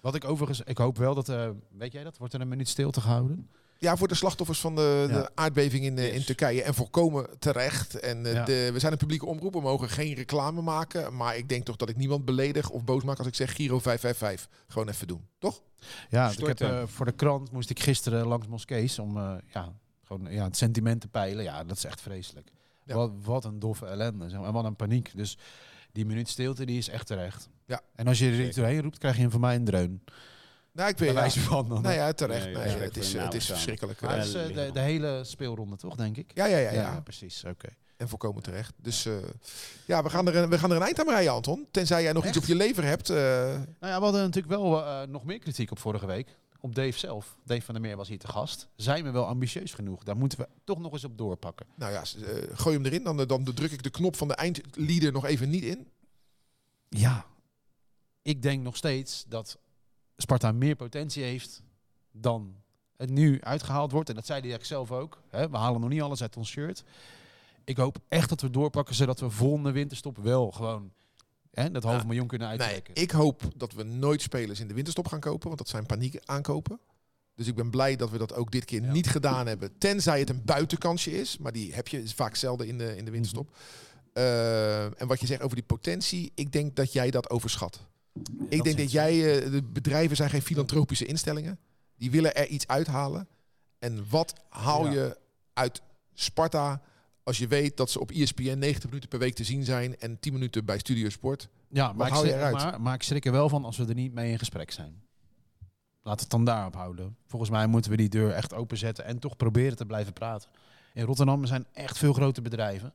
Wat 0.00 0.14
ik 0.14 0.24
overigens, 0.24 0.60
ik 0.64 0.78
hoop 0.78 0.98
wel 0.98 1.14
dat, 1.14 1.28
eh, 1.28 1.48
weet 1.78 1.92
jij 1.92 2.04
dat, 2.04 2.18
wordt 2.18 2.34
er 2.34 2.40
een 2.40 2.48
minuut 2.48 2.68
stilte 2.68 3.00
gehouden? 3.00 3.48
Ja, 3.78 3.96
voor 3.96 4.08
de 4.08 4.14
slachtoffers 4.14 4.60
van 4.60 4.74
de, 4.74 5.06
Ja. 5.10 5.20
de 5.20 5.30
aardbeving 5.34 5.84
in, 5.84 5.98
eh, 5.98 6.14
in. 6.14 6.24
Turkije. 6.24 6.62
En 6.62 6.74
volkomen 6.74 7.26
terecht. 7.38 7.94
En 8.00 8.24
Ja. 8.24 8.44
de, 8.44 8.70
we 8.72 8.78
zijn 8.78 8.92
een 8.92 8.98
publieke 8.98 9.26
omroep. 9.26 9.52
We 9.52 9.60
mogen 9.60 9.88
geen 9.88 10.14
reclame 10.14 10.60
maken. 10.62 11.16
Maar 11.16 11.36
ik 11.36 11.48
denk 11.48 11.64
toch 11.64 11.76
dat 11.76 11.88
ik 11.88 11.96
niemand 11.96 12.24
beledig 12.24 12.70
of 12.70 12.84
boos 12.84 13.02
maak 13.02 13.18
als 13.18 13.26
ik 13.26 13.34
zeg 13.34 13.54
Giro 13.54 13.78
555. 13.78 14.48
Gewoon 14.68 14.88
even 14.88 15.06
doen. 15.06 15.26
Toch? 15.38 15.60
Ja, 16.10 16.30
ik 16.30 16.46
heb, 16.46 16.60
eh, 16.60 16.82
voor 16.86 17.06
de 17.06 17.12
krant 17.12 17.52
moest 17.52 17.70
ik 17.70 17.80
gisteren 17.80 18.26
langs 18.26 18.46
moskees 18.46 18.98
om 18.98 19.16
eh, 19.16 19.32
ja, 19.52 19.72
gewoon, 20.10 20.32
ja, 20.32 20.44
het 20.44 20.56
sentiment 20.56 21.00
te 21.00 21.08
peilen. 21.08 21.44
Ja, 21.44 21.64
dat 21.64 21.76
is 21.76 21.84
echt 21.84 22.00
vreselijk. 22.00 22.50
Ja. 22.84 22.94
Wat, 22.94 23.10
wat 23.22 23.44
een 23.44 23.58
doffe 23.58 23.86
ellende 23.86 24.28
zeg 24.28 24.38
maar, 24.38 24.48
en 24.48 24.54
wat 24.54 24.64
een 24.64 24.76
paniek. 24.76 25.10
Dus 25.14 25.38
die 25.92 26.06
minuut 26.06 26.28
stilte 26.28 26.64
die 26.66 26.78
is 26.78 26.88
echt 26.88 27.06
terecht. 27.06 27.48
Ja. 27.66 27.80
En 27.94 28.06
als 28.06 28.18
je 28.18 28.30
er 28.30 28.54
doorheen 28.54 28.82
roept, 28.82 28.98
krijg 28.98 29.16
je 29.16 29.30
van 29.30 29.40
mij 29.40 29.54
een 29.54 29.64
dreun. 29.64 30.04
Nou, 30.72 30.88
ik 30.88 30.98
weet 30.98 31.12
wijze 31.12 31.40
van 31.40 31.68
dan. 31.68 31.82
Nou 31.82 31.94
ja, 31.94 32.12
terecht. 32.12 32.44
Nee, 32.44 32.54
het, 32.54 32.96
is, 32.96 33.12
het 33.12 33.34
is 33.34 33.46
verschrikkelijk. 33.46 34.00
Maar 34.00 34.10
eh. 34.10 34.16
het 34.18 34.26
is 34.26 34.34
eh, 34.34 34.54
de, 34.54 34.70
de 34.72 34.80
hele 34.80 35.20
speelronde 35.24 35.76
toch, 35.76 35.94
denk 35.96 36.16
ik? 36.16 36.30
Ja, 36.34 36.44
ja, 36.46 36.56
ja, 36.58 36.70
ja. 36.70 37.00
precies. 37.00 37.44
Oké. 37.44 37.68
En 37.96 38.08
volkomen 38.08 38.42
terecht. 38.42 38.72
Dus 38.76 39.06
eh, 39.06 39.12
ja, 39.86 40.02
we 40.02 40.10
gaan, 40.10 40.26
er, 40.26 40.36
een- 40.36 40.48
we 40.50 40.58
gaan 40.58 40.70
er 40.70 40.76
een 40.76 40.82
eind 40.82 40.98
aan 40.98 41.06
breien, 41.06 41.32
Anton. 41.32 41.66
Tenzij 41.70 42.02
jij 42.02 42.12
nog 42.12 42.26
iets 42.26 42.36
op 42.36 42.44
je 42.44 42.54
lever 42.54 42.84
hebt. 42.84 43.10
eh, 43.10 43.16
Nou 43.16 43.62
ja, 43.80 43.96
we 43.98 44.04
hadden 44.04 44.20
natuurlijk 44.22 44.54
wel 44.54 44.82
nog 45.06 45.24
meer 45.24 45.38
kritiek 45.38 45.70
op 45.70 45.78
vorige 45.78 46.06
week. 46.06 46.36
Op 46.60 46.74
Dave 46.74 46.98
zelf. 46.98 47.36
Dave 47.44 47.62
van 47.62 47.74
der 47.74 47.82
Meer 47.82 47.96
was 47.96 48.08
hier 48.08 48.18
te 48.18 48.28
gast. 48.28 48.68
Zijn 48.76 49.04
we 49.04 49.10
wel 49.10 49.26
ambitieus 49.26 49.74
genoeg? 49.74 50.02
Daar 50.02 50.16
moeten 50.16 50.38
we 50.38 50.48
toch 50.64 50.78
nog 50.78 50.92
eens 50.92 51.04
op 51.04 51.18
doorpakken. 51.18 51.66
nou 51.74 51.92
ja, 51.92 52.02
eh, 52.02 52.58
gooi 52.58 52.76
hem 52.76 52.86
erin. 52.86 53.02
Dan, 53.04 53.16
dan 53.16 53.44
druk 53.44 53.70
ik 53.70 53.82
de 53.82 53.90
knop 53.90 54.16
van 54.16 54.28
de 54.28 54.34
eindleader 54.34 55.12
nog 55.12 55.24
even 55.24 55.50
niet 55.50 55.62
in. 55.62 55.88
Ja, 56.88 57.26
ik 58.22 58.42
denk 58.42 58.62
nog 58.62 58.76
steeds 58.76 59.24
dat 59.28 59.58
Sparta 60.16 60.52
meer 60.52 60.76
potentie 60.76 61.22
heeft 61.22 61.62
dan 62.12 62.54
het 62.96 63.10
nu 63.10 63.40
uitgehaald 63.40 63.92
wordt. 63.92 64.08
En 64.08 64.14
dat 64.14 64.26
zei 64.26 64.48
hij 64.48 64.58
zelf 64.64 64.92
ook. 64.92 65.22
Hè? 65.28 65.50
We 65.50 65.56
halen 65.56 65.80
nog 65.80 65.90
niet 65.90 66.02
alles 66.02 66.22
uit 66.22 66.36
ons 66.36 66.50
shirt. 66.50 66.84
Ik 67.64 67.76
hoop 67.76 67.98
echt 68.08 68.28
dat 68.28 68.40
we 68.40 68.50
doorpakken, 68.50 68.94
zodat 68.94 69.20
we 69.20 69.30
volgende 69.30 69.72
winterstop 69.72 70.16
wel 70.16 70.50
gewoon 70.50 70.92
hè, 71.50 71.70
dat 71.70 71.82
half 71.82 72.04
miljoen 72.06 72.26
kunnen 72.26 72.48
Nee, 72.48 72.58
uittrekken. 72.58 72.94
ik 73.02 73.10
hoop 73.10 73.42
dat 73.56 73.72
we 73.72 73.82
nooit 73.82 74.22
spelers 74.22 74.60
in 74.60 74.68
de 74.68 74.74
winterstop 74.74 75.08
gaan 75.08 75.20
kopen. 75.20 75.46
Want 75.46 75.58
dat 75.58 75.68
zijn 75.68 75.86
paniek 75.86 76.18
aankopen. 76.24 76.80
Dus 77.34 77.46
ik 77.46 77.54
ben 77.54 77.70
blij 77.70 77.96
dat 77.96 78.10
we 78.10 78.18
dat 78.18 78.34
ook 78.34 78.50
dit 78.52 78.64
keer 78.64 78.80
niet 78.80 79.08
gedaan 79.08 79.46
hebben. 79.46 79.78
Tenzij 79.78 80.18
het 80.18 80.30
een 80.30 80.44
buitenkansje 80.44 81.10
is. 81.20 81.38
Maar 81.38 81.52
die 81.52 81.74
heb 81.74 81.88
je 81.88 82.08
vaak 82.08 82.36
zelden 82.36 82.66
in 82.66 82.78
de, 82.78 82.96
in 82.96 83.04
de 83.04 83.10
winterstop. 83.10 83.48
Mhm. 83.50 83.58
Eh, 84.12 84.84
en 85.00 85.06
wat 85.06 85.20
je 85.20 85.26
zegt 85.26 85.42
over 85.42 85.56
die 85.56 85.64
potentie. 85.64 86.32
Ik 86.34 86.52
denk 86.52 86.76
dat 86.76 86.92
jij 86.92 87.10
dat 87.10 87.30
overschat. 87.30 87.86
ik 88.48 88.62
denk 88.62 88.78
dat 88.78 88.90
jij... 88.92 89.42
eh, 89.44 89.50
de 89.50 89.62
bedrijven 89.62 90.16
zijn 90.16 90.30
geen 90.30 90.42
filantropische 90.42 91.04
instellingen. 91.06 91.58
Die 91.96 92.10
willen 92.10 92.34
er 92.34 92.46
iets 92.46 92.66
uithalen. 92.66 93.28
En 93.78 94.06
wat 94.08 94.32
haal 94.48 94.84
Ja. 94.86 94.92
je 94.92 95.16
uit 95.52 95.82
Sparta... 96.14 96.82
als 97.30 97.38
je 97.38 97.48
weet 97.48 97.76
dat 97.76 97.90
ze 97.90 98.00
op 98.00 98.10
ESPN 98.10 98.58
90 98.58 98.84
minuten 98.84 99.08
per 99.08 99.18
week 99.18 99.34
te 99.34 99.44
zien 99.44 99.64
zijn... 99.64 99.98
en 99.98 100.18
10 100.20 100.32
minuten 100.32 100.64
bij 100.64 100.78
Studio 100.78 101.08
Sport. 101.08 101.48
Ja, 101.68 101.92
maar 101.92 102.06
ik, 102.06 102.12
hou 102.12 102.24
je 102.26 102.30
schrik, 102.30 102.44
eruit? 102.44 102.64
maar, 102.64 102.80
maar 102.80 102.94
ik 102.94 103.02
schrik 103.02 103.26
er 103.26 103.32
wel 103.32 103.48
van 103.48 103.64
als 103.64 103.76
we 103.76 103.86
er 103.86 103.94
niet 103.94 104.12
mee 104.12 104.30
in 104.30 104.38
gesprek 104.38 104.70
zijn. 104.70 105.02
We 106.02 106.10
het 106.10 106.30
dan 106.30 106.44
daarop 106.44 106.74
houden. 106.74 107.16
Volgens 107.26 107.50
mij 107.50 107.66
moeten 107.66 107.90
we 107.90 107.96
die 107.96 108.08
deur 108.08 108.30
echt 108.30 108.54
openzetten 108.54 109.04
en 109.04 109.18
toch 109.18 109.36
proberen 109.36 109.76
te 109.76 109.86
blijven 109.86 110.12
praten. 110.12 110.50
In 110.94 111.04
Rotterdam 111.04 111.46
zijn 111.46 111.66
echt 111.72 111.98
veel 111.98 112.12
grote 112.12 112.42
bedrijven. 112.42 112.92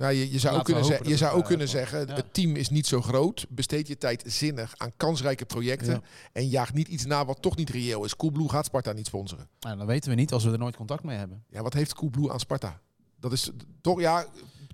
Ja, 0.00 0.08
je, 0.08 0.32
je 0.32 0.38
zou 0.38 0.54
ook 0.54 0.58
we 0.58 0.64
kunnen, 0.64 0.84
zeggen, 0.84 1.08
je 1.08 1.16
zou 1.16 1.30
het, 1.30 1.38
ook 1.38 1.42
eh, 1.42 1.48
kunnen 1.48 1.68
zeggen, 1.68 2.06
ja. 2.06 2.14
het 2.14 2.34
team 2.34 2.56
is 2.56 2.68
niet 2.68 2.86
zo 2.86 3.02
groot. 3.02 3.46
Besteed 3.48 3.88
je 3.88 3.98
tijd 3.98 4.22
zinnig 4.26 4.74
aan 4.76 4.92
kansrijke 4.96 5.44
projecten. 5.44 5.92
Ja. 5.92 6.00
En 6.32 6.48
jaag 6.48 6.72
niet 6.72 6.88
iets 6.88 7.04
na 7.04 7.24
wat 7.24 7.42
toch 7.42 7.56
niet 7.56 7.70
reëel 7.70 8.04
is. 8.04 8.16
Coolblue 8.16 8.48
gaat 8.48 8.64
Sparta 8.64 8.92
niet 8.92 9.06
sponsoren. 9.06 9.48
Nou, 9.60 9.76
dan 9.76 9.86
weten 9.86 10.10
we 10.10 10.16
niet 10.16 10.32
als 10.32 10.44
we 10.44 10.52
er 10.52 10.58
nooit 10.58 10.76
contact 10.76 11.02
mee 11.02 11.16
hebben. 11.16 11.44
Ja, 11.48 11.62
wat 11.62 11.72
heeft 11.72 11.94
Coolblue 11.94 12.32
aan 12.32 12.40
Sparta? 12.40 12.80
Dat 13.20 13.32
is 13.32 13.50
toch, 13.80 14.00
ja, 14.00 14.26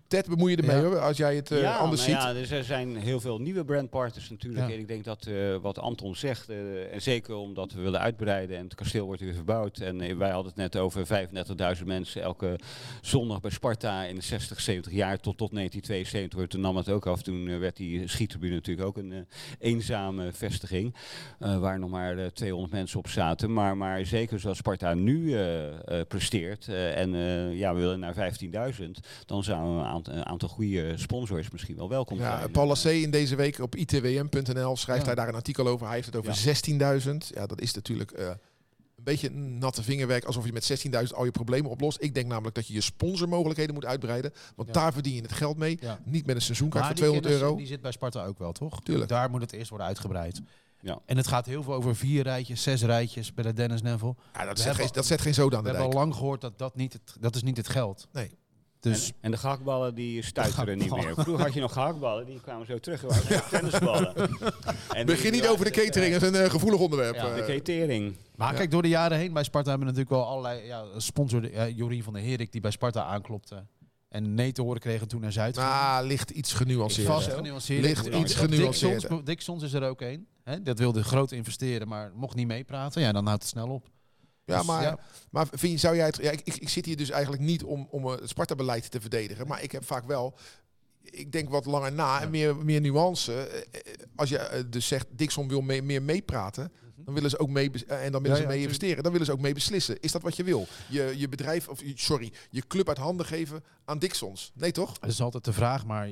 Ted, 0.08 0.28
bemoei 0.28 0.50
je 0.50 0.56
ermee 0.56 0.76
Ja. 0.76 0.82
hoor, 0.82 0.98
als 0.98 1.16
jij 1.16 1.36
het 1.36 1.50
eh, 1.50 1.60
ja, 1.60 1.76
anders 1.76 2.06
nou 2.06 2.12
ziet. 2.12 2.22
ja, 2.22 2.32
dus 2.32 2.50
er 2.50 2.64
zijn 2.64 2.96
heel 2.96 3.20
veel 3.20 3.38
nieuwe 3.38 3.64
brandpartners 3.64 4.30
natuurlijk. 4.30 4.68
Ja. 4.68 4.72
En 4.74 4.80
ik 4.80 4.88
denk 4.88 5.04
dat 5.04 5.26
eh, 5.26 5.56
wat 5.56 5.78
Anton 5.78 6.16
zegt, 6.16 6.48
eh, 6.48 6.92
en 6.92 7.02
zeker 7.02 7.34
omdat 7.34 7.72
we 7.72 7.80
willen 7.80 8.00
uitbreiden 8.00 8.56
en 8.56 8.64
het 8.64 8.74
kasteel 8.74 9.06
wordt 9.06 9.20
weer 9.20 9.34
verbouwd. 9.34 9.78
En 9.78 10.18
wij 10.18 10.30
hadden 10.30 10.52
het 10.52 10.72
net 10.72 10.76
over 10.76 11.06
35.000 11.06 11.84
mensen 11.86 12.22
elke 12.22 12.58
zondag 13.00 13.40
bij 13.40 13.50
Sparta 13.50 14.04
in 14.04 14.14
de 14.14 14.20
60, 14.20 14.60
70 14.60 14.92
jaar 14.92 15.18
tot, 15.20 15.36
tot 15.38 15.54
1972. 15.54 16.46
Toen 16.46 16.60
nam 16.60 16.76
het 16.76 16.88
ook 16.88 17.06
af. 17.06 17.22
Toen 17.22 17.58
werd 17.58 17.76
die 17.76 18.08
schiettribune 18.08 18.54
natuurlijk 18.54 18.86
ook 18.86 18.96
een 18.96 19.26
eenzame 19.58 20.32
vestiging. 20.32 20.94
waar 21.38 21.78
nog 21.78 21.90
maar 21.90 22.18
eh, 22.18 22.26
200 22.26 22.72
mensen 22.72 22.98
op 22.98 23.08
zaten. 23.08 23.52
Maar, 23.52 23.76
maar 23.76 24.06
zeker 24.06 24.40
zoals 24.40 24.56
Sparta 24.56 24.94
nu 24.94 25.36
presteert. 26.08 26.68
en 26.68 27.10
ja, 27.56 27.74
we 27.74 27.80
willen 27.80 28.00
naar 28.00 28.14
15.000. 28.80 28.90
Dan 29.26 29.44
zou 29.44 29.78
een 29.78 29.84
aantal, 29.96 30.14
een 30.14 30.26
aantal 30.26 30.48
goede 30.48 30.92
sponsors 30.96 31.50
misschien 31.50 31.76
wel 31.76 31.88
welkom 31.88 32.18
Ja, 32.18 32.38
zijn. 32.38 32.50
Paul 32.50 32.66
Lassé 32.66 32.90
in 32.90 33.10
deze 33.10 33.36
week 33.36 33.58
op 33.58 33.74
itwm.nl 33.74 34.76
schrijft 34.76 35.00
Ja. 35.00 35.06
hij 35.06 35.14
daar 35.14 35.28
een 35.28 35.34
artikel 35.34 35.66
over. 35.68 35.86
Hij 35.86 35.94
heeft 35.94 36.06
het 36.06 36.16
over 36.16 36.34
16.000. 36.34 37.16
Ja, 37.34 37.46
dat 37.46 37.60
is 37.60 37.74
natuurlijk 37.74 38.10
eh, 38.10 38.26
een 38.26 39.04
beetje 39.04 39.28
een 39.28 39.58
natte 39.58 39.82
vingerwerk. 39.82 40.24
Alsof 40.24 40.44
je 40.46 40.52
met 40.52 40.86
16.000 41.08 41.14
al 41.14 41.24
je 41.24 41.30
problemen 41.30 41.70
oplost. 41.70 41.98
Ik 42.02 42.14
denk 42.14 42.26
namelijk 42.26 42.54
dat 42.54 42.66
je 42.66 42.74
je 42.74 42.80
sponsormogelijkheden 42.80 43.74
moet 43.74 43.84
uitbreiden. 43.84 44.32
Want 44.56 44.68
Ja. 44.68 44.74
daar 44.74 44.92
verdien 44.92 45.14
je 45.14 45.22
het 45.22 45.32
geld 45.32 45.56
mee. 45.56 45.78
Ja. 45.80 45.98
Niet 46.04 46.26
met 46.26 46.36
een 46.36 46.42
seizoenkaart 46.42 46.84
Maar 46.84 46.96
voor 46.96 47.02
die 47.12 47.20
200 47.20 47.32
kennis, 47.34 47.42
euro. 47.42 47.56
Die 47.56 47.66
zit 47.66 47.80
bij 47.82 47.92
Sparta 47.92 48.26
ook 48.26 48.38
wel, 48.38 48.52
toch? 48.52 48.80
Tuurlijk. 48.82 49.08
Daar 49.08 49.30
moet 49.30 49.40
het 49.40 49.52
eerst 49.52 49.68
worden 49.68 49.86
uitgebreid. 49.86 50.40
Ja. 50.80 50.98
En 51.06 51.16
het 51.16 51.26
gaat 51.26 51.46
heel 51.46 51.62
veel 51.62 51.74
over 51.74 51.96
vier 51.96 52.22
rijtjes, 52.22 52.62
zes 52.62 52.82
rijtjes 52.82 53.34
bij 53.34 53.44
de 53.44 53.52
Dennis 53.52 53.82
Neville. 53.82 54.14
Ja, 54.32 54.38
dat, 54.44 54.48
We 54.50 54.56
zet 54.56 54.64
hebben- 54.66 54.84
geen, 54.84 54.94
dat 54.94 55.06
zet 55.06 55.20
geen 55.20 55.34
zoden 55.34 55.58
aan 55.58 55.64
We 55.64 55.70
de 55.70 55.74
hebben 55.76 55.90
dijk. 55.94 56.02
al 56.04 56.08
lang 56.08 56.20
gehoord 56.20 56.40
dat 56.40 56.58
dat, 56.58 56.76
niet 56.76 56.92
het, 56.92 57.16
dat 57.20 57.34
is 57.34 57.42
niet 57.42 57.56
het 57.56 57.68
geld. 57.68 58.08
Nee. 58.12 58.30
Dus 58.90 59.08
En, 59.08 59.14
en 59.20 59.30
de 59.30 59.36
gehaktballen 59.36 59.94
die 59.94 60.22
stuiteren 60.22 60.78
niet 60.78 60.90
meer. 60.90 61.14
Vroeger 61.14 61.44
had 61.44 61.54
je 61.54 61.60
nog 61.60 61.72
gehaktballen, 61.72 62.26
die 62.26 62.40
kwamen 62.40 62.66
zo 62.66 62.78
terug. 62.78 63.02
Er 63.02 63.08
waren 63.08 63.28
echt 63.28 63.50
tennisballen. 63.50 64.12
En 64.92 65.06
Begin 65.06 65.32
die- 65.32 65.40
niet 65.40 65.50
over 65.50 65.64
de 65.64 65.70
catering, 65.70 66.12
dat 66.12 66.22
is 66.22 66.28
een 66.28 66.44
eh, 66.44 66.50
gevoelig 66.50 66.80
onderwerp. 66.80 67.14
Ja, 67.14 67.34
De 67.34 67.40
eh. 67.42 67.56
catering. 67.56 68.16
Maar 68.36 68.50
Ja. 68.52 68.56
kijk, 68.58 68.70
door 68.70 68.82
de 68.82 68.88
jaren 68.88 69.18
heen 69.18 69.32
bij 69.32 69.42
Sparta 69.44 69.68
hebben 69.70 69.88
we 69.88 69.92
natuurlijk 69.94 70.20
wel 70.22 70.30
allerlei 70.32 70.66
ja, 70.66 70.84
sponsor, 70.96 71.50
uh, 71.52 71.76
Jorien 71.76 72.02
van 72.02 72.12
der 72.12 72.22
Herik 72.22 72.52
die 72.52 72.60
bij 72.60 72.70
Sparta 72.70 73.02
aanklopte. 73.04 73.66
En 74.08 74.34
nee 74.34 74.52
te 74.52 74.62
horen 74.62 74.80
kregen 74.80 75.08
toen 75.08 75.20
naar 75.20 75.32
Zuid. 75.32 75.54
nou, 75.56 76.06
ligt 76.06 76.30
iets 76.30 76.52
genuanceerd. 76.52 77.06
Vast 77.06 77.32
genuanceerd. 77.32 77.82
Ligt 77.84 78.06
Ja, 78.06 78.18
iets. 78.18 78.78
Sons- 78.78 79.06
Dick 79.24 79.40
Sons 79.40 79.62
is 79.62 79.72
er 79.72 79.82
ook 79.88 80.00
een. 80.00 80.26
Hè? 80.44 80.62
Dat 80.62 80.78
wilde 80.78 81.04
groot 81.04 81.32
investeren, 81.32 81.88
maar 81.88 82.12
mocht 82.14 82.34
niet 82.36 82.46
meepraten. 82.46 83.02
Ja, 83.02 83.12
dan 83.12 83.26
houdt 83.26 83.42
het 83.42 83.50
snel 83.50 83.68
op. 83.68 83.88
Ja, 84.46 84.56
Dus, 84.56 84.66
maar, 84.66 84.82
ja. 84.82 84.98
maar 85.30 85.46
vind 85.50 85.72
je, 85.72 85.78
zou 85.78 85.96
jij 85.96 86.06
het... 86.06 86.16
Ja, 86.16 86.30
ik, 86.30 86.40
ik, 86.44 86.54
ik 86.56 86.68
zit 86.68 86.84
hier 86.86 86.96
dus 86.96 87.10
eigenlijk 87.10 87.42
niet 87.42 87.64
om, 87.64 87.86
om 87.90 88.04
eh, 88.04 88.10
het 88.10 88.28
Sparta-beleid 88.28 88.90
te 88.90 89.00
verdedigen. 89.00 89.46
Maar 89.46 89.62
ik 89.62 89.72
heb 89.72 89.84
vaak 89.84 90.04
wel... 90.06 90.38
Ik 91.02 91.32
denk 91.32 91.48
wat 91.48 91.66
langer 91.66 91.92
na 91.92 92.20
en 92.20 92.30
meer, 92.30 92.56
meer 92.56 92.80
nuance. 92.80 93.32
Eh, 93.32 93.60
eh, 93.60 93.94
Als 94.16 94.28
je 94.28 94.66
dus 94.70 94.86
zegt, 94.86 95.06
Dixon 95.10 95.48
wil 95.48 95.60
mee, 95.60 95.82
meer 95.82 96.02
meepraten... 96.02 96.72
Dan 96.96 97.14
willen 97.14 97.30
ze 97.30 97.38
ook 97.38 97.48
mee 97.48 97.70
en 97.86 98.12
dan 98.12 98.22
willen 98.22 98.36
Ja, 98.36 98.42
ze 98.42 98.48
ja, 98.48 98.54
mee 98.54 98.62
investeren. 98.62 99.02
Dan 99.02 99.12
willen 99.12 99.26
ze 99.26 99.32
ook 99.32 99.40
mee 99.40 99.54
beslissen. 99.54 100.00
Is 100.00 100.12
dat 100.12 100.22
wat 100.22 100.36
je 100.36 100.44
wil? 100.44 100.66
Je, 100.88 101.14
je 101.16 101.28
bedrijf, 101.28 101.68
of 101.68 101.82
sorry, 101.94 102.32
je 102.50 102.66
club 102.66 102.88
uit 102.88 102.98
handen 102.98 103.26
geven 103.26 103.64
aan 103.84 103.98
Dixons. 103.98 104.52
Nee 104.54 104.72
toch? 104.72 104.98
Dat 104.98 105.10
is 105.10 105.20
altijd 105.20 105.44
de 105.44 105.52
vraag, 105.52 105.86
maar 105.86 106.08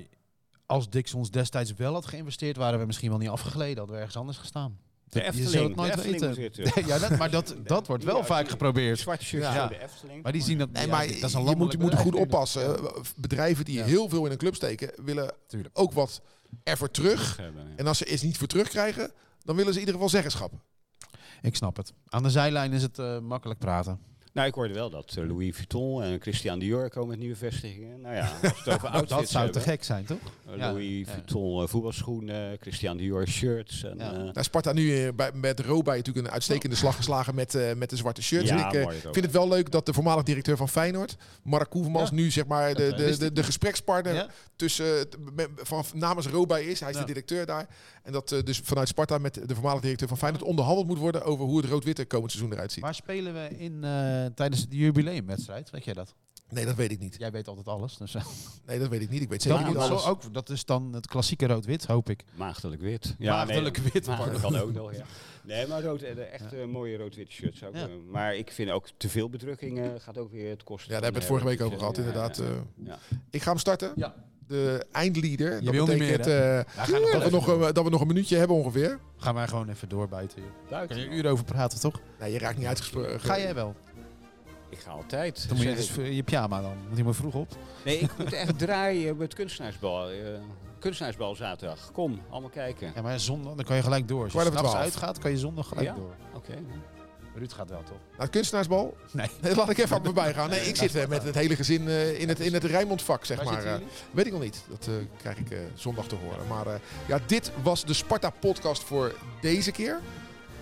als 0.66 0.90
Dick 0.90 1.06
Sons 1.06 1.30
destijds 1.30 1.74
wel 1.74 1.92
had 1.92 2.06
geïnvesteerd, 2.06 2.56
waren 2.56 2.78
we 2.78 2.86
misschien 2.86 3.08
wel 3.10 3.18
niet 3.18 3.28
afgegleden. 3.28 3.76
Hadden 3.76 3.94
we 3.94 4.00
ergens 4.00 4.16
anders 4.18 4.38
gestaan. 4.38 4.78
De 5.08 5.18
Je 5.18 5.24
Efteling. 5.24 5.50
zult 5.50 5.66
het 5.68 5.76
nooit 5.76 6.02
weten. 6.20 6.52
ja, 6.86 6.98
dat, 6.98 7.18
maar 7.18 7.30
dat, 7.30 7.54
dat 7.64 7.86
wordt 7.86 8.04
wel 8.04 8.16
Ja, 8.16 8.24
vaak 8.24 8.48
geprobeerd. 8.48 8.98
Zwarte 8.98 9.36
Ja. 9.36 9.66
de 9.66 9.82
Efteling. 9.82 10.22
Maar 10.22 10.32
die 10.32 10.42
zien 10.42 10.58
dat. 10.58 10.70
Nee, 10.70 10.86
maar 10.86 11.06
dat 11.06 11.14
is 11.22 11.32
een 11.34 11.44
je 11.44 11.56
moet, 11.56 11.72
je 11.72 11.78
moet 11.78 11.94
goed 11.94 12.14
oppassen. 12.14 12.80
Bedrijven 13.16 13.64
die 13.64 13.74
Ja. 13.78 13.84
heel 13.84 14.08
veel 14.08 14.24
in 14.26 14.30
een 14.32 14.38
club 14.38 14.54
steken... 14.54 14.90
willen 15.04 15.32
Tuurlijk. 15.46 15.78
ook 15.78 15.92
wat 15.92 16.20
ervoor 16.62 16.90
terug. 16.90 17.40
En 17.76 17.86
als 17.86 17.98
ze 17.98 18.04
eens 18.04 18.22
niet 18.22 18.38
voor 18.38 18.46
terugkrijgen... 18.48 19.12
dan 19.42 19.56
willen 19.56 19.72
ze 19.72 19.78
in 19.80 19.86
ieder 19.86 19.94
geval 19.94 20.08
zeggenschap. 20.10 20.52
Ik 21.42 21.56
snap 21.56 21.76
het. 21.76 21.92
Aan 22.08 22.22
de 22.22 22.30
zijlijn 22.30 22.72
is 22.72 22.82
het 22.82 22.98
eh, 22.98 23.18
makkelijk 23.18 23.58
praten. 23.60 23.98
Nou, 24.34 24.48
ik 24.48 24.54
hoorde 24.54 24.74
wel 24.74 24.90
dat 24.90 25.14
eh, 25.18 25.26
Louis 25.26 25.54
Vuitton 25.56 26.02
en 26.02 26.20
Christian 26.20 26.58
Dior 26.58 26.88
komen 26.90 27.08
met 27.08 27.18
nieuwe 27.18 27.36
vestigingen. 27.36 28.00
Nou 28.00 28.14
ja, 28.14 28.20
als 28.30 28.40
we 28.40 28.46
het 28.46 28.68
over 28.74 28.88
outfits 28.98 29.10
dat 29.10 29.28
zou 29.28 29.50
te 29.50 29.60
gek 29.60 29.84
zijn, 29.84 30.04
toch? 30.04 30.18
Eh. 30.50 30.56
Louis 30.56 31.06
Ja. 31.06 31.12
Vuitton 31.12 31.62
eh, 31.62 31.68
voetbalschoenen, 31.68 32.56
Christian 32.60 32.96
Dior 32.96 33.26
shirts. 33.28 33.84
En, 33.84 33.96
Ja. 33.98 34.12
eh, 34.12 34.18
Nou, 34.18 34.42
Sparta 34.42 34.72
nu 34.72 35.12
bij, 35.12 35.30
met 35.34 35.60
Robij 35.60 35.96
natuurlijk 35.96 36.26
een 36.26 36.32
uitstekende 36.32 36.76
slag 36.76 36.96
geslagen 36.96 37.34
met, 37.34 37.54
eh, 37.54 37.74
met 37.74 37.90
de 37.90 37.96
zwarte 37.96 38.22
shirts. 38.22 38.48
Ja, 38.48 38.72
En 38.72 38.78
ik 38.78 38.84
mooi 38.84 38.96
vind 39.00 39.16
het 39.24 39.30
wel 39.32 39.48
leuk 39.48 39.70
dat 39.70 39.86
de 39.86 39.92
voormalig 39.92 40.22
directeur 40.22 40.56
van 40.56 40.68
Feyenoord, 40.68 41.16
Mark 41.42 41.70
Koevermans, 41.70 42.08
Ja. 42.10 42.14
nu 42.16 42.30
zeg 42.30 42.46
maar 42.46 42.74
de, 42.74 42.94
de, 43.18 43.32
de, 43.32 43.42
gesprekspartner 43.42 44.14
Ja? 44.14 44.28
tussen, 44.56 45.08
van, 45.56 45.84
namens 45.94 46.26
Robij 46.26 46.64
is. 46.64 46.80
Hij 46.80 46.88
is 46.90 46.94
Ja. 46.94 47.00
de 47.00 47.06
directeur 47.06 47.46
daar. 47.46 47.66
En 48.02 48.12
dat 48.12 48.28
dus 48.44 48.58
vanuit 48.64 48.88
Sparta 48.88 49.18
met 49.18 49.34
de 49.48 49.54
voormalig 49.54 49.80
directeur 49.82 50.08
van 50.08 50.18
Feyenoord 50.18 50.44
onderhandeld 50.44 50.86
moet 50.86 50.98
worden 50.98 51.22
over 51.24 51.44
hoe 51.44 51.56
het 51.60 51.66
rood-witte 51.70 52.04
komend 52.04 52.30
seizoen 52.32 52.52
eruit 52.52 52.72
ziet. 52.72 52.82
Waar 52.82 52.94
spelen 52.94 53.34
we 53.34 53.48
in 53.58 53.84
eh, 53.84 54.23
tijdens 54.34 54.68
de 54.68 54.76
jubileumwedstrijd? 54.76 55.70
Weet 55.70 55.84
jij 55.84 55.94
dat? 55.94 56.14
Nee, 56.48 56.64
dat 56.66 56.74
weet 56.74 56.90
ik 56.90 56.98
niet. 57.00 57.16
Jij 57.18 57.30
weet 57.30 57.48
altijd 57.48 57.66
alles. 57.68 57.96
Dus, 57.96 58.14
eh, 58.14 58.24
Nee, 58.66 58.78
dat 58.78 58.88
weet 58.88 59.00
ik 59.02 59.10
niet. 59.10 59.22
Ik 59.22 59.28
weet 59.28 59.42
zeker 59.42 59.58
dat, 59.58 59.68
niet 59.68 59.76
alles. 59.76 60.02
zo 60.02 60.08
ook, 60.08 60.34
dat 60.34 60.50
is 60.50 60.64
dan 60.64 60.92
het 60.92 61.06
klassieke 61.06 61.46
rood-wit, 61.46 61.84
hoop 61.86 62.10
ik. 62.10 62.24
Maagdelijk 62.34 62.80
wit. 62.82 63.14
Maagdelijk 63.18 63.78
nee, 63.82 63.90
wit, 63.92 64.06
maagdelijk 64.06 64.40
pardon. 64.40 64.60
kan 64.60 64.68
ook 64.68 64.74
nog, 64.74 64.92
ja. 64.94 65.04
Nee, 65.42 65.66
maar 65.66 65.82
rood, 65.82 66.02
eh, 66.02 66.32
echt 66.32 66.52
eh, 66.52 66.64
mooie 66.64 66.96
rood-wit 66.96 67.30
shirts 67.30 67.64
ook. 67.64 67.74
Ja. 67.76 67.82
eh, 67.82 67.88
maar 68.10 68.36
ik 68.36 68.50
vind 68.52 68.70
ook 68.70 68.88
te 68.96 69.08
veel 69.08 69.28
bedrukking 69.28 69.78
eh, 69.80 69.86
gaat 69.98 70.18
ook 70.18 70.30
weer 70.30 70.50
het 70.50 70.62
kosten. 70.64 70.92
Ja, 70.94 71.00
daar 71.00 71.02
hebben 71.12 71.22
we 71.22 71.26
het 71.34 71.42
vorige 71.42 71.46
week 71.56 71.66
over 71.66 71.78
gehad, 71.78 71.96
Ja, 71.96 72.02
inderdaad. 72.02 72.36
ja, 72.36 72.44
eh. 72.44 72.50
ja. 72.84 72.98
Ik 73.30 73.42
ga 73.42 73.50
hem 73.50 73.58
starten. 73.58 73.92
Ja. 73.96 74.14
De 74.46 74.86
eindleader. 74.92 75.54
Je 75.54 75.60
dat 75.64 75.74
wil 75.74 75.86
niet 75.86 75.98
betekent 75.98 76.26
meer, 76.26 76.36
eh, 76.56 76.86
Ja, 76.86 76.98
nog 76.98 77.12
dat, 77.12 77.22
we 77.24 77.30
nog, 77.30 77.46
een- 77.46 77.74
dat 77.74 77.84
we 77.84 77.90
nog 77.90 78.00
een 78.00 78.06
minuutje 78.06 78.36
hebben 78.36 78.56
ongeveer. 78.56 78.98
Gaan 79.16 79.34
wij 79.34 79.48
gewoon 79.48 79.68
even 79.68 79.88
doorbijten. 79.88 80.42
Kan 80.42 80.52
Buiten. 80.70 80.98
je 80.98 81.06
een 81.06 81.12
uur 81.12 81.26
over 81.26 81.44
praten, 81.44 81.80
toch? 81.80 82.00
Nee, 82.20 82.32
je 82.32 82.38
raakt 82.38 82.58
niet 82.58 82.66
uitgesproken. 82.66 83.20
Ga 83.20 83.38
jij 83.38 83.54
wel? 83.54 83.74
Ik 84.74 84.80
ga 84.80 84.90
altijd. 84.90 85.48
Dan 85.48 85.56
moet 85.56 85.66
je 85.66 85.74
dus 85.74 85.94
je 85.94 86.22
pyjama 86.22 86.60
dan. 86.60 86.76
Want 86.84 86.96
je 86.96 87.04
moet 87.04 87.16
vroeg 87.16 87.34
op. 87.34 87.48
Nee, 87.84 87.98
ik 87.98 88.10
moet 88.18 88.32
echt 88.32 88.58
draaien 88.58 89.16
met 89.16 89.34
kunstenaarsbal. 89.34 90.10
eh, 90.10 90.16
kunstenaarsbal 90.78 91.34
zaterdag. 91.34 91.90
Kom, 91.92 92.20
allemaal 92.30 92.50
kijken. 92.50 92.92
Ja, 92.94 93.02
maar 93.02 93.20
zondag, 93.20 93.54
dan 93.54 93.64
kan 93.64 93.76
je 93.76 93.82
gelijk 93.82 94.08
door. 94.08 94.24
Als 94.24 94.32
je 94.32 94.40
s'nachts 94.40 94.74
uitgaat, 94.74 95.18
kan 95.18 95.30
je 95.30 95.38
zondag 95.38 95.68
gelijk 95.68 95.86
Ja? 95.86 95.94
door. 95.94 96.14
Oké. 96.34 96.54
Ruud 97.36 97.52
gaat 97.52 97.68
wel, 97.70 97.82
toch? 97.82 97.96
Nou, 98.18 98.30
kunstenaarsbal? 98.30 98.96
Nee. 99.10 99.26
Nee, 99.40 99.54
laat 99.56 99.68
ik 99.70 99.78
even 99.78 99.96
aan 99.96 100.14
me 100.14 100.32
gaan. 100.34 100.50
Nee, 100.50 100.60
ik 100.60 100.76
zit 100.76 100.94
eh, 100.94 101.06
met 101.06 101.22
het 101.22 101.34
hele 101.34 101.56
gezin 101.56 101.88
eh, 101.88 102.20
in 102.20 102.28
het, 102.28 102.40
in 102.40 102.54
het 102.54 102.64
Rijnmondvak, 102.64 103.24
zeg 103.24 103.42
Waar 103.42 103.52
maar. 103.52 103.64
eh. 103.64 103.74
weet 104.10 104.26
ik 104.26 104.32
nog 104.32 104.40
niet. 104.40 104.62
Dat 104.68 104.86
eh, 104.88 104.94
krijg 105.18 105.38
ik 105.38 105.50
eh, 105.50 105.58
zondag 105.74 106.06
te 106.06 106.14
horen. 106.14 106.46
Maar 106.48 106.66
eh, 106.66 106.74
ja, 107.08 107.18
dit 107.26 107.52
was 107.62 107.84
de 107.84 107.92
Sparta-podcast 107.94 108.82
voor 108.82 109.14
deze 109.40 109.70
keer. 109.70 110.00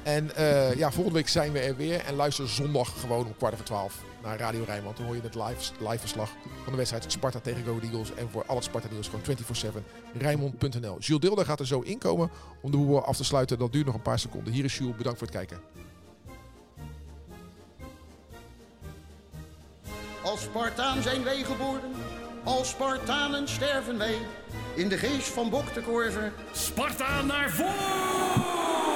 En 0.02 0.36
eh, 0.36 0.74
ja, 0.74 0.90
volgende 0.90 1.18
week 1.18 1.28
zijn 1.28 1.52
we 1.52 1.58
er 1.58 1.76
weer. 1.76 2.00
En 2.00 2.14
luister 2.14 2.48
zondag 2.48 3.00
gewoon 3.00 3.26
om 3.26 3.36
kwart 3.36 3.52
over 3.52 3.64
twaalf 3.64 4.02
naar 4.22 4.38
Radio 4.38 4.64
Rijnmond. 4.66 4.96
Dan 4.96 5.06
hoor 5.06 5.14
je 5.14 5.22
het 5.22 5.34
live, 5.34 5.72
live 5.78 5.98
verslag 5.98 6.30
van 6.62 6.72
de 6.72 6.76
wedstrijd 6.76 7.12
Sparta 7.12 7.40
tegen 7.40 7.64
Go 7.64 7.78
Eagles. 7.82 8.14
En 8.14 8.28
voor 8.30 8.44
al 8.46 8.54
het 8.54 8.64
Sparta 8.64 8.88
nieuws 8.90 9.08
gewoon 9.08 9.36
24-7 9.74 10.18
Rijnmond.nl. 10.18 10.98
Jules 10.98 11.20
Deelder 11.20 11.44
gaat 11.44 11.60
er 11.60 11.66
zo 11.66 11.80
inkomen 11.80 12.30
om 12.62 12.70
de 12.70 12.76
boel 12.76 13.04
af 13.04 13.16
te 13.16 13.24
sluiten. 13.24 13.58
Dat 13.58 13.72
duurt 13.72 13.86
nog 13.86 13.94
een 13.94 14.02
paar 14.02 14.18
seconden. 14.18 14.52
Hier 14.52 14.64
is 14.64 14.78
Jules. 14.78 14.96
Bedankt 14.96 15.18
voor 15.18 15.28
het 15.28 15.36
kijken. 15.36 15.60
Als 20.22 20.40
Spartaan 20.42 21.02
zijn 21.02 21.24
wij 21.24 21.42
geboren, 21.42 21.92
als 22.44 22.68
Spartanen 22.68 23.48
sterven 23.48 23.98
wij. 23.98 24.16
In 24.74 24.88
de 24.88 24.98
geest 24.98 25.28
van 25.28 25.50
Bok 25.50 25.74
de 25.74 25.80
Korver 25.80 26.32
Sparta 26.52 27.22
naar 27.22 27.50
voren! 27.50 28.91